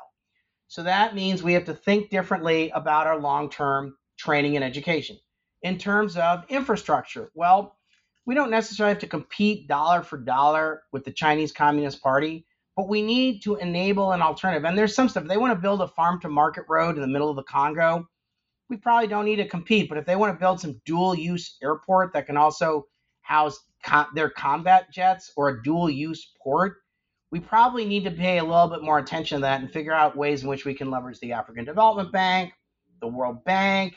So 0.69 0.85
that 0.85 1.15
means 1.15 1.43
we 1.43 1.55
have 1.55 1.67
to 1.67 1.75
think 1.75 2.11
differently 2.11 2.71
about 2.71 3.07
our 3.07 3.19
long 3.19 3.51
term 3.51 3.97
training 4.19 4.57
and 4.57 4.65
education. 4.65 5.19
In 5.63 5.79
terms 5.79 6.17
of 6.17 6.45
infrastructure, 6.49 7.31
well, 7.35 7.77
we 8.27 8.35
don't 8.35 8.51
necessarily 8.51 8.95
have 8.95 9.01
to 9.01 9.07
compete 9.07 9.69
dollar 9.69 10.03
for 10.03 10.19
dollar 10.19 10.83
with 10.93 11.05
the 11.05 11.13
Chinese 11.13 11.53
Communist 11.53 12.03
Party, 12.03 12.47
but 12.77 12.89
we 12.89 13.03
need 13.03 13.43
to 13.43 13.57
enable 13.57 14.13
an 14.13 14.23
alternative. 14.23 14.65
And 14.65 14.77
there's 14.77 14.95
some 14.95 15.09
stuff. 15.09 15.25
If 15.25 15.29
they 15.29 15.37
want 15.37 15.53
to 15.53 15.61
build 15.61 15.83
a 15.83 15.89
farm 15.89 16.21
to 16.21 16.29
market 16.29 16.65
road 16.69 16.97
in 16.97 17.01
the 17.01 17.09
middle 17.09 17.31
of 17.31 17.37
the 17.37 17.43
Congo, 17.45 18.09
we 18.69 18.77
probably 18.77 19.09
don't 19.09 19.25
need 19.25 19.37
to 19.37 19.49
compete. 19.49 19.89
But 19.89 19.99
if 19.99 20.07
they 20.07 20.17
want 20.17 20.35
to 20.35 20.39
build 20.39 20.61
some 20.61 20.81
dual 20.85 21.15
use 21.15 21.59
airport 21.63 22.13
that 22.13 22.27
can 22.27 22.37
also 22.37 22.87
house 23.21 23.59
co- 23.85 24.07
their 24.15 24.31
combat 24.31 24.93
jets 24.93 25.33
or 25.37 25.49
a 25.49 25.63
dual 25.63 25.91
use 25.91 26.33
port, 26.43 26.79
we 27.31 27.41
probably 27.41 27.85
need 27.85 28.05
to 28.05 28.11
pay 28.11 28.39
a 28.39 28.45
little 28.45 28.69
bit 28.69 28.83
more 28.83 28.99
attention 28.99 29.39
to 29.39 29.43
that 29.43 29.61
and 29.61 29.71
figure 29.71 29.93
out 29.93 30.17
ways 30.17 30.43
in 30.43 30.49
which 30.49 30.65
we 30.65 30.75
can 30.75 30.91
leverage 30.91 31.19
the 31.21 31.33
African 31.33 31.65
Development 31.65 32.13
Bank, 32.13 32.53
the 33.01 33.07
World 33.07 33.45
Bank, 33.45 33.95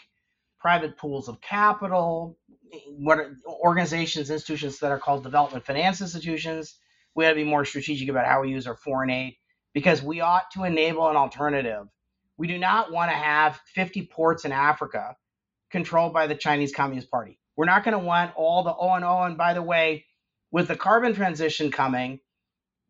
private 0.65 0.97
pools 0.97 1.29
of 1.29 1.39
capital, 1.41 2.39
what 2.97 3.19
are 3.19 3.35
organizations, 3.47 4.31
institutions 4.31 4.79
that 4.79 4.89
are 4.89 4.97
called 4.97 5.21
development 5.21 5.63
finance 5.63 6.01
institutions. 6.01 6.79
We 7.13 7.23
got 7.23 7.29
to 7.29 7.35
be 7.35 7.43
more 7.43 7.65
strategic 7.65 8.09
about 8.09 8.25
how 8.25 8.41
we 8.41 8.49
use 8.49 8.65
our 8.65 8.75
foreign 8.75 9.11
aid 9.11 9.35
because 9.75 10.01
we 10.01 10.21
ought 10.21 10.49
to 10.53 10.63
enable 10.63 11.07
an 11.07 11.17
alternative. 11.17 11.85
We 12.37 12.47
do 12.47 12.57
not 12.57 12.91
want 12.91 13.11
to 13.11 13.15
have 13.15 13.61
50 13.75 14.07
ports 14.07 14.43
in 14.43 14.51
Africa 14.51 15.15
controlled 15.69 16.13
by 16.13 16.25
the 16.25 16.33
Chinese 16.33 16.73
Communist 16.73 17.11
Party. 17.11 17.37
We're 17.55 17.65
not 17.65 17.83
going 17.83 17.91
to 17.99 18.03
want 18.03 18.31
all 18.35 18.63
the 18.63 18.73
oh 18.73 18.93
and 18.93 19.05
oh. 19.05 19.21
And 19.21 19.37
by 19.37 19.53
the 19.53 19.61
way, 19.61 20.05
with 20.49 20.67
the 20.67 20.75
carbon 20.75 21.13
transition 21.13 21.69
coming, 21.69 22.21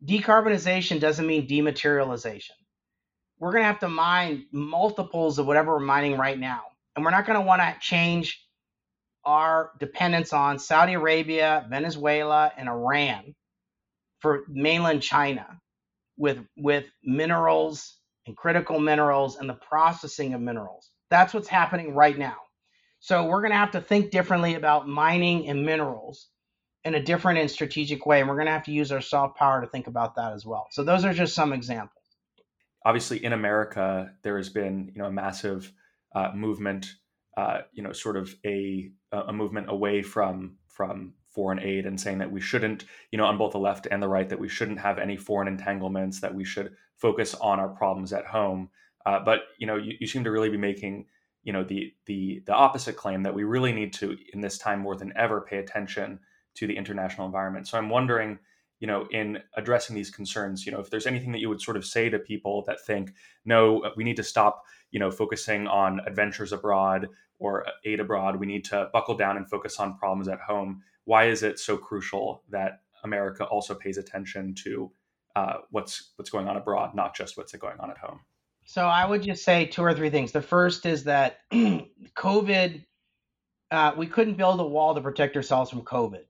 decarbonization 0.02 0.98
doesn't 0.98 1.26
mean 1.26 1.46
dematerialization. 1.46 2.56
We're 3.38 3.52
going 3.52 3.64
to 3.64 3.68
have 3.68 3.80
to 3.80 3.88
mine 3.90 4.46
multiples 4.50 5.38
of 5.38 5.46
whatever 5.46 5.74
we're 5.74 5.80
mining 5.80 6.16
right 6.16 6.38
now. 6.38 6.62
And 6.96 7.04
we're 7.04 7.10
not 7.10 7.26
going 7.26 7.38
to 7.38 7.46
want 7.46 7.60
to 7.60 7.76
change 7.80 8.42
our 9.24 9.72
dependence 9.78 10.32
on 10.32 10.58
Saudi 10.58 10.94
Arabia, 10.94 11.66
Venezuela, 11.68 12.50
and 12.56 12.68
Iran 12.68 13.34
for 14.20 14.44
mainland 14.48 15.02
China 15.02 15.46
with, 16.16 16.38
with 16.56 16.86
minerals 17.04 17.98
and 18.26 18.36
critical 18.36 18.80
minerals 18.80 19.36
and 19.36 19.48
the 19.48 19.54
processing 19.54 20.32
of 20.32 20.40
minerals. 20.40 20.90
That's 21.10 21.34
what's 21.34 21.48
happening 21.48 21.94
right 21.94 22.16
now. 22.16 22.36
So 23.00 23.26
we're 23.26 23.40
going 23.40 23.52
to 23.52 23.58
have 23.58 23.72
to 23.72 23.80
think 23.80 24.10
differently 24.10 24.54
about 24.54 24.88
mining 24.88 25.48
and 25.48 25.64
minerals 25.64 26.28
in 26.84 26.94
a 26.94 27.02
different 27.02 27.38
and 27.38 27.50
strategic 27.50 28.06
way. 28.06 28.20
And 28.20 28.28
we're 28.28 28.36
going 28.36 28.46
to 28.46 28.52
have 28.52 28.64
to 28.64 28.72
use 28.72 28.90
our 28.90 29.00
soft 29.00 29.36
power 29.36 29.60
to 29.60 29.66
think 29.66 29.86
about 29.86 30.14
that 30.16 30.32
as 30.32 30.46
well. 30.46 30.68
So 30.70 30.82
those 30.82 31.04
are 31.04 31.12
just 31.12 31.34
some 31.34 31.52
examples. 31.52 31.92
Obviously, 32.84 33.24
in 33.24 33.32
America, 33.32 34.12
there 34.22 34.36
has 34.36 34.48
been 34.48 34.92
you 34.94 35.02
know 35.02 35.08
a 35.08 35.12
massive 35.12 35.72
uh, 36.16 36.32
movement, 36.34 36.86
uh, 37.36 37.58
you 37.72 37.82
know, 37.82 37.92
sort 37.92 38.16
of 38.16 38.34
a 38.44 38.90
a 39.12 39.32
movement 39.32 39.66
away 39.70 40.02
from 40.02 40.56
from 40.66 41.12
foreign 41.28 41.60
aid 41.60 41.84
and 41.84 42.00
saying 42.00 42.18
that 42.18 42.32
we 42.32 42.40
shouldn't, 42.40 42.86
you 43.12 43.18
know, 43.18 43.26
on 43.26 43.36
both 43.36 43.52
the 43.52 43.58
left 43.58 43.86
and 43.90 44.02
the 44.02 44.08
right, 44.08 44.30
that 44.30 44.40
we 44.40 44.48
shouldn't 44.48 44.80
have 44.80 44.98
any 44.98 45.16
foreign 45.16 45.46
entanglements, 45.46 46.20
that 46.20 46.34
we 46.34 46.44
should 46.44 46.74
focus 46.96 47.34
on 47.34 47.60
our 47.60 47.68
problems 47.68 48.14
at 48.14 48.24
home. 48.24 48.70
Uh, 49.04 49.20
but 49.20 49.40
you 49.58 49.66
know, 49.66 49.76
you, 49.76 49.92
you 50.00 50.06
seem 50.06 50.24
to 50.24 50.30
really 50.30 50.48
be 50.48 50.56
making 50.56 51.04
you 51.44 51.52
know 51.52 51.62
the 51.62 51.92
the 52.06 52.42
the 52.46 52.54
opposite 52.54 52.96
claim 52.96 53.22
that 53.22 53.34
we 53.34 53.44
really 53.44 53.72
need 53.72 53.92
to 53.92 54.16
in 54.32 54.40
this 54.40 54.58
time 54.58 54.80
more 54.80 54.96
than 54.96 55.12
ever 55.16 55.42
pay 55.42 55.58
attention 55.58 56.18
to 56.54 56.66
the 56.66 56.76
international 56.76 57.26
environment. 57.26 57.68
So 57.68 57.76
I'm 57.76 57.90
wondering, 57.90 58.38
you 58.80 58.86
know, 58.86 59.06
in 59.10 59.38
addressing 59.54 59.96
these 59.96 60.10
concerns, 60.10 60.66
you 60.66 60.72
know, 60.72 60.80
if 60.80 60.90
there's 60.90 61.06
anything 61.06 61.32
that 61.32 61.38
you 61.38 61.48
would 61.48 61.62
sort 61.62 61.76
of 61.76 61.84
say 61.84 62.10
to 62.10 62.18
people 62.18 62.62
that 62.66 62.84
think, 62.84 63.12
no, 63.44 63.90
we 63.96 64.04
need 64.04 64.16
to 64.16 64.22
stop, 64.22 64.64
you 64.90 65.00
know, 65.00 65.10
focusing 65.10 65.66
on 65.66 66.00
adventures 66.06 66.52
abroad 66.52 67.08
or 67.38 67.66
aid 67.84 68.00
abroad. 68.00 68.36
We 68.36 68.46
need 68.46 68.64
to 68.66 68.88
buckle 68.92 69.16
down 69.16 69.36
and 69.36 69.48
focus 69.48 69.78
on 69.78 69.96
problems 69.96 70.28
at 70.28 70.40
home. 70.40 70.82
Why 71.04 71.24
is 71.26 71.42
it 71.42 71.58
so 71.58 71.76
crucial 71.76 72.42
that 72.50 72.80
America 73.04 73.44
also 73.44 73.74
pays 73.74 73.96
attention 73.96 74.54
to 74.64 74.90
uh, 75.36 75.58
what's 75.70 76.12
what's 76.16 76.30
going 76.30 76.48
on 76.48 76.56
abroad, 76.56 76.94
not 76.94 77.14
just 77.14 77.36
what's 77.36 77.54
going 77.54 77.78
on 77.80 77.90
at 77.90 77.98
home? 77.98 78.20
So 78.64 78.84
I 78.84 79.06
would 79.06 79.22
just 79.22 79.44
say 79.44 79.66
two 79.66 79.82
or 79.82 79.94
three 79.94 80.10
things. 80.10 80.32
The 80.32 80.42
first 80.42 80.86
is 80.86 81.04
that 81.04 81.38
COVID, 81.52 82.84
uh, 83.70 83.92
we 83.96 84.06
couldn't 84.06 84.36
build 84.36 84.60
a 84.60 84.66
wall 84.66 84.94
to 84.94 85.00
protect 85.00 85.36
ourselves 85.36 85.70
from 85.70 85.82
COVID 85.82 86.24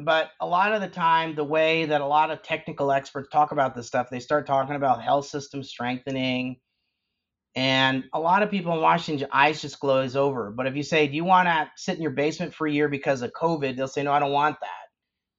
but 0.00 0.30
a 0.40 0.46
lot 0.46 0.72
of 0.72 0.80
the 0.80 0.88
time, 0.88 1.34
the 1.34 1.44
way 1.44 1.86
that 1.86 2.00
a 2.00 2.06
lot 2.06 2.30
of 2.30 2.42
technical 2.42 2.92
experts 2.92 3.28
talk 3.30 3.52
about 3.52 3.74
this 3.74 3.86
stuff, 3.86 4.10
they 4.10 4.20
start 4.20 4.46
talking 4.46 4.76
about 4.76 5.02
health 5.02 5.26
system 5.26 5.62
strengthening. 5.62 6.56
And 7.54 8.04
a 8.12 8.20
lot 8.20 8.42
of 8.42 8.50
people 8.50 8.74
in 8.74 8.80
Washington, 8.80 9.28
eyes 9.32 9.62
just 9.62 9.80
glaze 9.80 10.16
over. 10.16 10.50
But 10.50 10.66
if 10.66 10.76
you 10.76 10.82
say, 10.82 11.06
Do 11.06 11.16
you 11.16 11.24
want 11.24 11.46
to 11.46 11.70
sit 11.76 11.96
in 11.96 12.02
your 12.02 12.10
basement 12.10 12.54
for 12.54 12.66
a 12.66 12.72
year 12.72 12.88
because 12.88 13.22
of 13.22 13.32
COVID? 13.32 13.76
They'll 13.76 13.88
say, 13.88 14.02
No, 14.02 14.12
I 14.12 14.18
don't 14.18 14.32
want 14.32 14.60
that. 14.60 14.86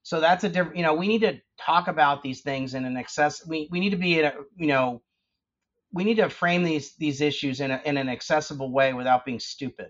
So 0.03 0.21
that's 0.21 0.43
a 0.45 0.49
different, 0.49 0.77
you 0.77 0.83
know, 0.83 0.93
we 0.93 1.07
need 1.07 1.21
to 1.21 1.39
talk 1.59 1.89
about 1.89 2.23
these 2.23 2.41
things 2.41 2.73
in 2.73 2.85
an 2.85 2.95
access, 2.95 3.45
we, 3.45 3.67
we 3.71 3.79
need 3.79 3.89
to 3.89 3.97
be 3.97 4.19
in 4.19 4.25
a, 4.25 4.33
you 4.55 4.67
know, 4.67 5.01
we 5.91 6.03
need 6.03 6.15
to 6.15 6.29
frame 6.29 6.63
these 6.63 6.95
these 6.95 7.21
issues 7.21 7.59
in, 7.59 7.71
a, 7.71 7.81
in 7.85 7.97
an 7.97 8.09
accessible 8.09 8.71
way 8.71 8.93
without 8.93 9.25
being 9.25 9.39
stupid. 9.39 9.87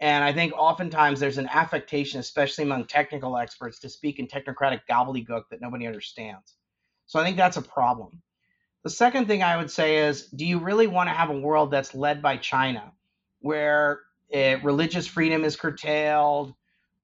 And 0.00 0.22
I 0.22 0.32
think 0.32 0.52
oftentimes 0.52 1.18
there's 1.18 1.38
an 1.38 1.48
affectation, 1.48 2.20
especially 2.20 2.64
among 2.64 2.86
technical 2.86 3.36
experts, 3.36 3.80
to 3.80 3.88
speak 3.88 4.18
in 4.18 4.28
technocratic 4.28 4.80
gobbledygook 4.88 5.44
that 5.50 5.60
nobody 5.60 5.86
understands. 5.86 6.54
So 7.06 7.18
I 7.18 7.24
think 7.24 7.36
that's 7.36 7.56
a 7.56 7.62
problem. 7.62 8.22
The 8.84 8.90
second 8.90 9.26
thing 9.26 9.42
I 9.42 9.56
would 9.56 9.70
say 9.70 10.06
is 10.06 10.26
do 10.26 10.46
you 10.46 10.60
really 10.60 10.86
want 10.86 11.08
to 11.08 11.14
have 11.14 11.30
a 11.30 11.38
world 11.38 11.70
that's 11.70 11.94
led 11.94 12.22
by 12.22 12.36
China, 12.36 12.92
where 13.40 14.00
it, 14.28 14.62
religious 14.62 15.06
freedom 15.06 15.44
is 15.44 15.56
curtailed? 15.56 16.54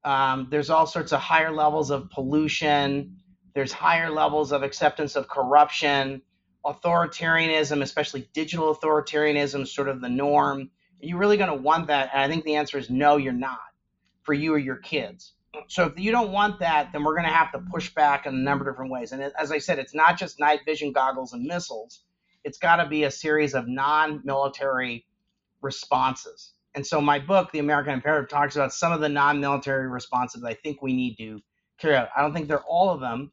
Um, 0.05 0.49
there's 0.51 0.70
all 0.70 0.86
sorts 0.86 1.12
of 1.12 1.20
higher 1.20 1.51
levels 1.51 1.90
of 1.90 2.11
pollution, 2.11 3.16
there's 3.55 3.72
higher 3.72 4.11
levels 4.11 4.53
of 4.53 4.62
acceptance 4.62 5.16
of 5.16 5.28
corruption, 5.28 6.22
authoritarianism, 6.64 7.82
especially 7.82 8.28
digital 8.34 8.74
authoritarianism, 8.74 9.62
is 9.62 9.72
sort 9.72 9.88
of 9.88 10.01
the 10.01 10.09
norm 10.09 10.70
you 11.05 11.16
really 11.16 11.36
going 11.36 11.50
to 11.50 11.62
want 11.62 11.88
that? 11.88 12.11
And 12.12 12.22
I 12.22 12.28
think 12.28 12.44
the 12.44 12.57
answer 12.57 12.78
is 12.78 12.90
no, 12.90 13.16
you're 13.16 13.32
not 13.32 13.59
for 14.22 14.32
you 14.32 14.55
or 14.55 14.59
your 14.59 14.76
kids. 14.76 15.32
So 15.68 15.84
if 15.86 15.98
you 15.98 16.11
don't 16.11 16.32
want 16.32 16.61
that, 16.61 16.90
then 16.92 17.05
we're 17.05 17.14
going 17.14 17.28
to 17.28 17.32
have 17.32 17.52
to 17.52 17.59
push 17.59 17.94
back 17.94 18.26
in 18.26 18.34
a 18.34 18.38
number 18.38 18.68
of 18.68 18.74
different 18.74 18.90
ways. 18.90 19.12
And 19.12 19.22
as 19.22 19.52
I 19.52 19.59
said, 19.59 19.78
it's 19.78 19.94
not 19.94 20.18
just 20.18 20.40
night 20.40 20.61
vision 20.66 20.92
goggles 20.92 21.32
and 21.32 21.44
missiles. 21.44 22.02
It's 22.42 22.59
got 22.59 22.76
to 22.76 22.86
be 22.86 23.05
a 23.05 23.11
series 23.11 23.55
of 23.55 23.68
non-military 23.68 25.07
responses. 25.62 26.52
And 26.74 26.84
so 26.86 27.00
my 27.00 27.20
book, 27.20 27.52
The 27.52 27.61
American 27.61 27.94
Imperative, 27.94 28.28
talks 28.28 28.57
about 28.57 28.72
some 28.72 28.92
of 28.92 29.00
the 29.00 29.09
non-military 29.09 29.88
responses 29.88 30.42
I 30.42 30.55
think 30.55 30.82
we 30.82 30.92
need 30.92 31.16
to 31.18 31.40
carry 31.78 31.94
out. 31.94 32.09
I 32.16 32.22
don't 32.22 32.34
think 32.34 32.48
they're 32.48 32.64
all 32.64 32.90
of 32.90 33.00
them. 33.00 33.30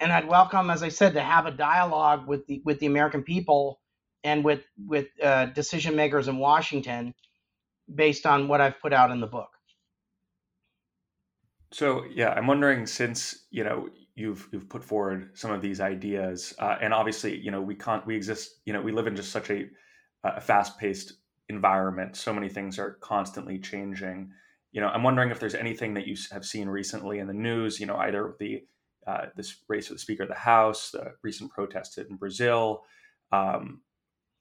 And 0.00 0.12
I'd 0.12 0.28
welcome, 0.28 0.70
as 0.70 0.82
I 0.82 0.88
said, 0.90 1.14
to 1.14 1.22
have 1.22 1.46
a 1.46 1.50
dialogue 1.50 2.26
with 2.26 2.46
the 2.46 2.60
with 2.64 2.78
the 2.80 2.86
American 2.86 3.22
people 3.22 3.80
and 4.24 4.42
with 4.42 4.64
with 4.86 5.06
uh, 5.22 5.46
decision 5.46 5.94
makers 5.94 6.26
in 6.26 6.38
Washington 6.38 7.14
based 7.94 8.26
on 8.26 8.48
what 8.48 8.60
I've 8.60 8.80
put 8.80 8.92
out 8.92 9.10
in 9.10 9.20
the 9.20 9.26
book. 9.26 9.50
So 11.70 12.04
yeah, 12.12 12.30
I'm 12.30 12.46
wondering 12.46 12.86
since 12.86 13.44
you 13.50 13.62
know 13.62 13.88
you've 14.14 14.48
you've 14.52 14.68
put 14.68 14.82
forward 14.82 15.30
some 15.34 15.50
of 15.50 15.60
these 15.60 15.80
ideas, 15.80 16.54
uh, 16.58 16.76
and 16.80 16.94
obviously 16.94 17.38
you 17.38 17.50
know 17.50 17.60
we 17.60 17.74
can't 17.74 18.04
we 18.06 18.16
exist 18.16 18.60
you 18.64 18.72
know 18.72 18.80
we 18.80 18.92
live 18.92 19.06
in 19.06 19.14
just 19.14 19.30
such 19.30 19.50
a, 19.50 19.68
a 20.24 20.40
fast 20.40 20.78
paced 20.78 21.14
environment. 21.48 22.16
So 22.16 22.32
many 22.32 22.48
things 22.48 22.78
are 22.78 22.92
constantly 23.00 23.58
changing. 23.58 24.30
You 24.72 24.80
know, 24.80 24.88
I'm 24.88 25.02
wondering 25.02 25.30
if 25.30 25.38
there's 25.38 25.54
anything 25.54 25.94
that 25.94 26.06
you 26.06 26.16
have 26.32 26.44
seen 26.44 26.68
recently 26.68 27.18
in 27.18 27.26
the 27.26 27.34
news. 27.34 27.78
You 27.78 27.86
know, 27.86 27.96
either 27.96 28.34
the 28.38 28.62
uh, 29.06 29.26
this 29.36 29.56
race 29.68 29.88
for 29.88 29.92
the 29.92 29.98
Speaker 29.98 30.22
of 30.22 30.30
the 30.30 30.34
House, 30.34 30.90
the 30.92 31.12
recent 31.22 31.50
protests 31.50 31.98
in 31.98 32.16
Brazil, 32.16 32.84
um, 33.32 33.82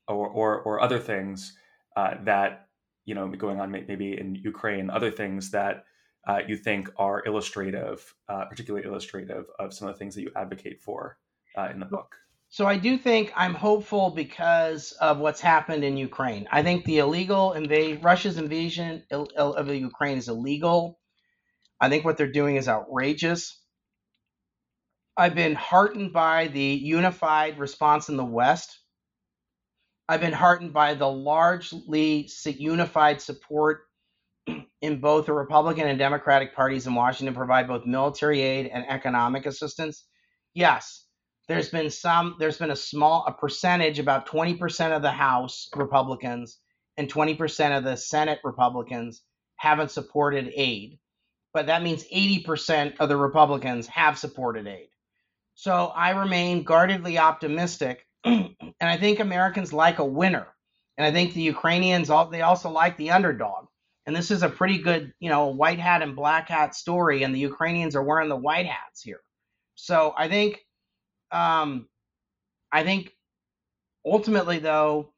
or 0.08 0.28
or, 0.28 0.62
or 0.62 0.82
other 0.82 1.00
things 1.00 1.54
uh, 1.96 2.16
that 2.24 2.68
you 3.06 3.16
know 3.16 3.28
going 3.28 3.60
on 3.60 3.72
maybe 3.72 4.18
in 4.18 4.36
Ukraine, 4.36 4.90
other 4.90 5.12
things 5.12 5.52
that 5.52 5.86
uh, 6.28 6.40
you 6.48 6.56
think 6.56 6.90
are 6.98 7.24
illustrative, 7.26 8.14
uh, 8.30 8.46
particularly 8.46 8.86
illustrative 8.86 9.46
of 9.60 9.74
some 9.74 9.88
of 9.88 9.96
the 9.96 10.00
things 10.00 10.16
that 10.16 10.22
you 10.22 10.32
advocate 10.36 10.82
for 10.82 11.18
uh, 11.58 11.70
in 11.72 11.80
the 11.80 11.86
book. 11.86 12.16
So 12.50 12.68
I 12.68 12.78
do 12.78 13.00
think 13.00 13.34
I'm 13.36 13.56
hopeful 13.56 14.12
because 14.12 14.92
of 15.02 15.18
what's 15.18 15.42
happened 15.42 15.84
in 15.84 15.98
Ukraine. 15.98 16.48
I 16.52 16.62
think 16.62 16.86
the 16.86 17.00
illegal 17.00 17.54
invasion, 17.54 18.00
Russia's 18.04 18.38
invasion 18.38 19.04
of 19.10 19.68
Ukraine 19.70 20.20
is 20.20 20.30
illegal. 20.30 21.00
I 21.82 21.90
think 21.90 22.06
what 22.06 22.16
they're 22.16 22.32
doing 22.32 22.58
is 22.58 22.70
outrageous. 22.70 23.60
I've 25.18 25.34
been 25.34 25.56
heartened 25.56 26.14
by 26.14 26.48
the 26.48 26.62
unified 26.62 27.58
response 27.58 28.10
in 28.10 28.18
the 28.18 28.24
West 28.24 28.80
I've 30.10 30.22
been 30.22 30.34
heartened 30.34 30.74
by 30.74 30.94
the 30.96 31.08
largely 31.08 32.30
unified 32.46 33.22
support 33.22 33.84
in 34.82 35.00
both 35.00 35.26
the 35.28 35.34
Republican 35.34 35.88
and 35.88 35.98
Democratic 35.98 36.56
parties 36.56 36.88
in 36.88 36.94
Washington 36.94 37.36
provide 37.36 37.68
both 37.68 37.86
military 37.86 38.42
aid 38.42 38.68
and 38.68 38.86
economic 38.90 39.46
assistance. 39.46 40.06
Yes, 40.54 41.04
there's 41.48 41.70
been 41.70 41.90
some 41.90 42.36
there's 42.40 42.58
been 42.58 42.72
a 42.72 42.76
small 42.76 43.26
a 43.28 43.34
percentage 43.34 44.00
about 44.00 44.28
20% 44.28 44.96
of 44.96 45.02
the 45.02 45.12
house 45.12 45.70
republicans 45.76 46.60
and 46.98 47.12
20% 47.12 47.78
of 47.78 47.84
the 47.84 47.96
senate 47.96 48.40
republicans 48.44 49.24
haven't 49.56 49.92
supported 49.92 50.52
aid 50.56 51.00
but 51.54 51.68
that 51.68 51.84
means 51.84 52.06
80% 52.06 52.98
of 53.00 53.10
the 53.10 53.18
republicans 53.18 53.88
have 53.88 54.18
supported 54.18 54.68
aid 54.68 54.90
so 55.56 55.92
i 55.96 56.12
remain 56.12 56.64
guardedly 56.64 57.18
optimistic 57.18 58.06
and 58.26 58.56
i 58.82 58.98
think 58.98 59.20
americans 59.20 59.74
like 59.74 60.00
a 60.00 60.06
winner 60.06 60.48
and 60.98 61.06
i 61.06 61.12
think 61.12 61.34
the 61.34 61.42
ukrainians 61.42 62.10
they 62.32 62.42
also 62.42 62.70
like 62.70 62.98
the 62.98 63.12
underdog 63.12 63.68
and 64.06 64.16
this 64.16 64.32
is 64.32 64.44
a 64.44 64.50
pretty 64.50 64.78
good 64.78 65.14
you 65.20 65.30
know 65.30 65.48
white 65.48 65.80
hat 65.80 66.02
and 66.02 66.16
black 66.16 66.50
hat 66.50 66.76
story 66.76 67.24
and 67.24 67.34
the 67.34 67.40
ukrainians 67.40 67.96
are 67.96 68.04
wearing 68.04 68.30
the 68.30 68.36
white 68.36 68.66
hats 68.66 69.02
here 69.02 69.22
so 69.76 70.14
i 70.18 70.28
think 70.28 70.60
um, 71.34 71.88
I 72.72 72.84
think 72.84 73.12
ultimately, 74.06 74.60
though, 74.60 75.14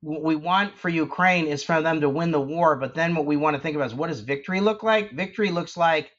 what 0.00 0.22
we 0.22 0.36
want 0.36 0.78
for 0.78 0.88
Ukraine 0.88 1.46
is 1.46 1.64
for 1.64 1.82
them 1.82 2.02
to 2.02 2.08
win 2.08 2.30
the 2.30 2.40
war. 2.40 2.76
But 2.76 2.94
then 2.94 3.14
what 3.14 3.26
we 3.26 3.36
want 3.36 3.56
to 3.56 3.62
think 3.62 3.74
about 3.74 3.86
is 3.86 3.94
what 3.94 4.08
does 4.08 4.20
victory 4.20 4.60
look 4.60 4.82
like? 4.82 5.12
Victory 5.12 5.50
looks 5.50 5.76
like 5.76 6.12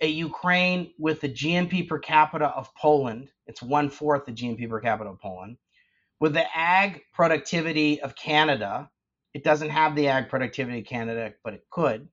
a 0.00 0.08
Ukraine 0.08 0.92
with 0.98 1.20
the 1.20 1.28
GNP 1.28 1.88
per 1.88 1.98
capita 1.98 2.46
of 2.46 2.74
Poland. 2.74 3.30
It's 3.46 3.62
one 3.62 3.90
fourth 3.90 4.24
the 4.26 4.32
GNP 4.32 4.68
per 4.68 4.80
capita 4.80 5.10
of 5.10 5.20
Poland. 5.20 5.56
With 6.18 6.32
the 6.32 6.46
ag 6.56 7.02
productivity 7.12 8.00
of 8.00 8.16
Canada, 8.16 8.90
it 9.34 9.44
doesn't 9.44 9.68
have 9.68 9.94
the 9.94 10.08
ag 10.08 10.28
productivity 10.28 10.78
of 10.80 10.86
Canada, 10.86 11.34
but 11.44 11.54
it 11.54 11.64
could. 11.70 12.08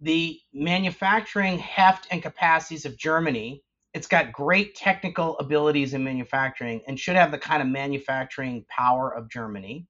The 0.00 0.38
manufacturing 0.52 1.58
heft 1.58 2.06
and 2.10 2.22
capacities 2.22 2.84
of 2.84 2.98
Germany, 2.98 3.62
it's 3.94 4.06
got 4.06 4.32
great 4.32 4.74
technical 4.74 5.38
abilities 5.38 5.94
in 5.94 6.04
manufacturing 6.04 6.82
and 6.86 7.00
should 7.00 7.16
have 7.16 7.30
the 7.30 7.38
kind 7.38 7.62
of 7.62 7.68
manufacturing 7.68 8.64
power 8.68 9.14
of 9.14 9.30
Germany. 9.30 9.86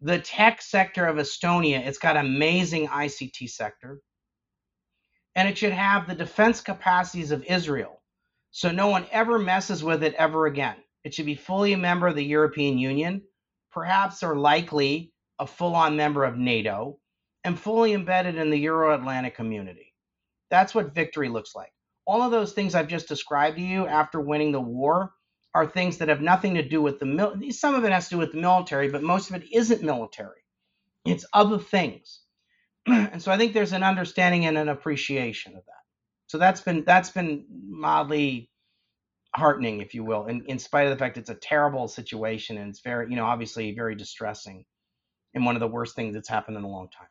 The 0.00 0.20
tech 0.20 0.62
sector 0.62 1.06
of 1.06 1.16
Estonia, 1.16 1.84
it's 1.84 1.98
got 1.98 2.16
amazing 2.16 2.88
ICT 2.88 3.50
sector. 3.50 4.00
And 5.34 5.48
it 5.48 5.58
should 5.58 5.72
have 5.72 6.06
the 6.06 6.14
defense 6.14 6.60
capacities 6.60 7.32
of 7.32 7.44
Israel. 7.44 8.03
So 8.54 8.72
no 8.72 8.88
one 8.88 9.06
ever 9.12 9.38
messes 9.38 9.84
with 9.84 10.04
it 10.04 10.14
ever 10.14 10.46
again. 10.46 10.78
It 11.04 11.14
should 11.14 11.26
be 11.26 11.36
fully 11.36 11.74
a 11.74 11.78
member 11.78 12.08
of 12.08 12.16
the 12.16 12.24
European 12.24 12.78
Union, 12.78 13.22
perhaps 13.72 14.24
or 14.24 14.36
likely 14.36 15.12
a 15.40 15.46
full 15.46 15.76
on 15.76 15.96
member 15.96 16.24
of 16.24 16.38
NATO, 16.38 17.00
and 17.44 17.60
fully 17.60 17.94
embedded 17.94 18.36
in 18.36 18.50
the 18.50 18.60
Euro 18.60 18.94
Atlantic 18.94 19.36
community. 19.36 19.94
That's 20.50 20.74
what 20.74 20.94
victory 20.94 21.30
looks 21.30 21.54
like 21.56 21.72
all 22.06 22.22
of 22.22 22.30
those 22.30 22.52
things 22.52 22.74
I've 22.74 22.88
just 22.88 23.08
described 23.08 23.56
to 23.56 23.62
you 23.62 23.86
after 23.86 24.20
winning 24.20 24.52
the 24.52 24.60
war 24.60 25.14
are 25.54 25.66
things 25.66 25.98
that 25.98 26.08
have 26.08 26.20
nothing 26.20 26.54
to 26.56 26.68
do 26.68 26.82
with 26.82 26.98
the 26.98 27.06
mil- 27.06 27.36
some 27.50 27.74
of 27.74 27.84
it 27.84 27.92
has 27.92 28.06
to 28.08 28.16
do 28.16 28.18
with 28.18 28.32
the 28.32 28.40
military, 28.40 28.88
but 28.88 29.02
most 29.02 29.30
of 29.30 29.36
it 29.36 29.52
isn't 29.52 29.82
military. 29.82 30.42
It's 31.04 31.26
other 31.32 31.58
things. 31.58 32.22
and 32.86 33.22
so 33.22 33.32
I 33.32 33.38
think 33.38 33.54
there's 33.54 33.72
an 33.72 33.82
understanding 33.84 34.46
and 34.46 34.58
an 34.58 34.70
appreciation 34.70 35.56
of 35.56 35.64
that. 35.66 35.83
So 36.26 36.38
that's 36.38 36.60
been 36.60 36.84
that's 36.84 37.10
been 37.10 37.44
mildly 37.68 38.50
heartening, 39.34 39.80
if 39.80 39.94
you 39.94 40.04
will, 40.04 40.26
in, 40.26 40.44
in 40.46 40.58
spite 40.58 40.86
of 40.86 40.90
the 40.90 40.96
fact 40.96 41.18
it's 41.18 41.30
a 41.30 41.34
terrible 41.34 41.88
situation 41.88 42.56
and 42.56 42.70
it's 42.70 42.80
very, 42.80 43.10
you 43.10 43.16
know, 43.16 43.24
obviously 43.24 43.74
very 43.74 43.94
distressing 43.94 44.64
and 45.34 45.44
one 45.44 45.56
of 45.56 45.60
the 45.60 45.68
worst 45.68 45.96
things 45.96 46.14
that's 46.14 46.28
happened 46.28 46.56
in 46.56 46.64
a 46.64 46.68
long 46.68 46.88
time. 46.88 47.08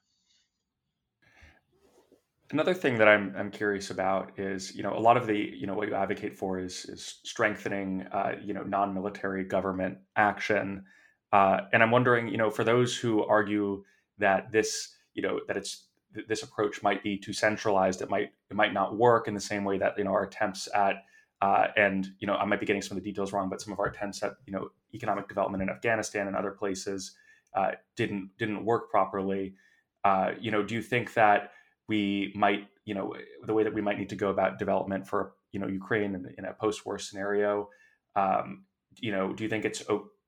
Another 2.51 2.73
thing 2.73 2.97
that 2.99 3.07
I'm 3.07 3.33
I'm 3.35 3.49
curious 3.49 3.89
about 3.89 4.37
is 4.37 4.75
you 4.75 4.83
know 4.83 4.95
a 4.95 4.99
lot 4.99 5.17
of 5.17 5.25
the 5.25 5.35
you 5.35 5.65
know 5.65 5.73
what 5.73 5.87
you 5.87 5.95
advocate 5.95 6.37
for 6.37 6.59
is 6.59 6.85
is 6.85 7.19
strengthening 7.23 8.05
uh, 8.11 8.33
you 8.43 8.53
know 8.53 8.61
non-military 8.61 9.43
government 9.43 9.97
action, 10.15 10.85
uh, 11.31 11.61
and 11.71 11.81
I'm 11.81 11.89
wondering 11.89 12.27
you 12.27 12.37
know 12.37 12.51
for 12.51 12.63
those 12.63 12.95
who 12.95 13.23
argue 13.23 13.83
that 14.19 14.51
this 14.51 14.95
you 15.15 15.23
know 15.23 15.39
that 15.47 15.57
it's 15.57 15.87
this 16.27 16.43
approach 16.43 16.83
might 16.83 17.03
be 17.03 17.17
too 17.17 17.33
centralized, 17.33 18.01
it 18.01 18.09
might 18.09 18.31
it 18.49 18.55
might 18.55 18.73
not 18.73 18.95
work 18.95 19.27
in 19.27 19.33
the 19.33 19.39
same 19.39 19.63
way 19.63 19.77
that 19.77 19.97
you 19.97 20.03
know 20.03 20.11
our 20.11 20.23
attempts 20.23 20.67
at 20.73 21.03
uh, 21.41 21.67
and 21.75 22.09
you 22.19 22.27
know 22.27 22.35
I 22.35 22.45
might 22.45 22.59
be 22.59 22.65
getting 22.65 22.81
some 22.81 22.97
of 22.97 23.03
the 23.03 23.09
details 23.09 23.33
wrong, 23.33 23.49
but 23.49 23.61
some 23.61 23.73
of 23.73 23.79
our 23.79 23.87
attempts 23.87 24.23
at 24.23 24.35
you 24.45 24.53
know 24.53 24.69
economic 24.93 25.27
development 25.27 25.63
in 25.63 25.69
Afghanistan 25.69 26.27
and 26.27 26.35
other 26.35 26.51
places 26.51 27.15
uh, 27.55 27.71
didn't 27.95 28.31
didn't 28.37 28.65
work 28.65 28.89
properly. 28.89 29.55
Uh, 30.03 30.31
you 30.39 30.51
know, 30.51 30.63
do 30.63 30.75
you 30.75 30.81
think 30.81 31.13
that 31.13 31.51
we 31.87 32.31
might, 32.35 32.67
you 32.85 32.93
know, 32.93 33.13
the 33.45 33.53
way 33.53 33.63
that 33.63 33.73
we 33.73 33.81
might 33.81 33.97
need 33.97 34.09
to 34.09 34.15
go 34.15 34.29
about 34.29 34.59
development 34.59 35.07
for, 35.07 35.33
you 35.51 35.59
know, 35.59 35.67
Ukraine 35.67 36.15
in, 36.15 36.33
in 36.37 36.45
a 36.45 36.53
post-war 36.53 36.97
scenario. 36.97 37.69
Um, 38.15 38.65
you 38.95 39.11
know, 39.11 39.33
do 39.33 39.43
you 39.43 39.49
think 39.49 39.65
it's 39.65 39.83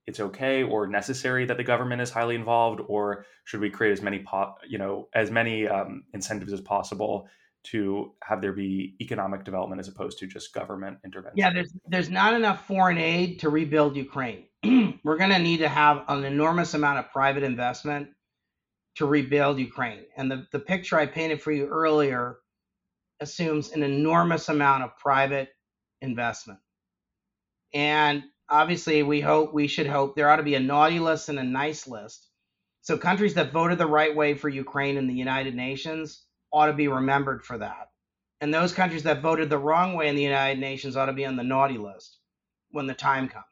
it's 0.08 0.20
okay 0.20 0.64
or 0.64 0.88
necessary 0.88 1.45
that 1.45 1.58
the 1.58 1.64
government 1.64 2.01
is 2.01 2.12
highly 2.12 2.36
involved, 2.36 2.82
or 2.88 3.26
should 3.43 3.60
we 3.60 3.70
create 3.70 3.91
as 3.91 4.01
many, 4.01 4.20
po- 4.20 4.56
you 4.68 4.78
know, 4.78 5.08
as 5.14 5.32
many 5.32 5.68
um, 5.68 6.03
incentives 6.14 6.53
as 6.53 6.62
possible 6.62 7.28
to 7.64 8.14
have 8.24 8.41
there 8.41 8.53
be 8.53 8.95
economic 9.01 9.43
development 9.43 9.80
as 9.80 9.88
opposed 9.88 10.20
to 10.20 10.28
just 10.28 10.53
government 10.53 10.99
intervention? 11.03 11.38
Yeah, 11.38 11.51
there's 11.51 11.74
there's 11.88 12.10
not 12.10 12.36
enough 12.36 12.68
foreign 12.68 12.99
aid 12.99 13.39
to 13.39 13.49
rebuild 13.49 13.95
Ukraine. 13.95 14.45
We're 15.03 15.18
going 15.18 15.32
to 15.32 15.39
need 15.39 15.58
to 15.58 15.70
have 15.70 16.03
an 16.08 16.24
enormous 16.24 16.76
amount 16.76 16.99
of 16.99 17.12
private 17.12 17.43
investment 17.43 18.10
to 18.95 19.06
rebuild 19.06 19.60
Ukraine. 19.60 20.03
And 20.16 20.32
the, 20.32 20.47
the 20.51 20.60
picture 20.60 20.97
I 20.97 21.06
painted 21.06 21.41
for 21.41 21.51
you 21.51 21.68
earlier 21.68 22.38
assumes 23.20 23.72
an 23.72 23.84
enormous 23.84 24.49
amount 24.49 24.84
of 24.84 24.97
private 24.97 25.49
investment. 26.01 26.60
And 27.74 28.24
obviously, 28.50 29.04
we 29.04 29.22
hope, 29.22 29.54
we 29.54 29.68
should 29.68 29.88
hope 29.88 30.16
there 30.16 30.30
ought 30.30 30.38
to 30.38 30.43
be 30.43 30.56
a 30.56 30.60
naughty 30.60 31.00
list 31.00 31.30
and 31.30 31.39
a 31.39 31.43
nice 31.43 31.88
list. 31.88 32.28
So 32.82 32.98
countries 32.98 33.34
that 33.34 33.52
voted 33.52 33.78
the 33.78 33.88
right 33.88 34.16
way 34.16 34.36
for 34.36 34.50
Ukraine 34.50 34.98
in 34.98 35.08
the 35.08 35.14
United 35.14 35.56
Nations 35.56 36.24
ought 36.54 36.68
to 36.68 36.74
be 36.74 36.88
remembered 36.88 37.43
for 37.43 37.58
that. 37.58 37.89
And 38.41 38.54
those 38.54 38.74
countries 38.74 39.04
that 39.04 39.22
voted 39.22 39.50
the 39.50 39.58
wrong 39.58 39.96
way 39.96 40.08
in 40.08 40.16
the 40.16 40.22
United 40.22 40.60
Nations 40.60 40.96
ought 40.96 41.08
to 41.08 41.14
be 41.14 41.26
on 41.26 41.36
the 41.36 41.43
naughty 41.43 41.78
list 41.78 42.20
when 42.72 42.86
the 42.86 42.93
time 42.93 43.28
comes. 43.28 43.46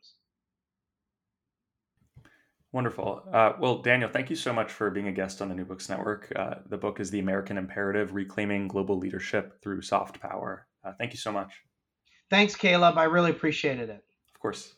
Wonderful. 2.71 3.23
Uh, 3.31 3.53
well, 3.59 3.77
Daniel, 3.83 4.09
thank 4.09 4.29
you 4.29 4.35
so 4.35 4.51
much 4.51 4.71
for 4.71 4.89
being 4.89 5.07
a 5.07 5.11
guest 5.11 5.41
on 5.41 5.49
the 5.49 5.55
New 5.55 5.65
Books 5.65 5.89
Network. 5.89 6.31
Uh, 6.35 6.55
the 6.67 6.77
book 6.77 6.99
is 6.99 7.11
The 7.11 7.19
American 7.19 7.57
Imperative 7.57 8.13
Reclaiming 8.13 8.67
Global 8.67 8.97
Leadership 8.97 9.61
Through 9.61 9.83
Soft 9.83 10.19
Power. 10.19 10.67
Uh, 10.83 10.91
thank 10.97 11.11
you 11.13 11.19
so 11.19 11.31
much. 11.31 11.53
Thanks, 12.29 12.55
Caleb. 12.55 12.97
I 12.97 13.03
really 13.03 13.29
appreciated 13.29 13.89
it. 13.89 14.03
Of 14.33 14.39
course. 14.39 14.73